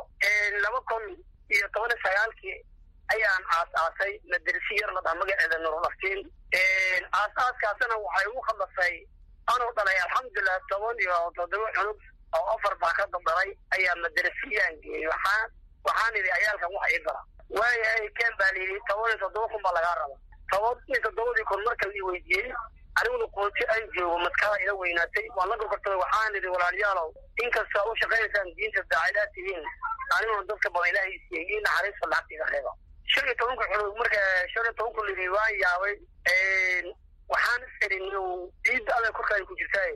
laba 0.63 0.79
kun 0.89 1.03
iyo 1.51 1.65
toban 1.75 1.91
sagaalkii 2.05 2.55
ayaan 3.13 3.43
aas-aasay 3.57 4.13
madarisi 4.31 4.73
yar 4.79 4.91
la 4.95 5.01
dhaha 5.05 5.15
magaceeda 5.19 5.57
nurulaftiin 5.65 6.19
aas-aaskaasna 7.19 7.95
waxay 8.05 8.27
ugu 8.31 8.41
khadasay 8.47 8.95
anuu 9.53 9.71
dhalay 9.77 9.97
alxamdulilah 10.05 10.59
toban 10.69 10.99
iyo 11.05 11.17
toddoba 11.37 11.67
cunug 11.77 11.99
oo 12.37 12.45
afar 12.55 12.75
baa 12.81 12.93
ka 12.99 13.05
dabdhalay 13.13 13.49
ayaa 13.75 13.95
madarasiyaan 14.03 14.75
geeyey. 14.83 15.07
Waxaa 15.07 15.43
waxaan 15.87 16.15
idhi 16.19 16.31
ayaalkan 16.37 16.71
wax 16.75 16.91
ii 16.95 17.03
bara 17.05 17.21
waayahay 17.59 18.07
ken 18.19 18.33
baa 18.39 18.51
layidhi 18.55 18.79
toban 18.89 19.09
iyo 19.11 19.17
toddoba 19.23 19.47
kun 19.53 19.61
baa 19.65 19.73
lagaa 19.77 19.95
raba 20.01 20.15
toban 20.51 20.77
iyo 20.87 20.99
toddobadii 21.05 21.47
kun 21.51 21.63
marka 21.67 21.85
la 21.91 22.03
weydiiyey 22.09 22.53
aniguna 22.99 23.27
qooti 23.35 23.63
aan 23.73 23.83
joogo 23.97 24.17
madkaa 24.25 24.55
ila 24.63 24.73
weynaatay. 24.81 25.27
Waan 25.35 25.49
la 25.49 25.55
gorgortamay 25.57 25.99
waxaan 26.03 26.35
idhi 26.39 26.47
walaalayaalow 26.55 27.09
inkasta 27.43 27.83
u 27.89 27.95
shaqaynaysaan 28.01 28.47
diinta 28.55 28.81
daacidaad 28.91 29.29
tihiin 29.35 29.65
aniguna 30.15 30.43
dadka 30.49 30.69
badan 30.75 30.89
ilaahay 30.91 31.15
siiyey 31.27 31.45
ii 31.55 31.61
naxariista 31.67 32.07
lacagta 32.13 32.33
iga 32.35 32.45
reeba 32.53 32.71
shan 33.13 33.25
iyo 33.25 33.35
tobanka 33.39 33.65
xulug 33.71 33.97
marka 34.01 34.19
shan 34.53 34.63
iyo 34.65 34.73
tobanku 34.79 35.01
lidhi 35.07 35.27
waan 35.35 35.53
yaabay 35.63 35.95
waxaan 37.31 37.61
isidhin 37.67 38.05
ciidda 38.65 38.91
adag 38.97 39.13
korkaay 39.17 39.43
ku 39.49 39.55
jirtaa 39.59 39.89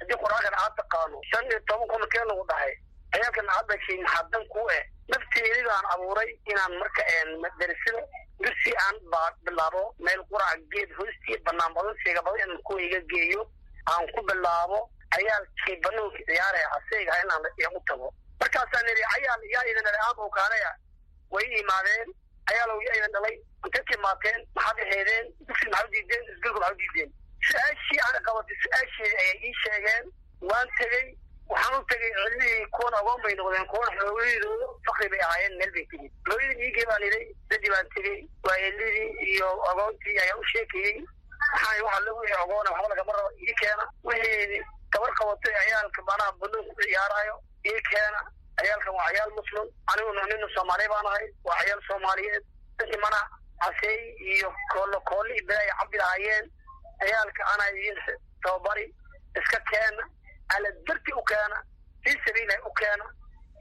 haddii 0.00 0.18
qur'aankan 0.22 0.54
aad 0.62 0.74
taqaano 0.80 1.18
shan 1.30 1.44
iyo 1.50 1.60
toban 1.68 1.86
kun 1.90 2.04
kee 2.12 2.24
lagu 2.30 2.44
dhahay. 2.50 2.72
Ayaalkan 3.14 3.48
aad 3.56 3.66
dhashay 3.70 3.98
maxaa 4.02 4.28
dan 4.32 4.44
ku 4.54 4.62
eh? 4.76 4.82
Nafteedi 5.10 5.62
baan 5.68 5.86
abuuray 5.94 6.30
inaan 6.50 6.72
marka 6.80 7.02
madarasada 7.42 8.02
dugsi 8.42 8.70
aan 8.86 8.96
bilaabo 9.44 9.82
meel 10.04 10.22
qurac 10.30 10.60
geed 10.72 10.90
hoostii 10.98 11.38
banaan 11.46 11.74
badan 11.74 11.94
seega 12.04 12.22
badan 12.26 12.40
inaan 12.46 12.62
kuwa 12.66 12.80
iga 12.86 13.00
geeyo 13.12 13.42
aan 13.92 14.06
ku 14.14 14.20
bilaabo 14.28 14.78
ayaalkii 15.18 15.76
banaanka 15.84 16.18
ciyaaraya 16.28 16.68
aseyga 16.78 17.12
inaan 17.24 17.44
igu 17.64 17.80
tago. 17.88 18.08
Markaasaan 18.40 18.90
idhi 18.92 19.04
ayaal 19.16 19.42
yaa 19.54 19.64
idin 19.70 19.86
aad 20.06 20.18
oo 20.18 20.30
kaalaya 20.38 20.70
way 21.34 21.46
imaadeen 21.60 22.08
ayaalow 22.50 22.78
yaa 22.86 22.96
idin 22.98 23.12
dhalay. 23.16 23.36
Intay 23.64 23.82
timaateen 23.90 24.38
maxaad 24.56 24.78
aheedeen 24.84 25.26
dugsi 25.48 25.66
maxaa 25.72 25.86
u 25.86 25.90
diideen? 25.94 26.24
Isgulka 26.34 26.60
maxaa 26.60 26.78
diideen? 26.82 27.10
Su'aashii 27.48 28.00
aan 28.06 28.22
qabatay 28.28 28.56
su'aasheeda 28.64 29.18
ayay 29.24 29.38
ii 29.48 29.54
sheegeen. 29.62 30.04
Waan 30.50 30.68
tegey 30.78 31.06
waxaan 31.52 31.78
u 31.80 31.84
tegey 31.92 32.10
cilmihii 32.18 32.66
kuwan 32.76 32.94
agoon 33.00 33.22
bay 33.22 33.34
noqdeen 33.40 33.66
kuwan 33.72 33.96
xoogayadooda 33.98 34.66
fakri 34.88 35.08
bay 35.12 35.20
ahaayeen 35.26 35.56
meel 35.60 35.72
bay 35.76 35.86
tegey 35.92 36.10
hooyadii 36.30 36.66
iigee 36.66 36.86
baan 36.90 37.06
idhay 37.08 37.24
dadii 37.50 37.72
baan 37.74 37.88
tegey 37.94 38.18
waayelidii 38.46 39.08
iyo 39.34 39.48
agoontii 39.70 40.18
ayaa 40.24 40.36
u 40.42 40.44
sheekayey 40.52 40.96
waxaan 41.52 41.82
waxa 41.86 42.00
lagu 42.06 42.24
yahay 42.30 42.42
agoona 42.44 42.70
waxba 42.74 42.88
lagama 42.94 43.12
rabo 43.18 43.30
ii 43.46 43.54
keena. 43.60 43.84
Wixii 44.08 44.60
gabar 44.92 45.12
qabatay 45.18 45.54
ciyaalka 45.66 46.02
manaha 46.08 46.32
banoonka 46.40 46.72
ku 46.76 46.82
ciyaarayo 46.82 47.34
ii 47.72 47.80
keena 47.90 48.20
ciyaalkan 48.62 48.94
waa 48.98 49.10
ciyaal 49.12 49.32
muslim 49.40 49.66
aniguna 49.92 50.22
nina 50.30 50.48
soomaali 50.54 50.88
baan 50.92 51.06
ahay 51.12 51.26
waa 51.44 51.60
ciyaal 51.64 51.82
soomaaliyeed 51.88 52.44
mana 53.04 53.20
caseey 53.62 54.00
iyo 54.34 54.54
koolo 54.72 55.00
koolli 55.10 55.34
iyo 55.34 55.46
bela 55.48 55.60
ay 55.60 55.70
cabdi 55.78 55.98
lahaayeen 56.02 56.46
ciyaalka 57.04 57.42
ana 57.52 57.64
idiin 57.70 57.98
tababari 58.42 58.84
iska 59.40 59.60
keena 59.70 60.02
ala 60.54 60.70
darti 60.86 61.12
u 61.12 61.22
keena 61.30 61.56
fii 62.04 62.16
sabiilah 62.26 62.66
u 62.66 62.72
keena 62.80 63.04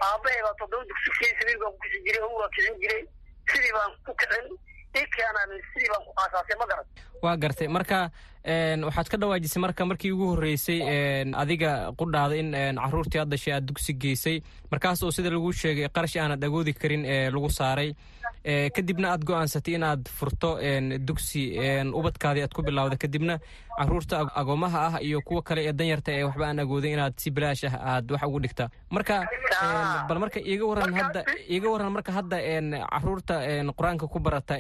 aabbahay 0.08 0.42
baa 0.46 0.54
toddoba 0.60 0.84
dugsi 0.90 1.12
fii 1.20 1.34
sabiil 1.40 1.60
ku 1.64 1.78
kicin 1.84 2.04
jiray 2.06 2.22
o 2.28 2.30
waa 2.42 2.50
kicin 2.56 2.80
jiray 2.84 3.04
sidii 3.52 3.74
baan 3.78 3.92
ku 4.06 4.16
kicin 4.22 4.46
waa 7.24 7.36
gartay. 7.38 7.68
Marka 7.68 8.00
waxaad 8.88 9.08
ka 9.12 9.18
dhawaajisay 9.22 9.62
marka 9.62 9.86
markii 9.86 10.12
ugu 10.16 10.26
horreysay 10.34 10.80
adiga 11.44 11.92
qudhaada 12.00 12.36
in 12.42 12.52
caruurtii 12.84 13.20
aad 13.22 13.30
dhashay 13.34 13.54
aad 13.54 13.66
dugsi 13.70 13.94
geysay. 13.94 14.38
Markaas 14.72 15.04
oo 15.04 15.12
sida 15.12 15.30
lagu 15.30 15.52
sheegay 15.54 15.90
qarash 15.96 16.16
aanad 16.18 16.44
agoodi 16.44 16.74
karin 16.74 17.04
ee 17.06 17.30
lagu 17.36 17.50
saaray 17.60 17.94
kadibna 18.76 19.12
aad 19.14 19.24
go'aansatay 19.26 19.76
inaad 19.80 20.08
furto 20.20 20.58
dugsi 21.08 21.44
ubadkaadii 21.94 22.44
aad 22.48 22.54
ku 22.54 22.62
bilawda 22.62 22.96
kadibna 22.98 23.40
carruurta 23.80 24.20
agoomaha 24.36 24.80
ah 24.88 25.02
iyo 25.02 25.22
kuwa 25.22 25.42
kale 25.44 25.64
ee 25.68 25.74
danyarta 25.74 26.12
ee 26.12 26.24
waxba 26.24 26.48
aan 26.48 26.60
agoodin 26.60 26.94
inaad 26.94 27.14
si 27.18 27.32
bilaash 27.32 27.64
ah 27.64 27.76
aad 27.96 28.12
wax 28.12 28.24
ugu 28.24 28.40
dhigta. 28.40 28.70
Marka 28.90 29.24
bal 30.10 30.20
marka 30.20 30.40
iiga 30.40 30.66
waran 30.66 30.94
hadda 30.94 31.24
iiga 31.50 31.70
waran 31.70 31.92
marka 31.92 32.12
hadda 32.12 32.38
carruurta 32.92 33.36
qur'aanka 33.78 34.08
ku 34.08 34.20
barata 34.20 34.56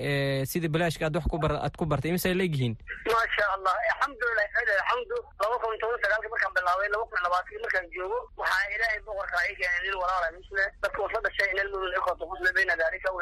sida 0.45 0.67
bilaashka 0.67 1.05
aad 1.05 1.15
wax 1.15 1.25
aad 1.65 1.75
ku 1.77 1.85
bartay 1.85 2.09
imise 2.11 2.33
leegyihiin 2.33 2.75
maasha 3.11 3.43
allah 3.55 3.73
alxamdulilah 3.91 4.47
alxamdu 4.79 5.17
laba 5.41 5.55
kun 5.63 5.75
toban 5.81 5.99
sagaalki 6.03 6.29
markaan 6.33 6.53
bilaabay 6.57 6.87
laba 6.93 7.05
kun 7.11 7.19
labaatankii 7.25 7.61
markaan 7.65 7.85
joogo 7.95 8.17
waxaa 8.39 8.63
ilaahay 8.75 8.99
boqorkaa 9.07 9.43
ii 9.49 9.55
keenay 9.59 9.81
nin 9.85 9.95
walaala 10.01 10.27
misle 10.37 10.63
dadka 10.83 10.99
wasla 11.03 11.19
dhashay 11.25 11.49
inal 11.53 11.69
mudun 11.73 11.93
ikota 11.99 12.23
musle 12.31 12.49
bayna 12.57 12.73
daalika 12.81 13.07
wa 13.15 13.19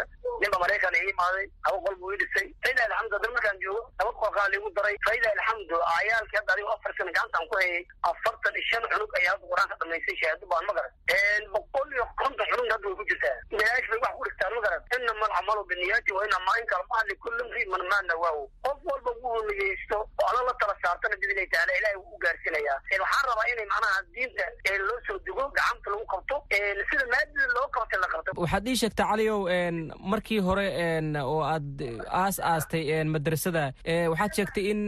arrimihiisa 0.00 0.40
ninba 0.42 0.58
maraykan 0.62 0.94
ii 1.00 1.10
imaaday 1.12 1.46
laba 1.66 1.78
qol 1.84 1.96
buu 2.00 2.12
ii 2.12 2.18
dhisay 2.22 2.46
fayda 2.64 2.82
alxamdu 2.86 3.14
haddana 3.16 3.34
markaan 3.36 3.58
joogo 3.64 3.82
laba 3.98 4.12
qolkaa 4.20 4.48
liigu 4.52 4.70
daray. 4.76 4.96
Fayda 5.06 5.28
alxamdu 5.36 5.76
cayaalkii 5.90 6.36
hadda 6.40 6.52
adigo 6.54 6.70
afar 6.76 6.92
sana 6.98 7.12
gacantaan 7.16 7.48
ku 7.50 7.54
hayay 7.60 7.82
afartan 8.10 8.54
iyo 8.56 8.64
shan 8.70 8.82
cunug 8.92 9.10
ayaa 9.20 9.32
hadda 9.34 9.46
qur'aan 9.52 9.68
ka 9.72 9.76
dhamaystay 9.80 10.16
shahaado 10.20 10.46
baan 10.52 10.64
ma 10.68 10.72
garan 10.78 11.44
boqol 11.54 11.88
iyo 11.96 12.04
konton 12.20 12.46
cunug 12.52 12.68
hadda 12.74 12.86
way 12.88 12.96
ku 13.00 13.04
jirtaa. 13.10 13.36
Milaash 13.56 13.88
bay 13.92 14.00
wax 14.04 14.12
ku 14.18 14.24
dhigtaan 14.28 14.52
ma 14.56 14.60
garan 14.66 14.82
inama 14.96 15.24
alcamalu 15.28 15.62
biniyaati 15.70 16.10
wa 16.16 16.22
inama 16.28 16.52
inka 16.60 16.74
almaali 16.80 17.14
kulli 17.24 17.42
mri 17.50 17.62
man 17.72 17.82
maa 17.92 18.02
nawaahu 18.10 18.42
qof 18.66 18.78
walba 18.90 19.10
wuu 19.22 19.40
niyeysto 19.48 19.96
oo 20.04 20.26
alla 20.30 20.42
la 20.48 20.54
tala 20.60 20.74
saartana 20.84 21.16
bidnay 21.22 21.48
taala 21.54 21.72
ilaahay 21.78 21.96
wuu 22.02 22.16
u 22.16 22.22
gaarsiinayaa. 22.24 22.78
Waxaan 23.02 23.24
rabaa 23.30 23.48
inay 23.52 23.66
macnaha 23.72 23.98
diinta 24.12 24.44
loo 24.88 25.00
soo 25.08 25.18
dugo 25.26 25.44
gacanta 25.56 25.90
lagu 25.90 26.04
qabto. 26.14 26.36
Sida 26.90 27.04
maadada 27.12 27.46
loo 27.56 27.68
qabtay 27.76 28.00
la 28.04 28.08
qabto 28.14 28.30
waxaad 28.44 28.68
ii 28.68 28.76
sheegtaa 28.82 29.08
caliow 29.12 29.40
markii 30.12 30.40
hore 30.46 30.66
oo 31.22 31.40
aad 31.42 31.82
aas 32.22 32.36
aastay 32.52 33.04
madrasada 33.14 33.64
waxaad 34.12 34.32
sheegtay 34.36 34.64
in 34.72 34.80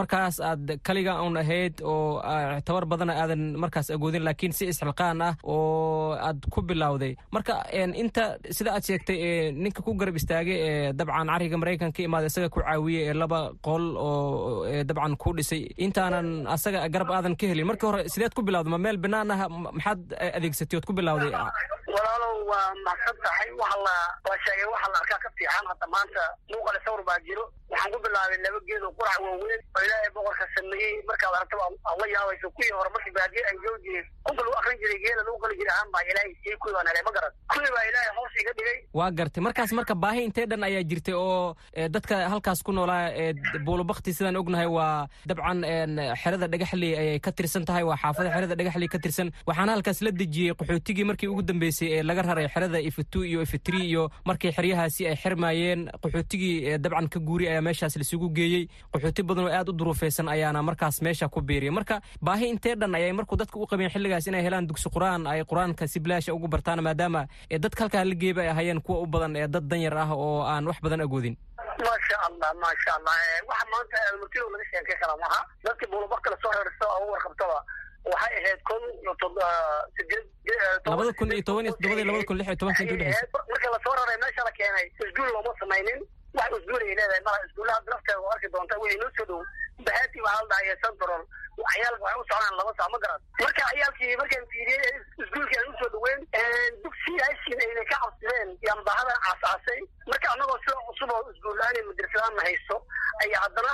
markaas 0.00 0.40
aad 0.40 0.78
kaliga 0.86 1.14
un 1.26 1.36
ahayd 1.42 1.80
oo 1.82 2.20
tabar 2.66 2.84
badana 2.92 3.14
aadan 3.22 3.42
markaas 3.62 3.90
agoodin 3.96 4.24
laakiin 4.28 4.52
si 4.58 4.64
isxilqaan 4.72 5.22
ah 5.28 5.34
oo 5.44 6.12
aad 6.28 6.40
ku 6.50 6.62
bilowday. 6.62 7.12
Marka 7.34 7.54
inta 8.02 8.24
sida 8.56 8.70
aad 8.76 8.84
sheegtay 8.88 9.52
ninka 9.52 9.82
ku 9.82 9.94
garab 10.00 10.16
istaagay 10.20 10.92
dabcan 10.98 11.28
cariga 11.32 11.56
maraykan 11.62 11.92
ka 11.96 12.02
imaada 12.08 12.26
isaga 12.32 12.48
ku 12.54 12.60
caawiyey 12.60 13.08
ee 13.10 13.14
laba 13.22 13.40
qol 13.66 13.84
oo 13.96 14.64
dabcan 14.88 15.16
ku 15.22 15.32
dhisay. 15.38 15.62
Intaanan 15.86 16.46
asaga 16.54 16.88
garab 16.94 17.10
aadan 17.16 17.36
ka 17.40 17.46
helin. 17.50 17.66
Markii 17.70 17.86
hore 17.90 18.00
sideed 18.12 18.34
ku 18.34 18.42
bilawday 18.42 18.70
ma 18.74 18.78
meel 18.78 18.98
binaan 19.04 19.30
ah 19.34 19.48
maxaad 19.48 20.00
adeegsatay 20.36 20.76
ood 20.78 20.86
ku 20.88 20.92
bilawday 21.00 21.32
walaalow 21.94 22.36
waa 22.50 22.74
mahadsan 22.84 23.16
tahay 23.24 23.50
waxa 23.60 23.78
la 23.86 23.96
waa 24.28 24.38
sheegay 24.44 24.64
waxa 24.72 24.88
la 24.92 24.98
arkaa 25.02 25.18
ka 25.24 25.30
fiican 25.38 25.66
hadda 25.70 25.86
maanta 25.94 26.22
muuqale 26.50 26.80
sawir 26.84 27.02
baa 27.08 27.18
jiro 27.26 27.44
waxaan 27.70 27.90
ku 27.94 27.98
bilaabay 28.04 28.38
laba 28.44 28.58
geed 28.68 28.82
oo 28.86 28.92
qurac 28.98 29.18
waaweyn 29.24 29.60
oo 29.76 29.82
ilaahay 29.86 30.10
boqorka 30.16 30.44
sameeyey. 30.56 30.94
Markaad 31.08 31.34
aragtaba 31.38 31.62
aan 31.88 31.96
la 32.00 32.06
yaabayso 32.14 32.46
kuwii 32.56 32.72
hore 32.78 32.90
markii 32.94 33.14
baadiye 33.18 33.42
ay 33.50 33.56
joo 33.64 33.76
jireen 33.84 34.06
kunta 34.26 34.40
lagu 34.44 34.56
akrin 34.60 34.78
jiray 34.82 34.98
geela 35.04 35.22
lagu 35.26 35.38
qali 35.44 35.54
jira 35.60 35.72
ahaan 35.76 35.88
baa 35.94 36.02
ilaahay 36.10 36.32
sii 36.42 36.56
kuwii 36.62 36.74
baan 36.76 36.86
helay 36.90 37.04
ma 37.08 37.12
garan. 37.16 37.32
Kuwii 37.52 37.72
baa 37.76 37.84
ilaahay 37.90 38.12
hoos 38.18 38.34
iga 38.42 38.52
dhigay. 38.58 38.78
Waa 38.98 39.10
gartay. 39.18 39.42
Markaas 39.46 39.72
marka 39.78 39.94
baahi 40.04 40.20
intee 40.28 40.46
dhan 40.50 40.62
ayaa 40.68 40.82
jirtay 40.90 41.14
oo 41.14 41.54
ee, 41.74 41.88
dadka 41.94 42.14
halkaas 42.32 42.60
ku 42.66 42.72
noolaa 42.72 43.04
ee 43.22 43.32
buulobakti 43.66 44.12
sidaan 44.16 44.36
ognahay 44.42 44.66
waa 44.76 45.06
dabcan 45.30 45.58
xerada 46.22 46.46
dhagaxley 46.52 46.92
ayay 47.02 47.18
ka 47.24 47.30
tirsan 47.32 47.64
tahay 47.68 47.84
waa 47.88 47.96
xaafada 48.02 48.30
xerada 48.34 48.54
dhagaxley 48.60 48.88
ka 48.94 48.98
tirsan. 48.98 49.28
Waxaana 49.48 49.72
halkaas 49.76 50.00
la 50.06 50.10
dejiyey 50.20 50.54
qaxootigii 50.60 51.06
markii 51.10 51.28
ugu 51.32 51.42
dambeysay 51.42 51.88
ee 51.98 52.02
laga 52.02 52.22
raray 52.28 52.48
xerada 52.54 52.78
ifitu 52.90 53.24
iyo 53.24 53.42
ifitri 53.46 53.80
iyo 53.90 54.10
markii 54.28 54.52
xeryahaasi 54.56 55.06
ay 55.10 55.16
xirmaayeen 55.22 55.80
qaxootigii 56.02 56.78
dabcan 56.78 57.08
ka 57.08 57.18
guuri 57.28 57.46
ayaa 57.60 57.66
meeshaas 57.68 57.96
laisugu 58.00 58.28
geeyey. 58.32 58.64
Qaxooti 58.92 59.22
badan 59.22 59.44
oo 59.44 59.52
aad 59.52 59.68
u 59.68 59.72
duruufeysan 59.72 60.28
ayaana 60.28 60.62
markaas 60.62 61.00
meesha 61.02 61.28
ku 61.28 61.40
biiriyay 61.40 61.70
marka 61.78 62.00
baahi 62.22 62.48
intee 62.48 62.74
dhan 62.76 62.94
ayay 62.94 63.12
markuu 63.12 63.36
dadka 63.36 63.58
u 63.60 63.66
qabeen 63.66 63.90
xilligaas 63.92 64.26
inay 64.26 64.42
helaan 64.46 64.66
dugsi 64.66 64.88
qur'aan 64.90 65.26
ay 65.26 65.44
qur'aanka 65.44 65.86
si 65.88 66.00
bilaasha 66.00 66.32
ugu 66.34 66.48
bartaan 66.48 66.80
maadaama 66.82 67.26
ee, 67.50 67.58
dadka 67.58 67.84
halkaa 67.84 68.04
la 68.04 68.14
geeba 68.14 68.40
ay 68.42 68.48
ahaayeen 68.48 68.80
kuwa 68.82 68.98
u 69.04 69.06
badan 69.06 69.36
ee 69.36 69.48
dad 69.48 69.64
danyar 69.70 69.96
ah 69.98 70.10
oo 70.16 70.42
aan 70.52 70.66
wax 70.66 70.80
badan 70.82 71.00
agoodin. 71.06 71.36
Maasha 71.84 72.16
allah 72.28 72.50
maasha 72.62 72.90
allah 72.98 73.14
Eh, 73.20 73.40
waxa 73.48 73.66
maanta 73.72 73.96
almurtido 74.12 74.46
laga 74.54 74.64
sheekay 74.70 74.96
kara 75.02 75.14
maha 75.22 75.40
dadkii 75.64 75.88
buulabakta 75.92 76.30
la 76.32 76.36
soo 76.42 76.52
reersta 76.56 76.84
oo 76.94 77.04
u 77.06 77.12
warqabtaba 77.14 77.58
waxay 78.12 78.32
ahayd 78.40 78.60
tod- 79.20 79.40
sideed 79.96 80.24
labada 80.86 81.12
kun 81.18 81.32
iyo 81.32 81.42
toban 81.48 81.64
iyo 81.66 81.72
toddobada 81.74 82.00
iyo 82.00 82.08
labada 82.10 82.24
kun 82.28 82.36
lix 82.38 82.46
iyo 82.48 82.56
tobanka 82.60 82.82
intii 82.82 82.96
udhexeysa 82.96 83.26
marka 83.50 83.68
la 83.74 83.78
soo 83.84 83.94
raray 83.98 84.18
meesha 84.22 84.42
la 84.48 84.52
keenay 84.58 84.86
isguul 85.04 85.28
looma 85.34 85.52
samaynin 85.60 86.00
wax 86.38 86.50
isguul 86.58 86.82
ay 86.82 86.94
leedahay 86.94 87.22
malaha 87.26 87.46
waa 88.24 88.32
arki 88.34 88.48
doonta 88.54 88.78
way 88.82 88.94
inoo 88.94 89.10
soo 89.16 89.24
dhow 89.30 89.40
bahati 89.86 90.20
waxaa 90.26 90.42
la 90.42 90.48
dhahay 90.50 90.76
central 90.84 91.22
ciyaalka 91.58 92.02
waxay 92.04 92.20
u 92.20 92.24
socdaan 92.30 92.56
laba 92.60 92.72
saac 92.78 92.90
ma 92.94 92.98
garan 93.04 93.20
marka 93.42 93.62
ciyaalkii 93.72 94.16
markaan 94.22 94.46
fiiriyey 94.52 94.92
isguulkii 95.24 95.58
aan 95.60 95.70
u 95.72 95.78
soo 95.80 95.90
dhaweyn 95.94 96.20
dugsiyaashiina 96.84 97.64
inay 97.72 97.86
ka 97.90 97.96
cabsideen 98.04 98.48
yaan 98.66 98.80
bahadan 98.88 99.18
aasaasay. 99.30 99.80
Marka 100.10 100.26
annagoo 100.32 100.58
sida 100.64 100.76
cusub 100.88 101.10
oo 101.16 101.30
isguulaan 101.34 101.76
madrasadaan 101.88 102.34
na 102.38 102.42
haysto 102.48 102.76
ayaa 103.22 103.42
haddana 103.44 103.72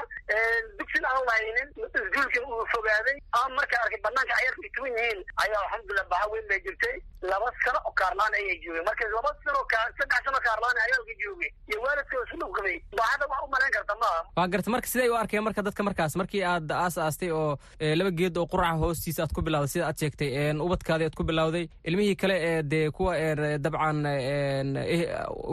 dugsina 0.79 1.09
aan 1.13 1.25
lahaynin 1.29 1.69
isguulkii 2.01 2.45
uu 2.51 2.65
fogaaday. 2.75 3.17
Aan 3.41 3.53
marka 3.59 3.77
arkay 3.85 4.01
banaanka 4.07 4.35
ciyaalku 4.41 4.63
ay 4.67 4.73
tuban 4.77 4.93
yihiin 4.99 5.21
ayaa 5.45 5.61
alxamdulilah 5.65 6.07
baha 6.13 6.27
weyn 6.33 6.47
bay 6.51 6.61
jirtay. 6.67 6.97
Laba 7.31 7.49
sano 7.65 7.81
oo 7.89 7.93
kaarlaan 8.01 8.35
ayay 8.41 8.57
joogeen. 8.65 8.85
Marka 8.91 9.05
laba 9.17 9.31
sano 9.45 9.61
saddex 9.99 10.21
sano 10.27 10.39
kaarlaan 10.49 10.77
ciyaalka 10.83 11.15
joogay 11.23 11.51
iyo 11.71 11.79
waalidkooda 11.85 12.25
isu 12.29 12.37
dhowgamay 12.43 12.77
bahada 13.01 13.25
wax 13.33 13.41
u 13.47 13.49
malayn 13.55 13.73
karta 13.79 13.95
maaha 14.03 14.21
waa 14.39 14.49
garta 14.55 14.71
marka 14.75 14.89
siday 14.93 15.09
u 15.13 15.17
arkeen 15.23 15.45
marka 15.49 15.63
dadka 15.69 15.83
markaas 15.89 16.17
markii 16.21 16.45
aad 16.53 16.71
aas 16.83 16.99
aastay 17.07 17.31
oo 17.41 17.59
laba 17.81 18.11
geed 18.11 18.37
oo 18.39 18.47
quraca 18.47 18.79
hoostiisa 18.83 19.23
aad 19.23 19.33
ku 19.37 19.43
bilawday 19.43 19.69
sida 19.69 19.87
aad 19.89 19.99
sheegtay 19.99 20.31
een, 20.49 20.61
ubadkaadii 20.67 21.07
aad 21.09 21.15
ku 21.15 21.25
bilawday 21.25 21.69
ilmihii 21.85 22.17
kale 22.17 22.37
ee 22.51 22.63
dee 22.63 22.91
kuwa 22.91 23.15
dabcan 23.59 23.99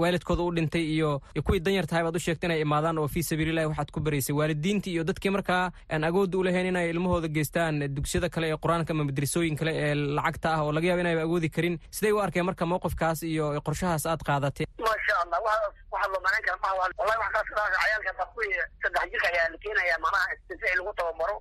waalidkooda 0.01 0.43
u 0.43 0.51
dhintay 0.55 0.81
iyo 0.95 1.21
kuwii 1.45 1.59
danyar 1.59 1.85
tahay 1.87 2.03
baad 2.03 2.15
u 2.15 2.19
sheegtay 2.19 2.47
inay 2.49 2.61
imaadaan 2.61 2.97
oo 2.97 3.07
fii 3.07 3.23
sabiilillahi 3.23 3.67
waxaad 3.67 3.91
ku 3.91 3.99
baraysay 3.99 4.35
waalidiintii 4.35 4.93
iyo 4.93 5.03
dadkii 5.03 5.29
markaa 5.31 5.71
aan 5.91 6.03
agoodda 6.03 6.37
u 6.37 6.45
inay 6.47 6.89
ilmahooda 6.89 7.27
geystaan 7.27 7.79
dugsiyada 7.95 8.29
kale 8.29 8.47
ee 8.51 8.57
qur'aanka 8.63 8.91
ama 8.93 9.03
madrasooyin 9.03 9.55
kale 9.57 9.71
ee 9.75 9.95
lacagta 9.95 10.53
ah 10.53 10.63
oo 10.63 10.71
laga 10.71 10.87
yaabo 10.87 11.01
inayba 11.01 11.21
agoodi 11.21 11.49
karin. 11.49 11.79
Siday 11.91 12.11
u 12.11 12.19
arkeen 12.19 12.45
marka 12.45 12.65
mowqifkaas 12.65 13.23
iyo 13.23 13.61
qorshahaas 13.65 14.05
aad 14.05 14.21
qaadatay 14.27 14.65
maasha 14.79 15.13
allah 15.23 15.39
waxa 15.45 15.67
waxaa 15.91 16.11
loo 16.13 16.21
malayn 16.25 16.43
kara 16.45 16.57
maha 16.63 16.73
wallahi 16.99 17.19
wax 17.23 17.31
kaas 17.33 17.47
cayaalka 17.83 18.25
kuwii 18.33 18.53
saddex 18.83 19.05
jirka 19.11 19.27
ayaa 19.33 19.49
la 19.53 19.57
keenaya 19.63 19.95
istifaaci 20.33 20.77
lagu 20.77 20.93
tababaro 20.97 21.35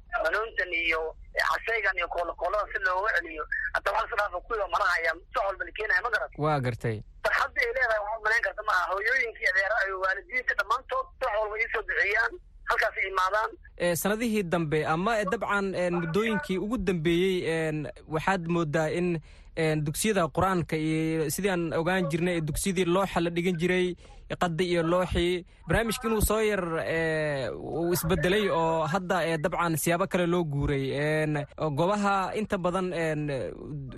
banoontan 0.63 0.73
iyo 0.87 1.15
caseygan 1.33 1.97
iyo 1.97 2.09
koolakoolada 2.09 2.67
si 2.73 2.79
looga 2.85 3.11
celiyo. 3.19 3.45
Kas 3.73 3.83
dhaasa 4.19 4.41
kuwiiba 4.47 4.69
manaha 4.69 4.95
ayaa 4.99 5.15
soc 5.35 5.45
walba 5.47 5.65
la 5.65 5.73
keenaya 5.73 6.03
ma 6.03 6.11
garat? 6.11 6.31
Waa 6.39 6.61
gartay. 6.61 7.03
Farxadda 7.25 7.61
ay 7.61 7.67
leedahay 7.67 8.01
waxaad 8.01 8.23
malayn 8.25 8.43
karta 8.43 8.63
maaha 8.63 8.93
hooyooyinkii 8.93 9.47
adeera 9.51 9.77
iyo 9.87 10.01
waalidiinta 10.01 10.55
dhammaantood 10.59 11.07
soc 11.21 11.33
walba 11.41 11.57
iisoo 11.59 11.83
duceeyaan 11.83 12.33
halkaas 12.65 12.97
imaadaan. 13.09 13.51
Ee, 13.79 13.97
sanadihii 13.97 14.43
dambe 14.43 14.87
ama 14.87 15.19
ee, 15.21 15.25
dabcan 15.25 15.67
muddooyinkii 15.93 16.59
ugu 16.59 16.79
dambeeyey 16.79 17.87
waxaad 18.09 18.47
moodaa 18.49 18.89
in 18.91 19.19
dugsiyada 19.85 20.29
qur'aanka 20.29 20.77
iyo 20.77 21.31
sidii 21.31 21.51
aan 21.51 21.73
ogaan 21.73 22.09
jirnay 22.09 22.37
ee 22.37 22.41
dugsiyadii 22.41 22.85
looxa 22.85 23.21
la 23.21 23.31
dhigan 23.31 23.57
jiray 23.61 23.97
qadi 24.43 24.65
iyo 24.73 24.83
looxii 24.83 25.45
barnaamijka 25.69 26.09
inuu 26.09 26.21
soo 26.29 26.41
yar 26.41 26.65
ee, 26.85 27.49
uu 27.51 27.93
isbedelay 27.93 28.49
oo 28.51 28.87
hadda 28.93 29.19
ee, 29.29 29.39
dabcan 29.39 29.77
siyaabo 29.77 30.07
kale 30.07 30.27
loo 30.27 30.45
guuray 30.45 30.85
goobaha 31.79 32.35
inta 32.41 32.59
badan 32.59 32.89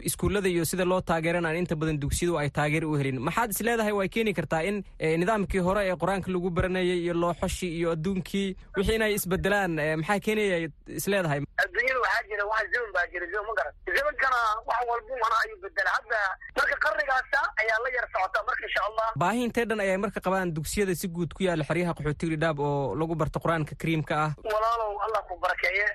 iskuullada 0.03 0.49
iyo 0.49 0.65
sida 0.65 0.85
loo 0.85 1.01
taageeran 1.01 1.47
aan 1.47 1.57
inta 1.57 1.77
badan 1.77 1.99
dugsiyadu 2.01 2.39
ay 2.39 2.51
taageer 2.51 2.85
u 2.85 2.97
helin. 2.99 3.19
Maxaad 3.21 3.51
is 3.51 3.61
leedahay 3.61 3.93
way 3.93 4.09
keeni 4.09 4.35
kartaa 4.35 4.63
in 4.63 4.85
ee, 5.01 5.17
nidaamkii 5.17 5.61
hore 5.67 5.83
ee 5.89 5.97
qur'aanka 6.03 6.31
lagu 6.33 6.51
baranayay 6.51 6.99
iyo 7.05 7.15
looxoshii 7.15 7.73
iyo 7.79 7.91
adduunkii 7.97 8.57
wixii 8.77 8.95
inay 8.99 9.15
isbedelaan 9.15 9.73
maxaa 10.01 10.21
keenaya 10.21 10.69
is 10.89 11.07
leedahay? 11.09 11.41
Adduunyada 11.65 12.01
waxaa 12.05 12.23
jira 12.31 12.45
wax 12.53 12.65
zaman 12.75 12.91
baa 12.97 13.07
jira 13.13 13.27
zaman 13.33 13.47
ma 13.49 13.55
garan 13.59 13.75
zamankana 13.97 14.39
wax 14.69 14.81
walbu 14.91 15.13
mana 15.23 15.37
ayuu 15.45 15.59
bedela 15.65 15.91
hadda 15.97 16.19
marka 16.59 16.77
qarnigaasa 16.85 17.41
ayaa 17.63 17.79
la 17.85 17.89
yar 17.97 18.07
socota 18.15 18.39
marka 18.49 18.63
insha 18.69 18.83
allah. 18.89 19.09
Baahi 19.23 19.41
intee 19.49 19.65
dhan 19.71 19.81
ayay 19.85 19.97
marka 20.05 20.21
qabaan 20.25 20.55
dugsiyada 20.57 20.95
si 21.01 21.09
guud 21.09 21.31
ku 21.37 21.43
yaalla 21.47 21.65
xeryaha 21.71 21.95
qaxootiga 21.99 22.37
dhadhaab 22.37 22.59
oo 22.69 22.95
lagu 23.01 23.15
barto 23.21 23.39
qur'aanka 23.45 23.75
kariimka 23.81 24.15
ah. 24.25 24.31
Walaalow 24.53 24.93
allah 25.07 25.23
ku 25.29 25.35
barakeeye 25.45 25.87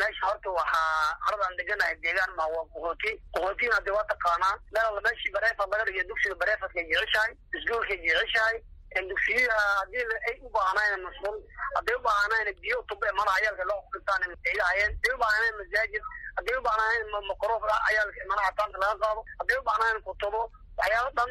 meesha 0.00 0.24
horta 0.28 0.48
waxaa 0.58 1.18
haradaan 1.26 1.56
deganahay 1.60 1.94
deegaan 2.04 2.30
ma 2.38 2.44
waa 2.54 2.64
qaxooti. 2.74 3.10
Qaxootina 3.34 3.74
hadee 3.78 3.94
waa 3.96 4.06
taqaanaa 4.12 4.54
meel 4.74 5.00
meeshii 5.06 5.32
bareefad 5.36 5.68
laga 5.72 5.84
dhigay 5.90 6.04
dugsiga 6.10 6.34
bareefadkay 6.42 6.84
jeceshahay 6.92 7.32
iskuolkay 7.58 7.98
jeceshahay. 8.06 8.58
Dugsiyaha 8.96 9.64
haddii 9.80 10.04
la- 10.10 10.20
ay 10.28 10.36
u 10.46 10.48
baahnayn 10.56 11.02
masquul 11.06 11.36
hadday 11.76 11.94
u 11.98 12.02
baahnayn 12.06 12.48
biyo 12.62 12.78
tube 12.88 13.08
mana 13.18 13.32
cayaalka 13.36 13.64
loo 13.70 13.80
qistaan 13.94 14.22
ayahayeen 14.50 14.92
hadday 14.96 15.12
u 15.14 15.18
baahnayn 15.22 15.54
masaajid 15.60 16.02
hadday 16.38 16.54
u 16.58 16.62
baahnayn 16.68 17.04
makroof 17.30 17.62
cayaalka 17.72 18.20
manaha 18.30 18.50
taanta 18.58 18.78
laga 18.84 18.96
qaado. 19.04 19.20
Hadday 19.40 19.56
u 19.60 19.64
baahnayn 19.68 19.98
kutubo 20.06 20.40
waxyaaba 20.78 21.10
dhan 21.16 21.30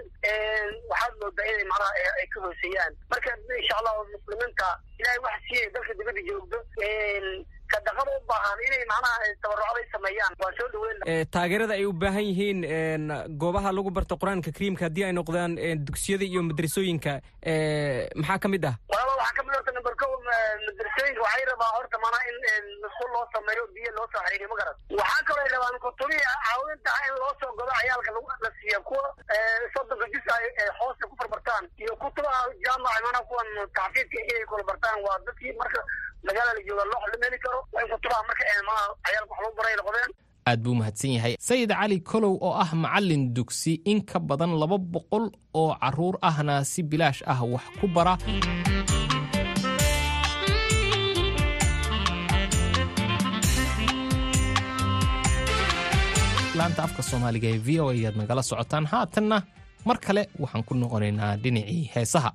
waxaad 0.91 1.13
moodaa 1.21 1.45
inay 1.51 1.65
manaha 1.71 1.91
ay- 2.21 2.27
ka 2.33 2.39
hooseeyaan. 2.45 2.93
Marka 3.11 3.29
insha 3.59 3.75
allah 3.79 3.93
muslimiinta 4.13 4.67
ilahay 4.99 5.19
wax 5.25 5.37
siiyay 5.47 5.69
dalka 5.75 5.93
dibadda 5.99 6.21
joogdo 6.29 6.57
sadaqada 7.73 8.11
u 8.17 8.21
baahan 8.29 8.59
inay 8.67 8.83
manaha 8.91 9.17
tabarucada 9.41 9.79
ay 9.81 9.87
sameeyaan. 9.95 10.33
Waa 10.41 10.51
soo 10.57 10.67
dhaweyn 10.73 10.97
ee, 11.07 11.25
taageerada 11.25 11.73
ay 11.73 11.85
u 11.85 11.93
baahan 11.93 12.25
yihiin 12.29 12.59
een, 12.63 13.05
goobaha 13.41 13.71
lagu 13.71 13.91
barto 13.91 14.17
qur'aanka 14.21 14.51
kariimka 14.51 14.85
haddii 14.87 15.05
ay 15.09 15.13
noqdaan 15.13 15.57
een, 15.57 15.85
dugsiyada 15.85 16.25
iyo 16.25 16.43
madrasooyinka 16.43 17.19
maxaa 18.15 18.39
ka 18.39 18.47
mid 18.47 18.65
ah? 18.65 18.75
Walaalo 18.89 19.13
waxaa 19.21 19.35
ka 19.37 19.43
mid 19.43 19.53
horta 19.55 19.71
number 19.77 19.95
ko 19.95 20.05
madrasooyinka. 20.67 21.21
Waxay 21.25 21.45
rabaa 21.51 21.71
horta 21.77 21.97
mana 22.03 22.17
in 22.29 22.65
masquul 22.83 23.09
loo 23.15 23.25
sameeyo 23.33 23.63
biyo 23.75 23.91
loo 23.97 24.07
soo 24.13 24.21
xiriiriyo 24.25 24.49
ma 24.51 24.57
garan 24.61 24.75
waxaa 24.99 25.23
kaloo 25.27 25.43
ay 25.45 25.51
rabaan 25.55 25.79
kutubii 25.85 26.23
caawinta 26.45 26.89
ah 26.97 27.03
in 27.09 27.15
loo 27.21 27.33
soo 27.41 27.51
godo 27.59 27.71
ciyaalka 27.81 28.11
la 28.45 28.49
siiya 28.59 28.79
kuwa 28.87 29.05
eh, 29.35 29.61
soddonka 29.73 30.05
jis 30.13 30.25
ay 30.35 30.45
eh, 30.61 30.71
hoosta 30.79 31.07
ku 31.09 31.15
farbartaan. 31.21 31.63
Iyo 31.83 31.93
kutubaha 32.01 32.41
jaamaca 32.65 32.99
mana 33.05 33.19
kuwan 33.29 33.47
taxfiidka 33.77 34.19
inay 34.29 34.45
kula 34.49 34.63
bartaan 34.69 34.97
waa 35.05 35.17
dadkii 35.25 35.53
marka 35.59 35.79
magaalada 36.27 36.57
la 36.57 36.61
jooga 36.67 36.83
loo 36.91 37.01
la 37.11 37.17
heli 37.25 37.39
karo. 37.45 37.59
Waa 37.73 38.23
marka 38.29 38.43
mana 38.67 38.81
ciyaalka 39.05 39.31
wax 39.33 39.41
lagu 39.43 39.55
baray 39.59 39.75
noqdeen 39.79 40.11
aad 40.49 40.59
buu 40.63 40.75
mahadsan 40.79 41.11
yahay. 41.17 41.33
Sayid 41.47 41.71
cali 41.79 41.97
kolow 42.09 42.33
oo 42.47 42.53
ah 42.63 42.71
macallin 42.83 43.23
dugsi 43.35 43.73
in 43.91 43.99
ka 44.09 44.19
badan 44.19 44.53
laba 44.61 44.77
boqol 44.93 45.25
oo 45.61 45.71
carruur 45.81 46.15
ahna 46.29 46.55
si 46.71 46.81
bilaash 46.89 47.21
ah 47.33 47.39
wax 47.53 47.65
ku 47.79 47.87
bara. 47.95 48.13
Laanta 56.59 56.81
afka 56.87 57.03
soomaaliga 57.09 57.47
ee 57.53 57.57
v 57.65 57.79
o 57.83 57.89
a 57.89 57.93
ayaad 57.95 58.15
nagala 58.21 58.43
socotaan. 58.49 58.85
Haatanna 58.91 59.37
mar 59.87 59.97
kale 60.05 60.21
waxaan 60.43 60.63
ku 60.67 60.73
noqonaynaa 60.81 61.33
dhinacii 61.43 61.83
heesaha 61.95 62.29